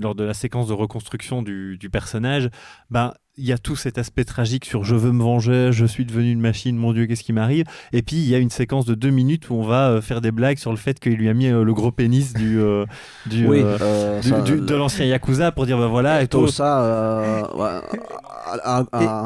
lors 0.00 0.14
de 0.14 0.24
la 0.24 0.34
séquence 0.34 0.68
de 0.68 0.72
reconstruction 0.74 1.42
du, 1.42 1.76
du 1.78 1.90
personnage, 1.90 2.50
ben, 2.90 3.14
il 3.36 3.44
y 3.46 3.52
a 3.52 3.58
tout 3.58 3.74
cet 3.74 3.98
aspect 3.98 4.24
tragique 4.24 4.64
sur 4.64 4.84
je 4.84 4.94
veux 4.94 5.10
me 5.10 5.22
venger, 5.22 5.70
je 5.72 5.84
suis 5.86 6.04
devenu 6.04 6.30
une 6.30 6.40
machine, 6.40 6.76
mon 6.76 6.92
Dieu, 6.92 7.06
qu'est-ce 7.06 7.24
qui 7.24 7.32
m'arrive? 7.32 7.64
Et 7.92 8.02
puis, 8.02 8.16
il 8.16 8.28
y 8.28 8.34
a 8.34 8.38
une 8.38 8.50
séquence 8.50 8.84
de 8.86 8.94
deux 8.94 9.10
minutes 9.10 9.50
où 9.50 9.54
on 9.54 9.62
va 9.64 9.88
euh, 9.90 10.00
faire 10.00 10.20
des 10.20 10.30
blagues 10.30 10.58
sur 10.58 10.70
le 10.70 10.76
fait 10.76 11.00
qu'il 11.00 11.14
lui 11.14 11.28
a 11.28 11.34
mis 11.34 11.48
euh, 11.48 11.64
le 11.64 11.74
gros 11.74 11.90
pénis 11.90 12.32
du, 12.32 12.60
euh, 12.60 12.84
du, 13.26 13.46
oui, 13.48 13.60
euh, 13.60 13.76
euh, 13.80 14.20
du- 14.20 14.28
ça- 14.28 14.40
du- 14.42 14.60
de 14.60 14.74
l'ancien 14.76 15.04
Yakuza 15.06 15.50
pour 15.50 15.66
dire, 15.66 15.78
ben 15.78 15.88
voilà, 15.88 16.22
et 16.22 16.28
Tout 16.28 16.46
ça, 16.46 16.82
euh, 16.84 17.42
ouais, 17.56 17.80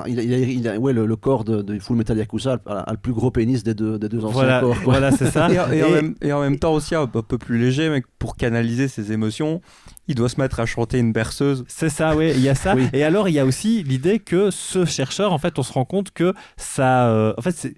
il 0.07 0.19
a, 0.21 0.75
il 0.75 0.79
ouais, 0.79 0.93
le, 0.93 1.05
le 1.07 1.17
corps 1.17 1.45
de, 1.45 1.61
de 1.63 1.79
Full 1.79 1.97
Metal 1.97 2.17
Yakuza 2.17 2.59
a, 2.67 2.79
a 2.79 2.93
le 2.93 2.99
plus 2.99 3.13
gros 3.13 3.31
pénis 3.31 3.63
des 3.63 3.75
deux, 3.75 3.99
des 3.99 4.09
deux 4.09 4.25
anciens 4.25 4.33
voilà, 4.33 4.61
corps. 4.61 4.75
quoi. 4.83 4.93
voilà 4.93 5.11
c'est 5.11 5.31
ça. 5.31 5.51
Et, 5.53 5.59
en- 5.59 5.71
et 5.71 5.83
en 5.83 5.87
Et- 5.89 5.93
même, 5.93 6.15
et 6.23 6.33
en 6.33 6.41
même 6.41 6.59
temps 6.59 6.73
aussi 6.73 6.95
un 6.95 7.07
peu 7.07 7.19
un 7.19 7.23
peu 7.23 7.37
plus 7.39 7.59
léger, 7.59 7.91
mais 7.91 8.03
pour 8.19 8.37
canaliser 8.37 8.89
ses 8.89 9.13
émotions, 9.13 9.61
il 10.09 10.15
doit 10.15 10.29
se 10.29 10.41
mettre 10.41 10.59
à 10.61 10.67
chanter 10.67 10.99
une 10.99 11.13
berceuse. 11.13 11.65
C'est 11.69 11.89
ça, 11.91 12.17
oui, 12.17 12.33
il 12.35 12.41
y 12.41 12.49
a 12.49 12.55
ça. 12.55 12.75
Oui. 12.77 12.89
Et 12.93 13.05
alors, 13.05 13.29
il 13.29 13.33
y 13.35 13.39
a 13.39 13.45
aussi 13.45 13.83
l'idée 13.85 14.19
que 14.19 14.51
ce 14.51 14.85
chercheur, 14.85 15.33
en 15.33 15.39
fait, 15.39 15.59
on 15.59 15.63
se 15.63 15.73
rend 15.73 15.85
compte 15.85 16.11
que 16.11 16.35
ça. 16.57 17.07
euh, 17.09 17.33
en 17.39 17.43
fait, 17.43 17.53
c'est. 17.53 17.75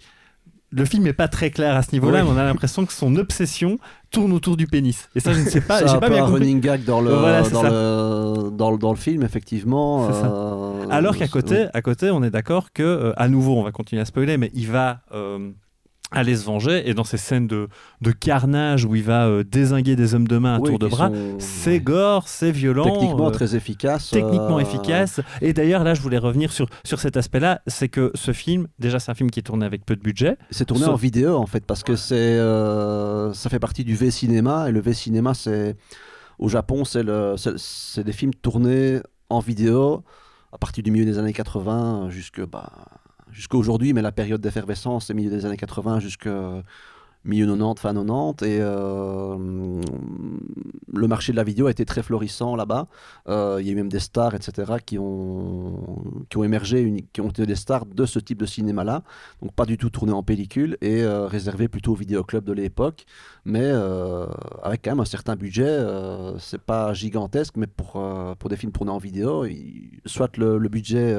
Le 0.72 0.84
film 0.84 1.02
n'est 1.02 1.12
pas 1.12 1.26
très 1.26 1.50
clair 1.50 1.74
à 1.74 1.82
ce 1.82 1.90
niveau-là, 1.90 2.20
Oui. 2.22 2.28
mais 2.30 2.36
on 2.36 2.38
a 2.40 2.44
l'impression 2.44 2.86
que 2.86 2.92
son 2.92 3.16
obsession 3.16 3.78
tourne 4.12 4.32
autour 4.32 4.56
du 4.56 4.68
pénis. 4.68 5.08
Et 5.16 5.20
ça, 5.20 5.32
je 5.32 5.40
ne 5.40 5.44
sais 5.48 5.60
pas, 5.60 5.78
C'est 5.80 5.88
j'ai 5.88 5.94
un 5.94 5.98
pas 5.98 6.06
peu 6.06 6.14
bien 6.14 6.22
un 6.22 6.26
compris. 6.28 6.42
running 6.44 6.60
gag 6.60 6.84
dans 6.84 7.00
le, 7.00 7.12
Voilà, 7.12 7.42
dans, 7.42 7.62
le, 7.64 8.50
dans, 8.52 8.70
le, 8.70 8.78
dans 8.78 8.90
le 8.92 8.96
film, 8.96 9.24
effectivement. 9.24 10.06
C'est 10.12 10.20
ça. 10.20 10.26
euh, 10.30 10.86
Alors 10.88 11.16
qu'à 11.16 11.26
côté, 11.26 11.66
à 11.74 11.82
côté, 11.82 12.12
on 12.12 12.22
est 12.22 12.30
d'accord 12.30 12.72
que, 12.72 12.84
euh, 12.84 13.12
à 13.16 13.28
nouveau, 13.28 13.56
on 13.58 13.64
va 13.64 13.72
continuer 13.72 14.00
à 14.00 14.04
spoiler, 14.04 14.36
mais 14.36 14.52
il 14.54 14.68
va 14.68 15.00
euh, 15.12 15.50
aller 16.10 16.36
se 16.36 16.44
venger. 16.44 16.88
Et 16.88 16.94
dans 16.94 17.04
ces 17.04 17.16
scènes 17.16 17.46
de, 17.46 17.68
de 18.00 18.10
carnage 18.12 18.84
où 18.84 18.94
il 18.94 19.02
va 19.02 19.26
euh, 19.26 19.44
désinguer 19.44 19.96
des 19.96 20.14
hommes 20.14 20.26
de 20.28 20.38
main 20.38 20.54
à 20.56 20.58
oui, 20.60 20.68
tour 20.70 20.78
de 20.78 20.86
bras, 20.88 21.08
sont 21.08 21.36
c'est 21.38 21.80
gore, 21.80 22.28
c'est 22.28 22.50
violent. 22.52 22.84
Techniquement 22.84 23.28
euh, 23.28 23.30
très 23.30 23.54
efficace. 23.56 24.10
techniquement 24.10 24.58
euh, 24.58 24.62
efficace. 24.62 25.20
Et 25.40 25.52
d'ailleurs, 25.52 25.84
là, 25.84 25.94
je 25.94 26.00
voulais 26.02 26.18
revenir 26.18 26.52
sur, 26.52 26.66
sur 26.84 27.00
cet 27.00 27.16
aspect-là. 27.16 27.60
C'est 27.66 27.88
que 27.88 28.10
ce 28.14 28.32
film, 28.32 28.66
déjà, 28.78 28.98
c'est 28.98 29.10
un 29.10 29.14
film 29.14 29.30
qui 29.30 29.40
est 29.40 29.44
tourné 29.44 29.64
avec 29.66 29.84
peu 29.86 29.96
de 29.96 30.02
budget. 30.02 30.36
C'est 30.50 30.64
tourné 30.66 30.84
en 30.86 30.94
vidéo 30.96 31.36
en 31.36 31.46
fait 31.46 31.64
parce 31.64 31.82
que 31.82 31.96
c'est 31.96 32.38
ça 33.34 33.50
fait 33.50 33.58
partie 33.58 33.84
du 33.84 33.94
V-cinéma 33.94 34.68
et 34.68 34.72
le 34.72 34.80
V-cinéma 34.80 35.34
c'est 35.34 35.76
au 36.38 36.48
Japon 36.48 36.84
c'est 36.84 37.02
le 37.02 37.34
c'est- 37.36 37.56
c'est 37.56 38.04
des 38.04 38.12
films 38.12 38.34
tournés 38.34 39.00
en 39.28 39.40
vidéo 39.40 40.02
à 40.52 40.58
partir 40.58 40.82
du 40.82 40.90
milieu 40.90 41.04
des 41.04 41.18
années 41.18 41.32
80 41.32 42.08
jusque 42.10 42.44
bah 42.46 42.70
jusqu'à 43.32 43.56
aujourd'hui 43.56 43.92
mais 43.92 44.02
la 44.02 44.12
période 44.12 44.40
d'effervescence 44.40 45.06
c'est 45.06 45.14
milieu 45.14 45.30
des 45.30 45.46
années 45.46 45.56
80 45.56 46.00
jusque 46.00 46.28
milieu 47.24 47.46
90 47.46 47.80
fin 47.80 47.92
90 47.94 48.44
et 48.46 48.58
euh, 48.60 49.36
le 50.92 51.06
marché 51.06 51.32
de 51.32 51.36
la 51.36 51.44
vidéo 51.44 51.66
a 51.66 51.70
été 51.70 51.84
très 51.84 52.02
florissant 52.02 52.56
là-bas 52.56 52.86
Euh, 53.28 53.58
il 53.60 53.66
y 53.66 53.70
a 53.70 53.72
eu 53.72 53.76
même 53.76 53.88
des 53.90 54.00
stars 54.00 54.34
etc 54.34 54.72
qui 54.84 54.98
ont 54.98 56.02
qui 56.28 56.36
ont 56.38 56.44
émergé 56.44 56.80
uni- 56.80 57.06
qui 57.12 57.20
ont 57.20 57.28
été 57.28 57.44
des 57.46 57.54
stars 57.56 57.84
de 57.86 58.06
ce 58.06 58.18
type 58.18 58.38
de 58.38 58.46
cinéma 58.46 58.82
là 58.84 59.02
donc 59.42 59.52
pas 59.52 59.66
du 59.66 59.76
tout 59.76 59.90
tourné 59.90 60.12
en 60.12 60.22
pellicule 60.22 60.76
et 60.80 61.02
euh, 61.02 61.26
réservé 61.26 61.68
plutôt 61.68 61.92
aux 61.92 61.96
vidéoclubs 61.96 62.44
de 62.44 62.52
l'époque, 62.52 63.04
mais 63.44 63.60
euh, 63.64 64.26
avec 64.62 64.82
quand 64.82 64.92
même 64.92 65.00
un 65.00 65.04
certain 65.04 65.36
budget. 65.36 65.78
c'est 66.38 66.60
pas 66.60 66.92
gigantesque, 66.94 67.54
mais 67.56 67.66
pour, 67.66 67.92
pour 68.38 68.48
des 68.50 68.56
films 68.56 68.72
tournés 68.72 68.92
en 68.92 68.98
vidéo, 68.98 69.44
il- 69.44 70.00
soit 70.06 70.36
le, 70.38 70.58
le 70.58 70.68
budget 70.68 71.14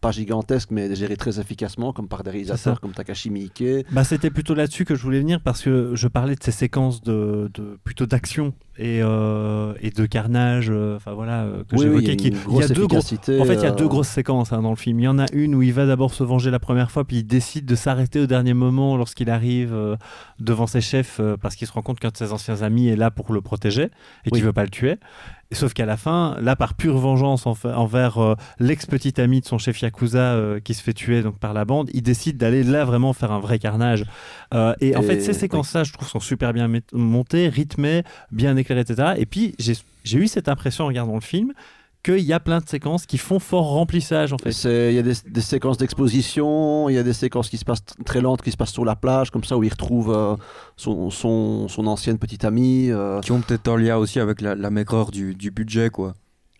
pas 0.00 0.10
gigantesque, 0.10 0.70
mais 0.70 0.94
géré 0.94 1.16
très 1.16 1.38
efficacement, 1.40 1.92
comme 1.92 2.08
par 2.08 2.22
des 2.22 2.30
réalisateurs 2.30 2.80
comme 2.80 2.92
Takashi 2.92 3.30
Miike. 3.30 3.64
Bah, 3.92 4.04
c'était 4.04 4.30
plutôt 4.30 4.54
là-dessus 4.70 4.84
que 4.84 4.94
je 4.94 5.02
voulais 5.02 5.18
venir 5.18 5.40
parce 5.40 5.62
que 5.62 5.92
je 5.96 6.06
parlais 6.06 6.36
de 6.36 6.42
ces 6.44 6.52
séquences 6.52 7.02
de, 7.02 7.50
de- 7.54 7.76
plutôt 7.82 8.06
d'action 8.06 8.54
et, 8.78 9.00
euh, 9.02 9.74
et 9.82 9.90
de 9.90 10.06
carnage. 10.06 10.68
euh, 10.70 10.94
Enfin 10.94 11.12
voilà, 11.12 11.42
euh, 11.42 11.64
que 11.64 11.74
Oui, 11.74 11.78
oui, 11.78 11.82
j'évoquais. 11.86 12.04
il 12.04 12.08
y 12.08 12.12
a 12.12 12.14
qui- 12.14 12.28
une 12.28 12.34
il 12.34 12.38
y 12.38 12.40
a 12.40 12.44
grosse 12.44 12.70
deux 12.72 12.86
gros. 12.86 12.98
En 12.98 13.44
fait, 13.44 13.54
il 13.54 13.62
y 13.62 13.66
a 13.66 13.72
deux 13.72 13.88
grosses 13.88 14.06
séquences 14.08 14.52
hein, 14.52 14.62
dans 14.62 14.70
le 14.70 14.76
film. 14.76 15.00
Il 15.00 15.02
y 15.02 15.08
en 15.08 15.18
a 15.18 15.26
une 15.32 15.56
où 15.56 15.62
il 15.62 15.72
va 15.72 15.86
d'abord 15.86 16.14
se 16.14 16.22
venger 16.22 16.52
la 16.52 16.60
première 16.60 16.92
fois, 16.92 17.04
puis 17.04 17.16
il 17.18 17.24
décide 17.24 17.66
de 17.66 17.74
s'arrêter 17.74 18.20
au 18.20 18.26
dernier 18.26 18.54
moment 18.54 18.96
lorsqu'il 18.96 19.28
arrive 19.28 19.74
euh, 19.74 19.96
devant 20.38 20.68
ses 20.68 20.80
chefs 20.80 21.20
parce 21.42 21.56
qu'il 21.56 21.66
se 21.66 21.72
rend 21.72 21.82
compte 21.82 21.98
qu'un 21.98 22.10
de 22.10 22.16
ses 22.16 22.32
anciens 22.32 22.62
amis 22.62 22.86
est 22.86 22.96
là 22.96 23.10
pour 23.10 23.32
le 23.32 23.40
protéger 23.40 23.88
et 24.24 24.30
qu'il 24.30 24.34
Oui. 24.34 24.40
veut 24.42 24.52
pas 24.52 24.62
le 24.62 24.70
tuer. 24.70 24.98
Sauf 25.52 25.74
qu'à 25.74 25.84
la 25.84 25.96
fin, 25.96 26.36
là, 26.40 26.54
par 26.54 26.74
pure 26.74 26.96
vengeance 26.96 27.44
envers 27.46 28.18
euh, 28.18 28.34
l'ex-petit 28.60 29.20
ami 29.20 29.40
de 29.40 29.46
son 29.46 29.58
chef 29.58 29.82
Yakuza 29.82 30.34
euh, 30.34 30.60
qui 30.60 30.74
se 30.74 30.82
fait 30.82 30.92
tuer 30.92 31.22
donc, 31.22 31.38
par 31.38 31.54
la 31.54 31.64
bande, 31.64 31.90
il 31.92 32.02
décide 32.02 32.36
d'aller 32.36 32.62
là 32.62 32.84
vraiment 32.84 33.12
faire 33.12 33.32
un 33.32 33.40
vrai 33.40 33.58
carnage. 33.58 34.04
Euh, 34.54 34.74
et, 34.80 34.94
en 34.94 35.02
fait, 35.02 35.20
ces 35.20 35.32
séquences-là, 35.32 35.82
je 35.82 35.92
trouve, 35.92 36.06
sont 36.06 36.20
super 36.20 36.52
bien 36.52 36.70
montées, 36.92 37.48
rythmées, 37.48 38.04
bien 38.30 38.56
éclairées, 38.56 38.82
etc. 38.82 39.14
Et 39.16 39.26
puis, 39.26 39.56
j'ai 39.58 40.18
eu 40.18 40.28
cette 40.28 40.48
impression 40.48 40.84
en 40.84 40.88
regardant 40.88 41.14
le 41.14 41.20
film 41.20 41.52
qu'il 42.02 42.20
y 42.20 42.32
a 42.32 42.40
plein 42.40 42.58
de 42.60 42.68
séquences 42.68 43.06
qui 43.06 43.18
font 43.18 43.38
fort 43.38 43.68
remplissage 43.72 44.32
en 44.32 44.38
fait. 44.38 44.50
Il 44.90 44.94
y 44.94 44.98
a 44.98 45.02
des, 45.02 45.14
des 45.26 45.40
séquences 45.40 45.76
d'exposition, 45.78 46.88
il 46.88 46.94
y 46.94 46.98
a 46.98 47.02
des 47.02 47.12
séquences 47.12 47.48
qui 47.48 47.58
se 47.58 47.64
passent 47.64 47.84
très 48.04 48.20
lentes, 48.20 48.42
qui 48.42 48.50
se 48.50 48.56
passent 48.56 48.72
sur 48.72 48.84
la 48.84 48.96
plage, 48.96 49.30
comme 49.30 49.44
ça, 49.44 49.56
où 49.56 49.62
il 49.62 49.70
retrouve 49.70 50.12
euh, 50.14 50.36
son, 50.76 51.10
son, 51.10 51.68
son 51.68 51.86
ancienne 51.86 52.18
petite 52.18 52.44
amie. 52.44 52.90
euh. 52.90 53.20
Qui 53.20 53.32
ont 53.32 53.40
peut-être 53.40 53.68
un 53.68 53.76
lien 53.76 53.96
aussi 53.96 54.18
avec 54.20 54.40
la, 54.40 54.54
la 54.54 54.70
maigreur 54.70 55.10
du, 55.10 55.34
du 55.34 55.50
budget, 55.50 55.90
quoi. 55.90 56.14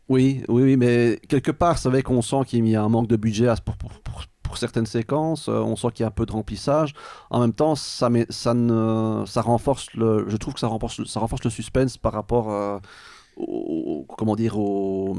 Oui, 0.08 0.42
oui, 0.48 0.62
oui, 0.64 0.76
mais 0.76 1.20
quelque 1.28 1.52
part, 1.52 1.78
c'est 1.78 1.88
vrai 1.88 2.02
qu'on 2.02 2.20
sent 2.22 2.40
qu'il 2.46 2.66
y 2.66 2.74
a 2.74 2.82
un 2.82 2.88
manque 2.88 3.06
de 3.06 3.16
budget 3.16 3.52
pour, 3.64 3.76
pour, 3.76 3.90
pour- 4.00 4.24
pour 4.42 4.58
certaines 4.58 4.86
séquences. 4.86 5.48
euh, 5.48 5.60
on 5.60 5.76
sent 5.76 5.86
qu'il 5.94 6.02
y 6.02 6.04
a 6.04 6.08
un 6.08 6.10
peu 6.10 6.26
de 6.26 6.32
remplissage. 6.32 6.92
En 7.30 7.38
même 7.38 7.52
temps, 7.52 7.76
ça, 7.76 8.10
met- 8.10 8.26
ça, 8.30 8.52
ne, 8.52 9.22
ça 9.24 9.42
renforce 9.42 9.86
le, 9.94 10.24
je 10.28 10.36
trouve 10.36 10.54
que 10.54 10.58
ça 10.60 10.66
renforce, 10.66 10.98
le- 10.98 11.04
ça 11.04 11.20
renforce 11.20 11.44
le 11.44 11.50
suspense 11.50 11.96
par 11.96 12.12
rapport 12.12 12.50
euh, 12.50 12.78
aux, 13.36 14.04
comment 14.18 14.36
dire, 14.36 14.58
aux, 14.58 15.16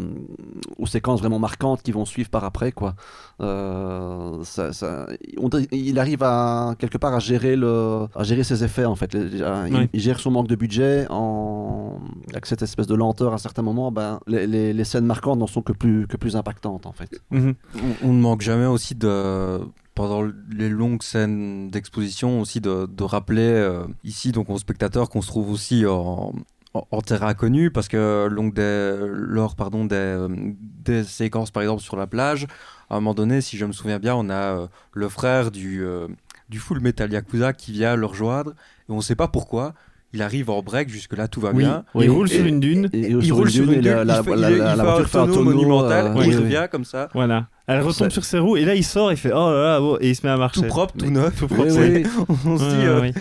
aux 0.77 0.85
séquences 0.85 1.19
vraiment 1.19 1.39
marquantes 1.39 1.81
qui 1.81 1.91
vont 1.91 2.05
suivre 2.05 2.29
par 2.29 2.43
après, 2.43 2.71
quoi. 2.71 2.95
Euh, 3.41 4.43
ça, 4.43 4.73
ça- 4.73 5.07
on 5.37 5.49
dirait- 5.49 5.67
il 5.71 5.97
arrive 5.99 6.23
à 6.23 6.75
quelque 6.77 6.97
part 6.97 7.13
à 7.13 7.19
gérer 7.19 7.55
le, 7.55 8.05
à 8.15 8.23
gérer 8.23 8.43
ses 8.43 8.63
effets 8.63 8.85
en 8.85 8.95
fait. 8.95 9.13
Il, 9.13 9.43
Oui. 9.71 9.89
il 9.93 9.99
gère 9.99 10.19
son 10.19 10.31
manque 10.31 10.47
de 10.47 10.55
budget 10.55 11.07
en 11.09 11.99
avec 12.29 12.45
cette 12.45 12.61
espèce 12.61 12.87
de 12.87 12.95
lenteur 12.95 13.33
à 13.33 13.37
certains 13.37 13.61
moments. 13.63 13.91
Ben, 13.91 14.19
les, 14.27 14.47
les- 14.47 14.73
les 14.73 14.83
scènes 14.83 15.05
marquantes 15.05 15.39
n'en 15.39 15.47
sont 15.47 15.61
que 15.61 15.73
plus 15.73 16.07
que 16.07 16.17
plus 16.17 16.35
impactantes 16.35 16.85
en 16.85 16.91
fait. 16.93 17.19
Mhm. 17.31 17.55
On, 18.03 18.07
on 18.09 18.13
ne 18.13 18.21
manque 18.21 18.41
jamais 18.41 18.65
aussi 18.65 18.95
de 18.95 19.59
pendant 19.95 20.21
les 20.51 20.69
longues 20.69 21.03
scènes 21.03 21.69
d'exposition 21.69 22.39
aussi 22.39 22.61
de, 22.61 22.85
de 22.85 23.03
rappeler 23.03 23.41
euh, 23.41 23.83
ici 24.05 24.31
donc 24.31 24.49
aux 24.49 24.57
spectateurs 24.57 25.09
qu'on 25.09 25.21
se 25.21 25.27
trouve 25.27 25.51
aussi 25.51 25.85
en, 25.85 26.31
en, 26.73 27.01
terrain 27.01 27.27
inconnu 27.27 27.71
parce 27.71 27.87
que 27.87 28.27
lors 28.31 29.55
pardon 29.55 29.85
des, 29.85 29.95
euh, 29.95 30.27
des 30.29 31.03
séquences 31.03 31.51
par 31.51 31.63
exemple 31.63 31.81
sur 31.81 31.97
la 31.97 32.07
plage 32.07 32.47
à 32.89 32.95
un 32.95 32.99
moment 32.99 33.13
donné 33.13 33.41
si 33.41 33.57
je 33.57 33.65
me 33.65 33.73
souviens 33.73 33.99
bien 33.99 34.15
on 34.15 34.29
a 34.29 34.33
euh, 34.55 34.67
le 34.93 35.09
frère 35.09 35.51
du 35.51 35.83
euh, 35.83 36.07
du 36.49 36.59
Full 36.59 36.79
Metal 36.79 37.11
Yakuza 37.11 37.53
qui 37.53 37.73
vient 37.73 37.95
le 37.95 38.05
rejoindre 38.05 38.51
et 38.51 38.91
on 38.91 38.97
ne 38.97 39.01
sait 39.01 39.15
pas 39.15 39.27
pourquoi 39.27 39.73
il 40.13 40.21
arrive 40.21 40.49
en 40.49 40.61
break 40.61 40.89
jusque 40.89 41.15
là 41.15 41.27
tout 41.27 41.39
va 41.41 41.51
Oui. 41.53 41.63
bien 41.63 41.83
il 41.95 42.09
roule 42.09 42.27
sur 42.29 42.45
une 42.45 42.59
dune. 42.59 42.89
Et, 42.93 42.99
et 42.99 43.09
il 43.11 43.33
roule 43.33 43.49
sur 43.49 43.63
une 43.63 43.81
dune, 43.81 43.81
la, 43.81 44.03
la, 44.03 44.17
il 44.19 44.23
fait, 44.23 44.35
la- 44.35 44.51
il- 44.51 44.57
la- 44.57 44.73
il 44.73 44.75
la 44.75 44.75
fait 44.75 44.81
un 44.81 44.83
voiture 44.83 45.07
fait 45.09 45.17
un 45.19 45.25
tonneau 45.27 45.43
monumental 45.43 46.05
euh, 46.07 46.13
il 46.23 46.29
oui. 46.29 46.35
revient 46.35 46.65
comme 46.71 46.85
ça 46.85 47.09
Voilà. 47.13 47.47
Elle 47.67 47.79
retombe 47.81 48.09
sur 48.09 48.25
ses 48.25 48.37
roues 48.39 48.57
et 48.57 48.65
là 48.65 48.75
il 48.75 48.83
sort, 48.83 49.11
il 49.13 49.17
fait 49.17 49.31
oh 49.31 49.49
là 49.51 49.63
là, 49.63 49.81
oh, 49.81 49.97
et 50.01 50.09
il 50.09 50.15
se 50.15 50.25
met 50.25 50.31
à 50.33 50.35
marcher. 50.37 50.59
tout 50.61 50.67
propre 50.67 50.93
tout 50.97 51.09
neuf 51.09 51.37
Tout 51.39 51.47
propre, 51.47 51.63
Oui, 51.63 51.71
c'est- 51.71 52.03
oui. 52.03 52.05
on 52.45 52.57
se 52.57 52.63
dit 52.65 52.85
euh. 52.85 53.11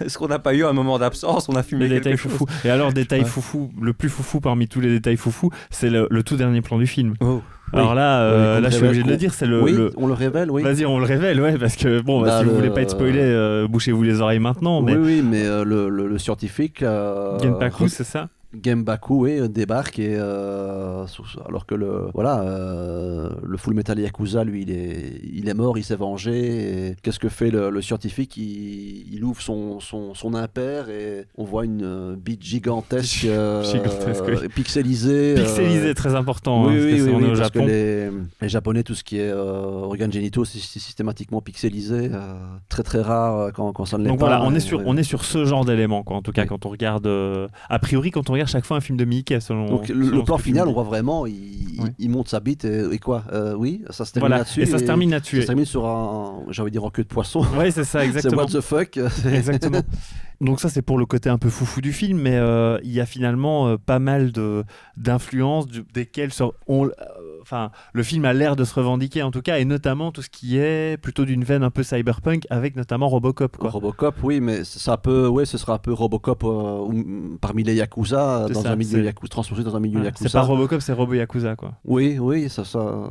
Est-ce 0.04 0.18
qu'on 0.18 0.28
n'a 0.28 0.38
pas 0.38 0.52
eu 0.54 0.64
un 0.64 0.72
moment 0.74 0.98
d'absence 0.98 1.48
On 1.48 1.54
a 1.56 1.62
fumé 1.62 1.84
Les 1.88 1.94
quelque 2.00 2.04
détails 2.04 2.18
chose 2.18 2.32
foufou. 2.32 2.46
Et 2.66 2.70
alors, 2.70 2.92
détail 2.92 3.24
foufou, 3.24 3.70
le 3.80 3.92
plus 3.94 4.10
foufou 4.10 4.40
parmi 4.40 4.68
tous 4.68 4.80
les 4.80 4.90
détails 4.90 5.16
foufou, 5.16 5.50
c'est 5.70 5.88
le, 5.88 6.06
le 6.10 6.22
tout 6.22 6.36
dernier 6.36 6.60
plan 6.60 6.76
du 6.78 6.86
film. 6.86 7.14
Oh. 7.20 7.40
Alors 7.72 7.94
là, 7.94 8.20
euh, 8.22 8.60
là 8.60 8.68
je 8.70 8.76
suis 8.76 8.84
obligé 8.84 9.02
de 9.02 9.08
le 9.08 9.16
dire, 9.16 9.34
c'est 9.34 9.46
le. 9.46 9.60
oui, 9.62 9.72
le- 9.72 9.90
on 9.96 10.06
le 10.06 10.12
révèle, 10.14 10.50
oui. 10.50 10.62
Vas-y, 10.62 10.86
on 10.86 10.98
le 10.98 11.04
révèle, 11.06 11.40
ouais, 11.40 11.58
parce 11.58 11.74
que 11.76 12.00
bon, 12.00 12.20
bah, 12.20 12.26
Bah, 12.28 12.38
si 12.38 12.44
vous 12.44 12.50
le- 12.50 12.56
voulez 12.56 12.70
pas 12.70 12.82
être 12.82 12.90
spoilé, 12.90 13.20
euh, 13.20 13.66
bouchez-vous 13.68 14.02
les 14.02 14.20
oreilles 14.20 14.38
maintenant. 14.38 14.80
Mais 14.82 14.94
Oui, 14.94 14.98
oui, 15.02 15.22
mais 15.28 15.44
euh, 15.44 15.64
le, 15.64 15.88
le, 15.88 16.06
le 16.06 16.18
scientifique. 16.18 16.82
Euh, 16.82 17.38
Genpaku, 17.40 17.88
c'est 17.88 18.04
ça 18.04 18.28
Genbaku, 18.62 19.24
oui, 19.24 19.48
débarque 19.48 19.98
et 19.98 20.14
euh, 20.16 21.06
alors 21.46 21.66
que 21.66 21.74
le 21.74 22.08
voilà 22.14 22.42
euh, 22.42 23.30
le 23.42 23.56
Full 23.56 23.74
Metal 23.74 23.98
Yakuza, 23.98 24.44
lui, 24.44 24.62
il 24.62 24.70
est 24.70 25.20
il 25.32 25.48
est 25.48 25.54
mort, 25.54 25.78
il 25.78 25.84
s'est 25.84 25.96
vengé. 25.96 26.96
Qu'est-ce 27.02 27.18
que 27.18 27.28
fait 27.28 27.50
le, 27.50 27.70
le 27.70 27.82
scientifique? 27.82 28.36
Il, 28.36 29.12
il 29.12 29.24
ouvre 29.24 29.40
son, 29.40 29.80
son, 29.80 30.14
son 30.14 30.34
impair 30.34 30.88
et 30.90 31.26
on 31.36 31.44
voit 31.44 31.64
une 31.64 31.82
euh, 31.84 32.16
bite 32.16 32.42
gigantesque, 32.42 33.24
euh, 33.28 33.62
Gigantesque, 33.64 34.24
oui. 34.26 34.48
pixelisée. 34.48 35.34
euh, 35.38 35.42
Pixelisé, 35.44 35.94
très 35.94 36.14
important. 36.14 36.66
oui, 36.66 36.74
hein, 36.74 36.88
parce 36.90 37.02
oui, 37.02 37.06
que 37.10 37.14
on 37.14 37.20
est 37.20 37.32
au 37.32 37.36
parce 37.36 37.50
que 37.50 37.58
les, 37.60 38.10
les 38.40 38.48
Japonais, 38.48 38.82
tout 38.82 38.94
ce 38.94 39.04
qui 39.04 39.18
est 39.18 39.32
organes 39.32 40.12
génitaux, 40.12 40.44
c'est 40.44 40.58
systématiquement 40.58 41.40
pixelisé. 41.40 42.10
très 42.68 42.82
très 42.82 43.00
rare 43.02 43.52
quand, 43.52 43.72
quand 43.72 43.84
ça 43.84 43.98
ne 43.98 44.04
l'est 44.04 44.08
Donc 44.08 44.18
pas. 44.20 44.26
voilà, 44.26 44.42
on 44.44 44.52
est 44.54 44.56
Et, 44.56 44.60
sur, 44.60 44.78
ouais. 44.78 44.84
on 44.86 44.96
est 44.96 45.02
sur 45.02 45.24
ce 45.24 45.44
genre 45.44 45.64
d'éléments, 45.64 46.02
quoi. 46.02 46.16
En 46.16 46.22
tout 46.22 46.32
cas, 46.32 46.46
quand 46.46 46.66
on 46.66 46.70
regarde, 46.70 47.06
a 47.68 47.78
priori, 47.78 48.10
quand 48.10 48.30
on 48.30 48.32
regarde 48.34 48.43
chaque 48.46 48.64
fois 48.64 48.76
un 48.76 48.80
film 48.80 48.96
de 48.98 49.04
Mickey, 49.04 49.40
selon. 49.40 49.66
Donc 49.66 49.88
le, 49.88 50.04
selon 50.04 50.10
le 50.16 50.20
ce 50.20 50.24
plan 50.24 50.38
final, 50.38 50.68
on 50.68 50.72
voit 50.72 50.82
vraiment, 50.84 51.26
il, 51.26 51.62
Ouais. 51.80 51.90
il 51.98 52.08
monte 52.08 52.28
sa 52.28 52.38
bite 52.38 52.64
et, 52.64 52.84
et 52.92 52.98
quoi 53.00 53.24
euh, 53.32 53.54
Oui, 53.54 53.82
ça 53.90 54.04
se 54.04 54.12
termine 54.12 54.28
Voilà, 54.28 54.38
là-dessus. 54.42 54.62
et 54.62 54.66
ça 54.66 54.78
se 54.78 54.84
termine 54.84 55.10
Ça 55.10 55.16
là-dessus. 55.16 55.42
se 55.42 55.46
termine 55.46 55.64
sur 55.64 55.86
un, 55.86 56.44
j'ai 56.50 56.62
envie 56.62 56.70
de 56.70 56.74
dire 56.74 56.84
en 56.84 56.90
queue 56.90 57.02
de 57.02 57.08
poisson. 57.08 57.44
Ouais, 57.58 57.72
c'est 57.72 57.82
ça, 57.82 58.00
C'est 58.02 58.06
exactement. 58.06 58.42
what 58.42 58.46
the 58.48 58.60
fuck. 58.60 58.96
Exactement. 59.26 59.80
Donc 60.40 60.60
ça 60.60 60.68
c'est 60.68 60.82
pour 60.82 60.98
le 60.98 61.06
côté 61.06 61.30
un 61.30 61.38
peu 61.38 61.48
foufou 61.48 61.80
du 61.80 61.92
film, 61.92 62.18
mais 62.18 62.36
euh, 62.36 62.78
il 62.84 62.92
y 62.92 63.00
a 63.00 63.06
finalement 63.06 63.68
euh, 63.68 63.76
pas 63.76 63.98
mal 64.00 64.30
de 64.32 64.64
d'influences 64.96 65.66
desquelles 65.94 66.30
on, 66.66 66.90
enfin 67.44 67.70
le 67.92 68.02
film 68.02 68.24
a 68.24 68.32
l'air 68.32 68.56
de 68.56 68.64
se 68.64 68.74
revendiquer 68.74 69.22
en 69.22 69.30
tout 69.30 69.42
cas, 69.42 69.58
et 69.58 69.64
notamment 69.64 70.10
tout 70.12 70.22
ce 70.22 70.30
qui 70.30 70.58
est 70.58 71.00
plutôt 71.00 71.24
d'une 71.24 71.44
veine 71.44 71.62
un 71.62 71.70
peu 71.70 71.82
cyberpunk 71.82 72.46
avec 72.50 72.74
notamment 72.74 73.08
Robocop 73.08 73.56
quoi. 73.56 73.70
Robocop, 73.70 74.16
oui, 74.22 74.40
mais 74.40 74.64
ça 74.64 74.96
peut, 74.96 75.28
ouais, 75.28 75.44
ce 75.44 75.58
sera 75.58 75.74
un 75.74 75.78
peu 75.78 75.92
Robocop 75.92 76.42
euh, 76.44 77.36
parmi 77.40 77.62
les 77.62 77.74
Yakuza, 77.74 78.46
dans 78.48 78.62
ça, 78.62 78.72
un 78.72 78.76
milieu 78.76 79.04
Yakuza, 79.04 79.28
transposé 79.28 79.62
dans 79.62 79.76
un 79.76 79.80
milieu 79.80 80.02
Yakuza. 80.02 80.28
c'est 80.28 80.32
pas 80.32 80.42
Robocop, 80.42 80.80
c'est 80.80 80.92
Robo 80.92 81.14
Yakuza 81.14 81.56
quoi. 81.56 81.72
Oui, 81.84 82.18
oui, 82.18 82.48
ça, 82.48 82.64
ça, 82.64 83.10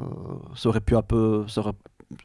ça 0.56 0.70
aurait 0.70 0.82
pu 0.82 0.96
un 0.96 1.02
peu, 1.02 1.46
ça 1.48 1.62
aurait, 1.62 1.74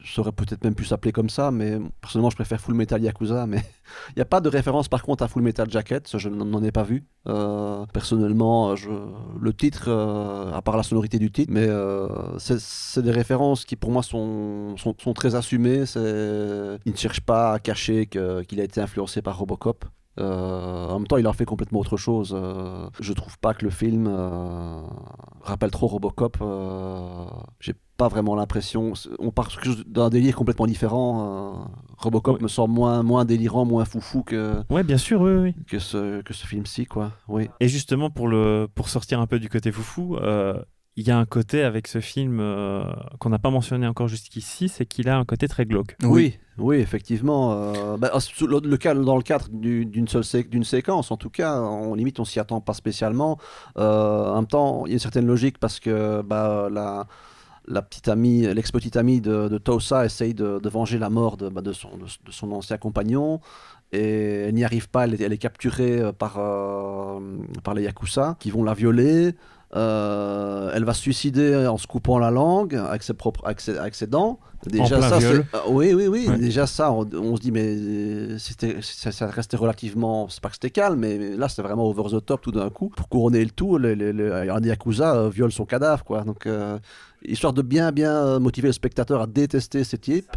ça 0.05 0.21
aurait 0.21 0.33
peut-être 0.33 0.65
même 0.65 0.75
pu 0.75 0.85
s'appeler 0.85 1.13
comme 1.13 1.31
ça, 1.31 1.51
mais 1.51 1.79
personnellement, 2.01 2.31
je 2.31 2.37
préfère 2.37 2.61
Full 2.61 2.75
Metal 2.75 3.03
Yakuza. 3.03 3.47
Mais 3.47 3.59
il 4.11 4.15
n'y 4.17 4.23
a 4.23 4.27
pas 4.27 4.41
de 4.41 4.49
référence 4.49 4.89
par 4.89 5.03
contre 5.03 5.23
à 5.25 5.29
Full 5.29 5.43
Metal 5.43 5.71
Jacket, 5.71 6.17
je 6.17 6.29
n'en 6.29 6.63
ai 6.63 6.73
pas 6.73 6.83
vu. 6.83 7.05
Euh, 7.29 7.85
personnellement, 7.93 8.75
je, 8.77 8.91
le 9.41 9.53
titre, 9.53 9.89
euh, 9.89 10.53
à 10.53 10.63
part 10.63 10.77
la 10.77 10.83
sonorité 10.83 11.19
du 11.19 11.31
titre, 11.31 11.53
mais 11.53 11.67
euh, 11.69 12.09
c'est 12.39 13.03
des 13.03 13.11
références 13.11 13.65
qui 13.65 13.77
pour 13.77 13.91
moi 13.91 14.03
sont, 14.03 14.77
sont, 14.77 15.13
très 15.15 15.35
assumées. 15.35 15.85
Il 15.97 16.93
ne 16.93 16.97
cherche 16.97 17.21
pas 17.21 17.53
à 17.55 17.59
cacher 17.59 18.07
qu'il 18.07 18.61
a 18.61 18.65
été 18.65 18.81
influencé 18.81 19.23
par 19.23 19.39
Robocop. 19.39 19.85
Euh, 20.19 20.89
en 20.89 20.99
même 20.99 21.07
temps, 21.07 21.17
il 21.17 21.27
en 21.29 21.33
fait 21.33 21.45
complètement 21.45 21.81
autre 21.81 21.97
chose. 21.97 22.35
Euh, 22.37 22.89
je 23.01 23.13
trouve 23.13 23.39
pas 23.39 23.55
que 23.55 23.65
le 23.65 23.71
film 23.71 24.07
euh, 24.09 24.81
rappelle 25.43 25.71
trop 25.71 25.87
Robocop. 25.87 26.37
J'ai 27.61 27.75
pas 27.97 28.09
vraiment 28.09 28.35
l'impression. 28.37 28.93
On 29.19 29.31
part 29.31 29.49
d'un 29.87 30.09
délire 30.09 30.37
complètement 30.37 30.67
différent. 30.67 31.69
Robocop 31.97 32.41
me 32.41 32.49
semble 32.49 32.75
moins, 32.75 33.03
moins 33.03 33.25
délirant, 33.25 33.65
moins 33.65 33.85
foufou 33.85 34.23
que, 34.23 34.63
Ouais, 34.71 34.85
bien 34.85 34.99
sûr, 34.99 35.21
oui, 35.21 35.33
oui. 35.33 35.55
que 35.67 35.79
ce, 35.79 36.21
que 36.23 36.33
ce 36.33 36.47
film-ci, 36.47 36.87
quoi. 36.87 37.13
Oui. 37.29 37.49
Et 37.61 37.69
justement 37.69 38.11
pour 38.11 38.29
le 38.29 38.69
pour 38.73 38.89
sortir 38.89 39.21
un 39.21 39.27
peu 39.27 39.39
du 39.41 39.49
côté 39.49 39.73
foufou. 39.73 40.17
euh, 40.17 40.63
il 41.01 41.07
y 41.07 41.13
a 41.13 41.17
un 41.17 41.27
côté 41.27 41.63
avec 41.63 41.87
ce 41.87 42.01
film 42.01 42.39
euh, 42.41 42.83
qu'on 43.21 43.29
n'a 43.31 43.39
pas 43.39 43.51
mentionné 43.51 43.87
encore 43.87 44.09
jusqu'ici, 44.09 44.69
c'est 44.69 44.85
qu'il 44.85 45.09
a 45.09 45.17
un 45.17 45.25
côté 45.25 45.47
très 45.47 45.65
glauque. 45.65 45.97
Oui, 46.03 46.39
oui, 46.59 46.79
effectivement. 46.79 47.53
euh, 47.53 47.97
bah, 47.97 48.11
le, 48.41 48.69
le 48.69 48.77
cas, 48.77 48.95
dans 48.95 49.17
le 49.17 49.23
cadre 49.23 49.47
du- 49.49 49.87
d'une 49.87 50.09
seule 50.09 50.25
sé- 50.25 50.43
d'une 50.43 50.65
séquence, 50.65 51.13
en 51.13 51.17
tout 51.17 51.31
cas, 51.31 51.61
on 51.61 51.95
limite, 51.95 52.19
on 52.19 52.25
s'y 52.25 52.41
attend 52.41 52.61
pas 52.61 52.75
spécialement. 52.75 53.39
Euh, 53.79 54.33
en 54.33 54.35
même 54.41 54.47
temps, 54.49 54.87
il 54.87 54.89
y 54.89 54.93
a 54.93 54.95
une 54.95 54.99
certaine 54.99 55.27
logique 55.27 55.59
parce 55.59 55.79
que 55.79 56.21
bah, 56.23 56.69
la, 56.69 57.07
la 57.69 57.83
petite 57.83 58.09
amie, 58.09 58.43
l'ex-petite 58.53 58.97
amie 58.97 59.21
de, 59.21 59.47
de 59.49 59.59
Tosa 59.59 60.05
essaye 60.05 60.35
de, 60.35 60.59
de 60.59 60.69
venger 60.69 60.99
la 60.99 61.11
mort 61.11 61.37
de, 61.37 61.49
bah, 61.49 61.61
de, 61.61 61.73
son, 61.73 61.91
de, 61.97 62.07
de 62.27 62.33
son 62.33 62.51
ancien 62.51 62.77
compagnon. 62.77 63.41
Et 63.93 64.47
elle 64.49 64.55
n'y 64.55 64.65
arrive 64.65 64.89
pas, 64.91 65.05
elle 65.05 65.15
est, 65.15 65.21
elle 65.23 65.33
est 65.33 65.39
capturée 65.39 66.01
euh, 66.01 66.13
par, 66.13 66.39
euh, 66.39 67.21
par 67.63 67.75
les 67.75 67.85
Yakuza 67.85 68.37
qui 68.41 68.51
vont 68.51 68.65
la 68.65 68.75
violer. 68.75 69.35
Euh, 69.77 70.71
elle 70.75 70.85
va 70.85 70.95
se 70.95 71.03
suicider 71.03 71.67
en 71.67 71.77
se 71.77 71.87
coupant 71.87 72.19
la 72.19 72.31
langue 72.31 72.75
avec 72.75 73.03
ses, 73.03 73.15
propres, 73.15 73.45
avec 73.45 73.61
ses, 73.61 73.77
avec 73.77 73.95
ses 73.95 74.07
dents. 74.07 74.41
Déjà, 74.67 74.99
plein 74.99 75.09
ça, 75.09 75.19
viol. 75.19 75.45
ah, 75.53 75.63
oui, 75.69 75.95
oui, 75.95 76.09
oui. 76.09 76.27
Ouais. 76.29 76.37
Déjà, 76.37 76.67
ça, 76.67 76.91
on, 76.93 77.09
on 77.15 77.37
se 77.37 77.41
dit, 77.41 77.53
mais 77.53 77.65
euh, 77.65 78.39
c'était, 78.39 78.77
ça, 78.83 79.13
ça 79.13 79.29
restait 79.29 79.57
relativement. 79.57 80.29
C'est 80.29 80.41
pas 80.43 80.49
que 80.49 80.55
c'était 80.57 80.71
calme, 80.71 80.99
mais 80.99 81.37
là, 81.37 81.49
c'est 81.49 81.63
vraiment 81.63 81.87
over 81.87 82.05
the 82.19 82.25
top 82.25 82.41
tout 82.43 82.51
d'un 82.51 82.69
coup. 82.69 82.89
Pour 82.95 83.09
couronner 83.09 83.45
le 83.45 83.51
tout, 83.51 83.79
les, 83.79 83.95
les, 83.95 84.13
les- 84.13 84.31
un 84.51 84.61
Yakuza 84.61 85.15
euh, 85.15 85.29
viole 85.31 85.53
son 85.53 85.65
cadavre, 85.65 86.03
quoi. 86.05 86.23
Donc, 86.25 86.47
euh, 86.47 86.79
histoire 87.25 87.53
de 87.53 87.63
bien, 87.63 87.93
bien 87.93 88.39
motiver 88.41 88.69
le 88.69 88.73
spectateur 88.73 89.23
à 89.23 89.27
détester 89.29 89.85
ces 89.85 89.99
types. 89.99 90.37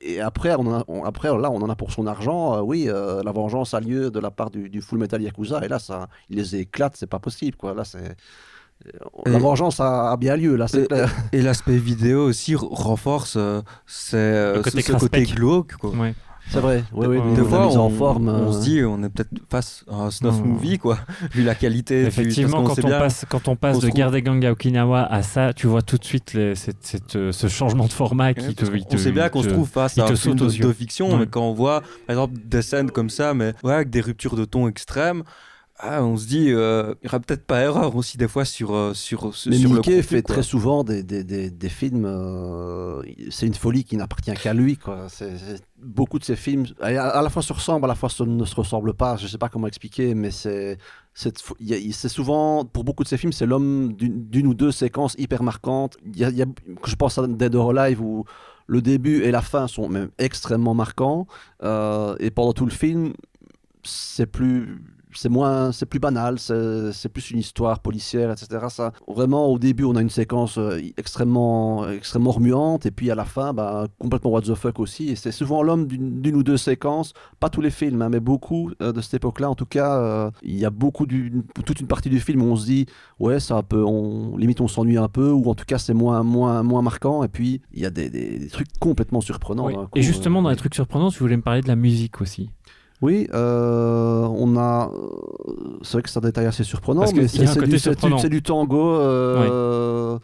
et 0.00 0.20
après, 0.20 0.54
on 0.58 0.72
a- 0.74 0.84
on- 0.88 1.04
après, 1.04 1.28
là, 1.28 1.50
on 1.50 1.62
en 1.62 1.70
a 1.70 1.74
pour 1.76 1.92
son 1.92 2.06
argent. 2.06 2.60
oui, 2.62 2.84
la 2.86 3.32
vengeance 3.32 3.72
a 3.74 3.80
lieu 3.80 4.10
de 4.10 4.18
la 4.20 4.30
part 4.30 4.50
du, 4.50 4.68
du 4.68 4.80
Full 4.82 4.98
Metal 4.98 5.20
Yakuza. 5.22 5.64
Et 5.64 5.68
là, 5.68 5.78
ça, 5.78 6.08
il 6.30 6.36
les 6.36 6.56
éclate, 6.56 6.94
c'est 6.96 7.06
pas 7.06 7.18
possible, 7.20 7.56
quoi. 7.56 7.74
Là, 7.74 7.84
c'est. 7.84 8.16
La 9.26 9.36
Et- 9.36 9.38
vengeance 9.38 9.80
a, 9.80 10.10
a 10.12 10.16
bien 10.16 10.36
lieu, 10.36 10.56
là, 10.56 10.68
c'est 10.68 10.82
Et- 10.82 10.86
clair. 10.86 11.10
Et 11.32 11.40
l'aspect 11.40 11.78
vidéo 11.78 12.26
aussi 12.26 12.54
renforce 12.54 13.34
euh, 13.36 13.62
c'est, 13.86 14.16
euh, 14.16 14.62
côté 14.62 14.82
ce, 14.82 14.92
ce 14.92 14.98
côté 14.98 15.22
glauque. 15.24 15.74
Quoi. 15.76 15.90
Ouais. 15.90 16.14
C'est 16.50 16.60
vrai, 16.60 16.84
oui, 16.92 17.06
la 17.16 17.34
Des 17.36 17.42
fois, 17.48 17.68
on, 17.68 17.76
en 17.78 17.88
forme. 17.88 18.28
on 18.28 18.50
euh, 18.50 18.52
se 18.52 18.60
dit 18.64 18.82
on 18.84 19.02
est 19.02 19.08
peut-être 19.08 19.30
face 19.50 19.82
à 19.90 19.94
un 19.94 20.10
snuff 20.10 20.42
movie, 20.44 20.76
quoi, 20.76 20.98
vu 21.32 21.42
la 21.42 21.54
qualité. 21.54 22.02
Effectivement, 22.02 22.58
qu'on 22.62 22.74
quand 22.74 22.84
on, 22.84 22.86
bien- 22.88 22.98
passe, 22.98 23.24
quand 23.26 23.48
on 23.48 23.56
passe 23.56 23.76
qu'on 23.76 23.80
de 23.80 23.86
trouve- 23.86 23.96
Guerre 23.96 24.10
des 24.10 24.20
Gangs 24.20 24.44
à 24.44 24.52
Okinawa 24.52 25.04
à 25.10 25.22
ça, 25.22 25.54
tu 25.54 25.66
vois 25.66 25.80
tout 25.80 25.96
de 25.96 26.04
suite 26.04 26.34
les- 26.34 26.54
cette- 26.54 26.84
cette, 26.84 27.16
euh, 27.16 27.32
ce 27.32 27.46
changement 27.46 27.86
de 27.86 27.92
format 27.94 28.34
qui 28.34 28.48
Ouais, 28.48 28.52
te, 28.52 28.64
il 28.76 28.84
te- 28.84 28.94
on 28.96 28.98
sait 28.98 29.12
bien 29.12 29.30
qu'on 29.30 29.42
se 29.42 29.48
trouve 29.48 29.66
face 29.66 29.96
à 29.96 30.04
un 30.04 30.14
film 30.14 30.34
de, 30.34 30.44
de 30.44 30.72
fiction, 30.74 31.12
Ouais. 31.12 31.20
mais 31.20 31.26
quand 31.26 31.40
on 31.48 31.54
voit, 31.54 31.80
par 32.06 32.10
exemple, 32.10 32.34
des 32.44 32.60
scènes 32.60 32.90
comme 32.90 33.08
ça, 33.08 33.32
mais 33.32 33.54
ouais, 33.62 33.72
avec 33.72 33.88
des 33.88 34.02
ruptures 34.02 34.36
de 34.36 34.44
ton 34.44 34.68
extrêmes, 34.68 35.22
ah, 35.78 36.04
on 36.04 36.16
se 36.16 36.26
dit, 36.26 36.50
euh, 36.52 36.94
il 37.02 37.06
n'y 37.06 37.08
aura 37.08 37.18
peut-être 37.20 37.44
pas 37.46 37.60
erreur 37.62 37.96
aussi 37.96 38.16
des 38.16 38.28
fois 38.28 38.44
sur, 38.44 38.74
euh, 38.74 38.94
sur, 38.94 39.34
sur 39.34 39.50
Mais 39.50 39.58
le 39.58 39.68
Mickey 39.68 39.80
contenu, 39.96 40.02
fait 40.02 40.22
quoi. 40.22 40.34
très 40.36 40.42
souvent 40.44 40.84
des, 40.84 41.02
des, 41.02 41.24
des, 41.24 41.50
des 41.50 41.68
films. 41.68 42.04
euh, 42.06 43.02
c'est 43.30 43.46
une 43.46 43.54
folie 43.54 43.82
qui 43.84 43.96
n'appartient 43.96 44.32
qu'à 44.34 44.54
lui. 44.54 44.76
Quoi. 44.76 45.08
Beaucoup 45.82 46.18
de 46.20 46.24
ses 46.24 46.36
films, 46.36 46.66
à, 46.80 46.86
à 46.86 47.22
la 47.22 47.28
fois 47.28 47.42
se 47.42 47.52
ressemblent, 47.52 47.84
à 47.86 47.88
la 47.88 47.94
fois 47.96 48.08
se- 48.08 48.22
ne 48.22 48.44
se 48.44 48.54
ressemblent 48.54 48.94
pas. 48.94 49.16
Je 49.16 49.24
ne 49.24 49.28
sais 49.28 49.38
pas 49.38 49.48
comment 49.48 49.66
expliquer, 49.66 50.14
mais 50.14 50.30
c'est, 50.30 50.78
souvent, 52.08 52.64
pour 52.64 52.84
beaucoup 52.84 53.02
de 53.02 53.08
ses 53.08 53.16
films, 53.18 53.32
c'est 53.32 53.46
l'homme 53.46 53.92
d'une, 53.94 54.28
d'une 54.28 54.46
ou 54.46 54.54
deux 54.54 54.72
séquences 54.72 55.14
hyper 55.18 55.42
marquantes. 55.42 55.96
Il 56.06 56.18
y 56.18 56.24
a, 56.24 56.30
il 56.30 56.36
y 56.36 56.42
a- 56.42 56.46
je 56.86 56.94
pense 56.94 57.18
à 57.18 57.26
Dead 57.26 57.54
or 57.54 57.76
Alive 57.76 58.00
où 58.00 58.24
le 58.66 58.80
début 58.80 59.22
et 59.22 59.30
la 59.30 59.42
fin 59.42 59.66
sont 59.66 59.88
même 59.88 60.10
extrêmement 60.18 60.74
marquants. 60.74 61.26
euh, 61.62 62.16
et 62.20 62.30
pendant 62.30 62.52
tout 62.52 62.64
le 62.64 62.70
film, 62.70 63.12
c'est 63.82 64.26
plus 64.26 64.82
c'est 65.14 65.28
moins 65.28 65.72
c'est 65.72 65.86
plus 65.86 65.98
banal 66.00 66.38
c'est 66.38 67.08
plus 67.08 67.30
une 67.30 67.38
histoire 67.38 67.80
policière 67.80 68.30
etc 68.30 68.66
ça 68.68 68.92
vraiment 69.08 69.46
au 69.46 69.58
début 69.58 69.84
on 69.84 69.96
a 69.96 70.00
une 70.02 70.10
séquence 70.10 70.58
euh, 70.58 70.78
extrêmement 70.96 71.88
extrêmement 71.88 72.32
remuante 72.32 72.86
et 72.86 72.90
puis 72.90 73.10
à 73.10 73.14
la 73.14 73.24
fin 73.24 73.52
bah, 73.52 73.86
complètement 73.98 74.30
what 74.32 74.42
the 74.42 74.54
fuck 74.54 74.78
aussi. 74.80 75.10
Et 75.10 75.16
c'est 75.16 75.32
souvent 75.32 75.62
l'homme 75.62 75.86
d'une 75.86 76.36
ou 76.36 76.42
deux 76.42 76.56
séquences 76.56 77.12
pas 77.40 77.48
tous 77.50 77.60
les 77.60 77.70
films 77.70 78.02
hein, 78.02 78.08
mais 78.08 78.20
beaucoup 78.20 78.70
euh, 78.82 78.92
de 78.92 79.00
cette 79.00 79.14
époque 79.14 79.40
là 79.40 79.50
en 79.50 79.54
tout 79.54 79.66
cas 79.66 79.96
euh, 79.98 80.30
il 80.42 80.56
y 80.58 80.64
a 80.64 80.70
beaucoup 80.70 81.06
d'une 81.06 81.42
toute 81.64 81.80
une 81.80 81.86
partie 81.86 82.10
du 82.10 82.20
film 82.20 82.42
où 82.42 82.46
on 82.46 82.56
se 82.56 82.66
dit 82.66 82.86
ouais 83.20 83.40
ça 83.40 83.56
un 83.56 83.62
peu 83.62 83.82
on 83.84 84.36
limite 84.36 84.60
on 84.60 84.68
s'ennuie 84.68 84.98
un 84.98 85.08
peu 85.08 85.30
ou 85.30 85.48
en 85.48 85.54
tout 85.54 85.64
cas 85.66 85.78
c'est 85.78 85.94
moins 85.94 86.22
moins 86.22 86.62
moins 86.62 86.82
marquant. 86.82 87.22
Et 87.24 87.28
puis 87.28 87.60
il 87.72 87.80
y 87.80 87.86
a 87.86 87.90
des, 87.90 88.10
des- 88.10 88.38
des 88.38 88.48
trucs 88.48 88.68
complètement 88.80 89.20
surprenants 89.20 89.66
Oui. 89.66 89.74
coup, 89.74 89.86
Et 89.94 90.02
justement, 90.02 90.40
euh, 90.40 90.42
dans 90.44 90.50
les 90.50 90.56
trucs 90.56 90.74
surprenants, 90.74 91.10
tu 91.10 91.18
voulais 91.20 91.36
me 91.36 91.42
parler 91.42 91.60
de 91.60 91.68
la 91.68 91.76
musique 91.76 92.20
aussi. 92.20 92.50
Oui, 93.04 93.28
euh, 93.34 94.26
on 94.44 94.56
a. 94.56 94.90
euh, 94.92 95.78
C'est 95.82 95.92
vrai 95.92 96.02
que 96.02 96.08
c'est 96.10 96.18
un 96.18 96.22
détail 96.22 96.46
assez 96.46 96.64
surprenant, 96.64 97.02
Parce 97.02 97.12
que 97.12 97.20
mais 97.20 97.28
c'est 97.28 97.60
du, 97.66 97.70
du- 98.30 98.42
tango 98.42 98.78
euh, 99.52 100.18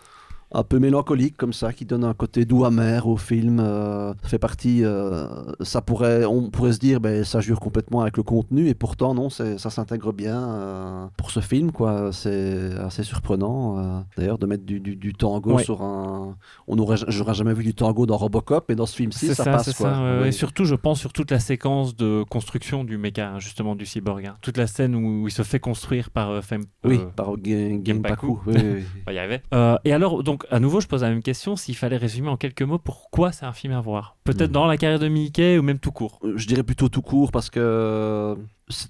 un 0.53 0.63
peu 0.65 0.79
mélancolique 0.79 1.37
comme 1.37 1.53
ça, 1.53 1.73
qui 1.73 1.85
donne 1.85 2.05
un 2.05 2.15
côté 2.15 2.45
doux 2.45 2.65
amer 2.65 3.07
au 3.07 3.17
film. 3.17 3.61
euh, 3.61 4.13
fait 4.25 4.39
partie. 4.39 4.85
euh, 4.85 5.27
ça 5.61 5.81
pourrait, 5.81 6.25
on 6.25 6.51
pourrait 6.51 6.73
se 6.73 6.79
dire, 6.79 7.01
ben 7.01 7.25
ça 7.25 7.41
jure 7.41 7.61
complètement 7.61 8.01
avec 8.03 8.17
le 8.17 8.23
contenu, 8.23 8.69
et 8.69 8.75
pourtant 8.75 9.15
non, 9.15 9.31
ça 9.31 9.57
s'intègre 9.59 10.13
bien 10.13 10.41
euh, 10.49 11.07
pour 11.17 11.31
ce 11.31 11.41
film, 11.41 11.71
quoi. 11.73 12.11
C'est 12.13 12.73
assez 12.79 13.03
surprenant. 13.03 13.79
euh, 13.79 14.01
D'ailleurs, 14.17 14.39
de 14.39 14.47
mettre 14.47 14.65
du, 14.65 14.81
du- 14.81 14.97
du 14.97 15.13
tango 15.13 15.55
Ouais. 15.55 15.65
sur 15.65 15.83
un. 15.83 16.37
On 16.67 16.79
aurait, 16.79 16.97
j'aurais 17.09 17.35
jamais 17.35 17.55
vu 17.55 17.63
du 17.65 17.75
tango 17.75 18.07
dans 18.07 18.17
Robocop, 18.17 18.65
mais 18.69 18.75
dans 18.75 18.87
ce 18.87 18.97
film-ci, 18.97 19.29
ça, 19.29 19.45
ça, 19.45 19.45
passe, 19.45 19.73
quoi. 19.75 19.91
ça. 19.95 20.01
Oui. 20.17 20.23
ouais. 20.23 20.33
Surtout, 20.33 20.65
je 20.65 20.75
pense 20.75 20.99
sur 21.01 21.13
toute 21.13 21.31
la 21.31 21.39
séquence 21.39 21.97
de 21.97 22.25
construction 22.29 22.85
du 22.85 22.99
méca, 22.99 23.31
hein, 23.31 23.39
justement 23.39 23.75
du 23.77 23.87
cyborg. 23.87 24.27
hein. 24.27 24.37
Toute 24.43 24.57
la 24.57 24.67
scène 24.67 24.95
où 24.95 25.29
il 25.29 25.31
se 25.33 25.43
fait 25.43 25.61
construire 25.61 26.11
par 26.11 26.43
Fem- 26.43 26.65
Oui, 26.85 27.01
par 27.17 27.35
Genpaku. 27.37 27.83
Genpaku. 27.85 28.39
Oui, 28.47 28.55
oui, 28.57 28.63
oui. 28.77 28.83
on 29.07 29.11
va 29.11 29.13
y 29.13 29.19
arriver. 29.19 29.41
Euh, 29.55 29.77
et 29.85 29.93
alors, 29.93 30.23
donc, 30.23 30.40
à 30.51 30.61
nouveau, 30.61 30.81
je 30.81 30.87
pose 30.87 31.03
la 31.03 31.11
même 31.11 31.23
question. 31.23 31.57
S'il 31.57 31.77
fallait 31.77 31.97
résumer 31.97 32.29
en 32.29 32.37
quelques 32.37 32.63
mots, 32.63 32.79
pourquoi 32.79 33.33
c'est 33.33 33.45
un 33.47 33.53
film 33.53 33.73
à 33.75 33.81
voir? 33.81 34.17
Peut-être 34.25 34.49
Mhm. 34.51 34.55
dans 34.55 34.67
la 34.67 34.77
carrière 34.77 34.99
de 34.99 35.09
Mickey 35.09 35.59
ou 35.59 35.63
même 35.63 35.79
tout 35.79 35.93
court? 35.93 36.19
Euh, 36.25 36.33
Je 36.37 36.47
dirais 36.47 36.63
plutôt 36.63 36.89
tout 36.89 37.03
court 37.03 37.31
parce 37.33 37.51
que 37.51 37.61
euh, 37.61 38.35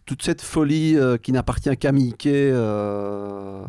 toute 0.06 0.22
cette 0.22 0.42
folie 0.42 0.96
euh, 0.96 1.16
qui 1.16 1.32
n'appartient 1.32 1.74
qu'à 1.76 1.92
Mickey 1.92 2.50
euh, 2.52 3.62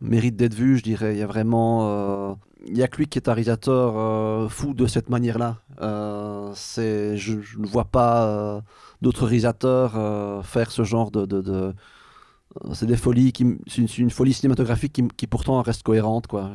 mérite 0.00 0.36
d'être 0.36 0.54
vue, 0.54 0.76
je 0.78 0.82
dirais. 0.82 1.14
Il 1.14 1.18
y 1.18 1.22
a 1.22 1.26
vraiment. 1.26 1.88
euh, 1.90 2.34
il 2.68 2.72
n'y 2.74 2.82
a 2.82 2.88
que 2.88 2.96
lui 2.96 3.06
qui 3.06 3.18
est 3.18 3.28
un 3.28 3.32
réalisateur 3.32 4.50
fou 4.50 4.74
de 4.74 4.86
cette 4.86 5.08
manière-là. 5.08 5.58
C'est, 6.54 7.16
je, 7.16 7.40
je 7.40 7.58
ne 7.58 7.66
vois 7.66 7.84
pas 7.84 8.60
d'autres 9.02 9.24
réalisateurs 9.24 10.44
faire 10.44 10.70
ce 10.72 10.82
genre 10.82 11.10
de. 11.10 11.26
de- 11.26 11.40
de- 11.42 11.74
c'est 12.72 12.86
des 12.86 12.96
folies 12.96 13.32
qui, 13.32 13.44
c'est 13.66 13.98
une, 13.98 14.08
folie 14.10 14.32
cinématographique 14.32 14.92
qui, 14.94 15.06
qui 15.16 15.26
pourtant 15.26 15.60
reste 15.62 15.82
cohérente, 15.82 16.26
quoi. 16.26 16.50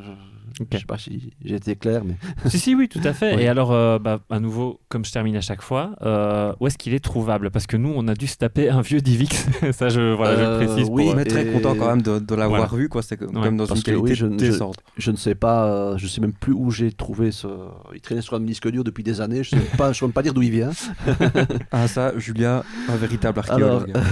Je, 0.59 0.63
je 0.71 0.77
sais 0.79 0.85
pas 0.85 0.97
si 0.97 1.31
j'ai 1.43 1.55
été 1.55 1.75
clair, 1.75 2.03
mais 2.05 2.15
si, 2.49 2.59
si, 2.59 2.75
oui, 2.75 2.87
tout 2.89 2.99
à 3.03 3.13
fait. 3.13 3.35
Ouais. 3.35 3.43
Et 3.43 3.47
alors, 3.47 3.71
euh, 3.71 3.99
bah, 3.99 4.19
à 4.29 4.39
nouveau, 4.39 4.79
comme 4.89 5.05
je 5.05 5.11
termine 5.11 5.35
à 5.35 5.41
chaque 5.41 5.61
fois, 5.61 5.91
euh, 6.01 6.53
où 6.59 6.67
est-ce 6.67 6.77
qu'il 6.77 6.93
est 6.93 6.99
trouvable? 7.03 7.51
Parce 7.51 7.67
que 7.67 7.77
nous, 7.77 7.93
on 7.95 8.07
a 8.07 8.13
dû 8.13 8.27
se 8.27 8.37
taper 8.37 8.69
un 8.69 8.81
vieux 8.81 9.01
Divix. 9.01 9.47
ça, 9.71 9.89
je, 9.89 10.13
voilà, 10.13 10.35
je 10.35 10.41
Euh, 10.41 10.59
le 10.59 10.65
précise. 10.67 10.87
oui, 10.91 11.05
pour, 11.05 11.15
Mais 11.15 11.25
très 11.25 11.47
Et- 11.47 11.51
content 11.51 11.75
quand 11.75 11.87
même 11.87 12.01
de, 12.01 12.19
de 12.19 12.35
l'avoir 12.35 12.67
Voilà. 12.67 12.83
vu, 12.83 12.89
quoi. 12.89 13.01
C'est 13.01 13.17
quand 13.17 13.27
Ouais, 13.33 13.41
même 13.41 13.57
dans 13.57 13.67
parce 13.67 13.79
une 13.79 13.83
que 13.83 13.91
qualité 13.91 14.09
oui, 14.09 14.15
je 14.15 14.25
ne- 14.25 14.33
je- 14.39 14.45
décente. 14.51 14.75
Je 14.97 15.11
ne 15.11 15.15
sais 15.17 15.35
pas, 15.35 15.65
euh, 15.67 15.97
je 15.97 16.07
sais 16.07 16.21
même 16.21 16.33
plus 16.33 16.53
où 16.53 16.71
j'ai 16.71 16.91
trouvé 16.91 17.31
ce. 17.31 17.47
Il 17.93 18.01
traînait 18.01 18.21
sur 18.21 18.35
un 18.35 18.39
disque 18.41 18.69
dur 18.69 18.83
depuis 18.83 19.03
des 19.03 19.21
années. 19.21 19.43
Je 19.43 19.55
ne 19.55 19.61
sais 19.61 19.67
même 19.67 19.77
pas, 19.77 19.93
je 19.93 19.99
sais 19.99 20.05
même 20.05 20.13
pas 20.13 20.23
dire 20.23 20.33
d'où 20.33 20.41
il 20.41 20.51
vient. 20.51 20.71
Ah, 21.71 21.87
ça, 21.87 22.17
Julia, 22.17 22.63
un 22.89 22.95
véritable 22.95 23.41
Alors, 23.49 23.81
archéologue. 23.81 24.03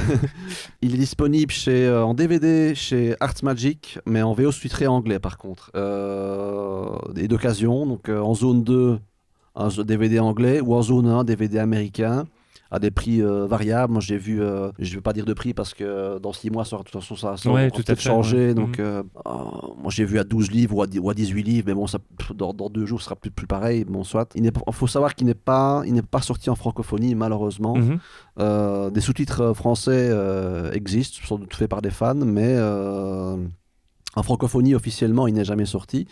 il 0.82 0.96
est 0.96 0.98
disponible 0.98 1.52
chez, 1.52 1.86
euh, 1.88 2.04
en 2.06 2.14
DVD 2.14 2.74
chez 2.76 3.16
Art 3.20 3.34
Magic, 3.44 4.00
mais 4.06 4.22
en 4.22 4.34
VO 4.34 4.52
sous-titré 4.52 4.88
anglais 4.88 5.20
par 5.20 5.38
contre. 5.38 5.72
Euh, 5.76 6.29
et 7.16 7.28
d'occasion, 7.28 7.86
donc 7.86 8.10
euh, 8.10 8.20
en 8.20 8.34
zone 8.34 8.64
2, 8.64 9.00
un 9.56 9.68
DVD 9.84 10.20
anglais, 10.20 10.62
ou 10.62 10.74
en 10.76 10.82
zone 10.82 11.08
1, 11.08 11.24
DVD 11.24 11.60
américain, 11.60 12.26
à 12.72 12.78
des 12.78 12.92
prix 12.92 13.20
euh, 13.24 13.48
variables. 13.48 13.92
Moi 13.94 14.00
j'ai 14.02 14.18
vu, 14.18 14.42
euh, 14.42 14.70
je 14.78 14.92
ne 14.92 14.96
vais 14.98 15.02
pas 15.02 15.12
dire 15.12 15.26
de 15.26 15.34
prix 15.34 15.56
parce 15.56 15.74
que 15.74 15.84
euh, 15.84 16.20
dans 16.20 16.34
6 16.34 16.52
mois, 16.52 16.66
ça, 16.66 16.76
aura- 16.76 16.84
de 16.84 16.90
toute 16.90 17.02
façon, 17.02 17.16
ça, 17.16 17.36
ça 17.36 17.52
Ouais, 17.52 17.72
tout 17.72 17.82
peut-être 17.82 18.00
changé. 18.00 18.50
ouais. 18.50 18.54
Donc, 18.54 18.78
Mhm. 18.78 18.86
euh, 18.86 19.04
euh, 19.26 19.32
moi 19.82 19.90
j'ai 19.90 20.06
vu 20.06 20.20
à 20.20 20.24
12 20.24 20.52
livres 20.52 20.76
ou 20.78 20.82
à, 20.84 20.88
dix- 20.88 21.00
ou 21.00 21.10
à 21.10 21.16
18 21.16 21.42
livres, 21.42 21.66
mais 21.68 21.74
bon, 21.74 21.88
ça, 21.88 21.98
dans, 22.36 22.54
dans 22.54 22.70
deux 22.70 22.86
jours, 22.86 23.00
ce 23.00 23.06
sera 23.06 23.16
plus, 23.16 23.32
plus 23.32 23.48
pareil. 23.48 23.86
Bon, 23.86 24.04
soit. 24.04 24.30
Il 24.36 24.52
faut 24.72 24.86
savoir 24.88 25.16
qu'il 25.16 25.26
n'est 25.26 25.34
pas, 25.34 25.82
il 25.88 25.94
n'est 25.94 26.04
pas 26.04 26.22
sorti 26.22 26.52
en 26.52 26.56
francophonie, 26.56 27.16
malheureusement. 27.16 27.76
Mhm. 27.76 28.00
Euh, 28.40 28.92
des 28.92 29.02
sous-titres 29.02 29.42
euh, 29.42 29.54
français 29.56 30.08
euh, 30.12 30.72
existent, 30.72 31.18
sans 31.26 31.40
doute 31.40 31.54
faits 31.56 31.70
par 31.70 31.82
des 31.82 31.90
fans, 31.90 32.14
mais 32.14 32.54
euh, 32.56 33.36
en 34.16 34.24
francophonie 34.24 34.74
officiellement, 34.76 35.28
il 35.28 35.36
n'est 35.36 35.46
jamais 35.46 35.66
sorti. 35.66 36.08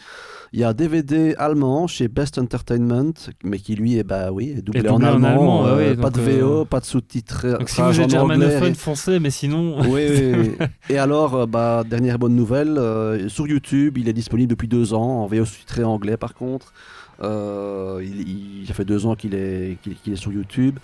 Il 0.53 0.59
y 0.59 0.63
a 0.63 0.69
un 0.69 0.73
DVD 0.73 1.35
allemand 1.37 1.87
chez 1.87 2.07
Best 2.07 2.37
Entertainment, 2.37 3.11
mais 3.43 3.57
qui 3.59 3.75
lui 3.75 3.97
est 3.97 4.03
bah 4.03 4.31
oui, 4.31 4.53
est 4.57 4.61
doublé, 4.61 4.81
Et 4.85 4.87
en 4.87 4.93
doublé 4.93 5.07
en 5.07 5.23
allemand, 5.23 5.65
euh, 5.65 5.95
pas 5.95 6.09
de 6.09 6.21
VO, 6.21 6.61
euh, 6.61 6.65
pas 6.65 6.79
de 6.79 6.85
sous-titres. 6.85 7.57
Donc, 7.57 7.69
si 7.69 7.81
vous 7.81 7.99
êtes 7.99 8.09
germanophone 8.09 8.75
français, 8.75 9.19
mais 9.19 9.29
sinon. 9.31 9.77
oui, 9.89 10.05
oui, 10.09 10.33
oui. 10.59 10.65
Et 10.89 10.97
alors, 10.97 11.35
euh, 11.35 11.45
bah, 11.47 11.83
dernière 11.89 12.17
bonne 12.19 12.35
nouvelle, 12.35 12.77
euh, 12.77 13.27
sur 13.27 13.47
YouTube, 13.47 13.97
il 13.97 14.07
est 14.07 14.13
disponible 14.13 14.49
depuis 14.51 14.67
deux 14.69 14.93
ans, 14.93 15.23
en 15.23 15.27
VO 15.27 15.43
sous-titré 15.43 15.83
anglais 15.83 16.17
par 16.17 16.33
contre. 16.33 16.73
Il, 17.21 18.59
il- 18.61 18.65
ça 18.67 18.73
fait 18.73 18.85
deux 18.85 19.05
ans 19.05 19.15
qu'il 19.15 19.33
est, 19.33 19.77
qu'il, 19.81 19.95
qu'il 19.95 20.13
est 20.13 20.17
sur 20.17 20.31
YouTube. 20.31 20.77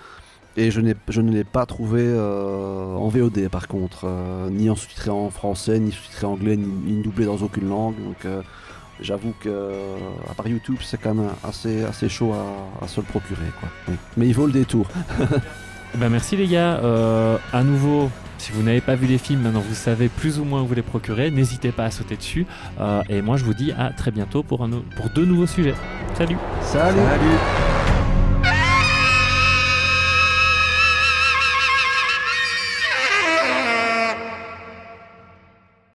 Et 0.56 0.70
je, 0.72 0.82
n'ai, 0.82 0.96
je 1.10 1.22
ne 1.22 1.32
l'ai 1.32 1.44
pas 1.44 1.66
trouvé 1.66 2.02
euh, 2.04 2.96
en 2.96 3.08
VOD 3.08 3.50
par 3.50 3.68
contre, 3.68 4.06
euh, 4.06 4.50
ni 4.50 4.70
en 4.70 4.76
sous-titré 4.76 5.10
en 5.10 5.30
français, 5.30 5.80
ni 5.80 5.92
sous-titré 5.92 6.28
anglais, 6.28 6.56
ni, 6.58 6.68
ni 6.68 7.02
doublé 7.02 7.26
dans 7.26 7.38
aucune 7.38 7.70
langue. 7.70 7.96
Donc 8.04 8.26
euh, 8.26 8.42
j'avoue 9.02 9.34
que 9.40 9.50
euh, 9.50 9.98
à 10.30 10.34
part 10.36 10.48
YouTube, 10.48 10.78
c'est 10.82 11.02
quand 11.02 11.16
même 11.16 11.30
assez, 11.44 11.84
assez 11.84 12.08
chaud 12.08 12.34
à, 12.34 12.84
à 12.86 12.88
se 12.88 13.00
le 13.02 13.06
procurer. 13.08 13.50
Quoi. 13.60 13.70
Oui. 13.88 13.96
Mais 14.16 14.28
il 14.28 14.34
vaut 14.34 14.46
le 14.46 14.54
détour. 14.54 14.88
Ben 15.98 16.10
merci 16.10 16.36
les 16.36 16.48
gars. 16.48 16.80
Euh, 16.84 17.38
à 17.52 17.64
nouveau, 17.64 18.10
si 18.40 18.52
vous 18.52 18.64
n'avez 18.64 18.82
pas 18.82 18.96
vu 18.96 19.06
les 19.06 19.18
films, 19.18 19.42
maintenant 19.42 19.62
vous 19.62 19.76
savez 19.76 20.10
plus 20.10 20.40
ou 20.40 20.44
moins 20.44 20.62
où 20.62 20.66
vous 20.66 20.74
les 20.74 20.82
procurer. 20.82 21.30
N'hésitez 21.30 21.72
pas 21.72 21.86
à 21.86 21.92
sauter 21.92 22.18
dessus. 22.18 22.48
Euh, 22.80 23.04
et 23.10 23.22
moi 23.22 23.38
je 23.38 23.46
vous 23.46 23.54
dis 23.54 23.72
à 23.78 23.92
très 23.92 24.12
bientôt 24.12 24.44
pour, 24.44 24.64
un 24.64 24.70
pour 24.70 25.10
deux 25.14 25.26
nouveaux 25.26 25.48
sujets. 25.48 25.76
Salut 26.16 26.38
Salut 26.62 26.98
Salut 26.98 27.73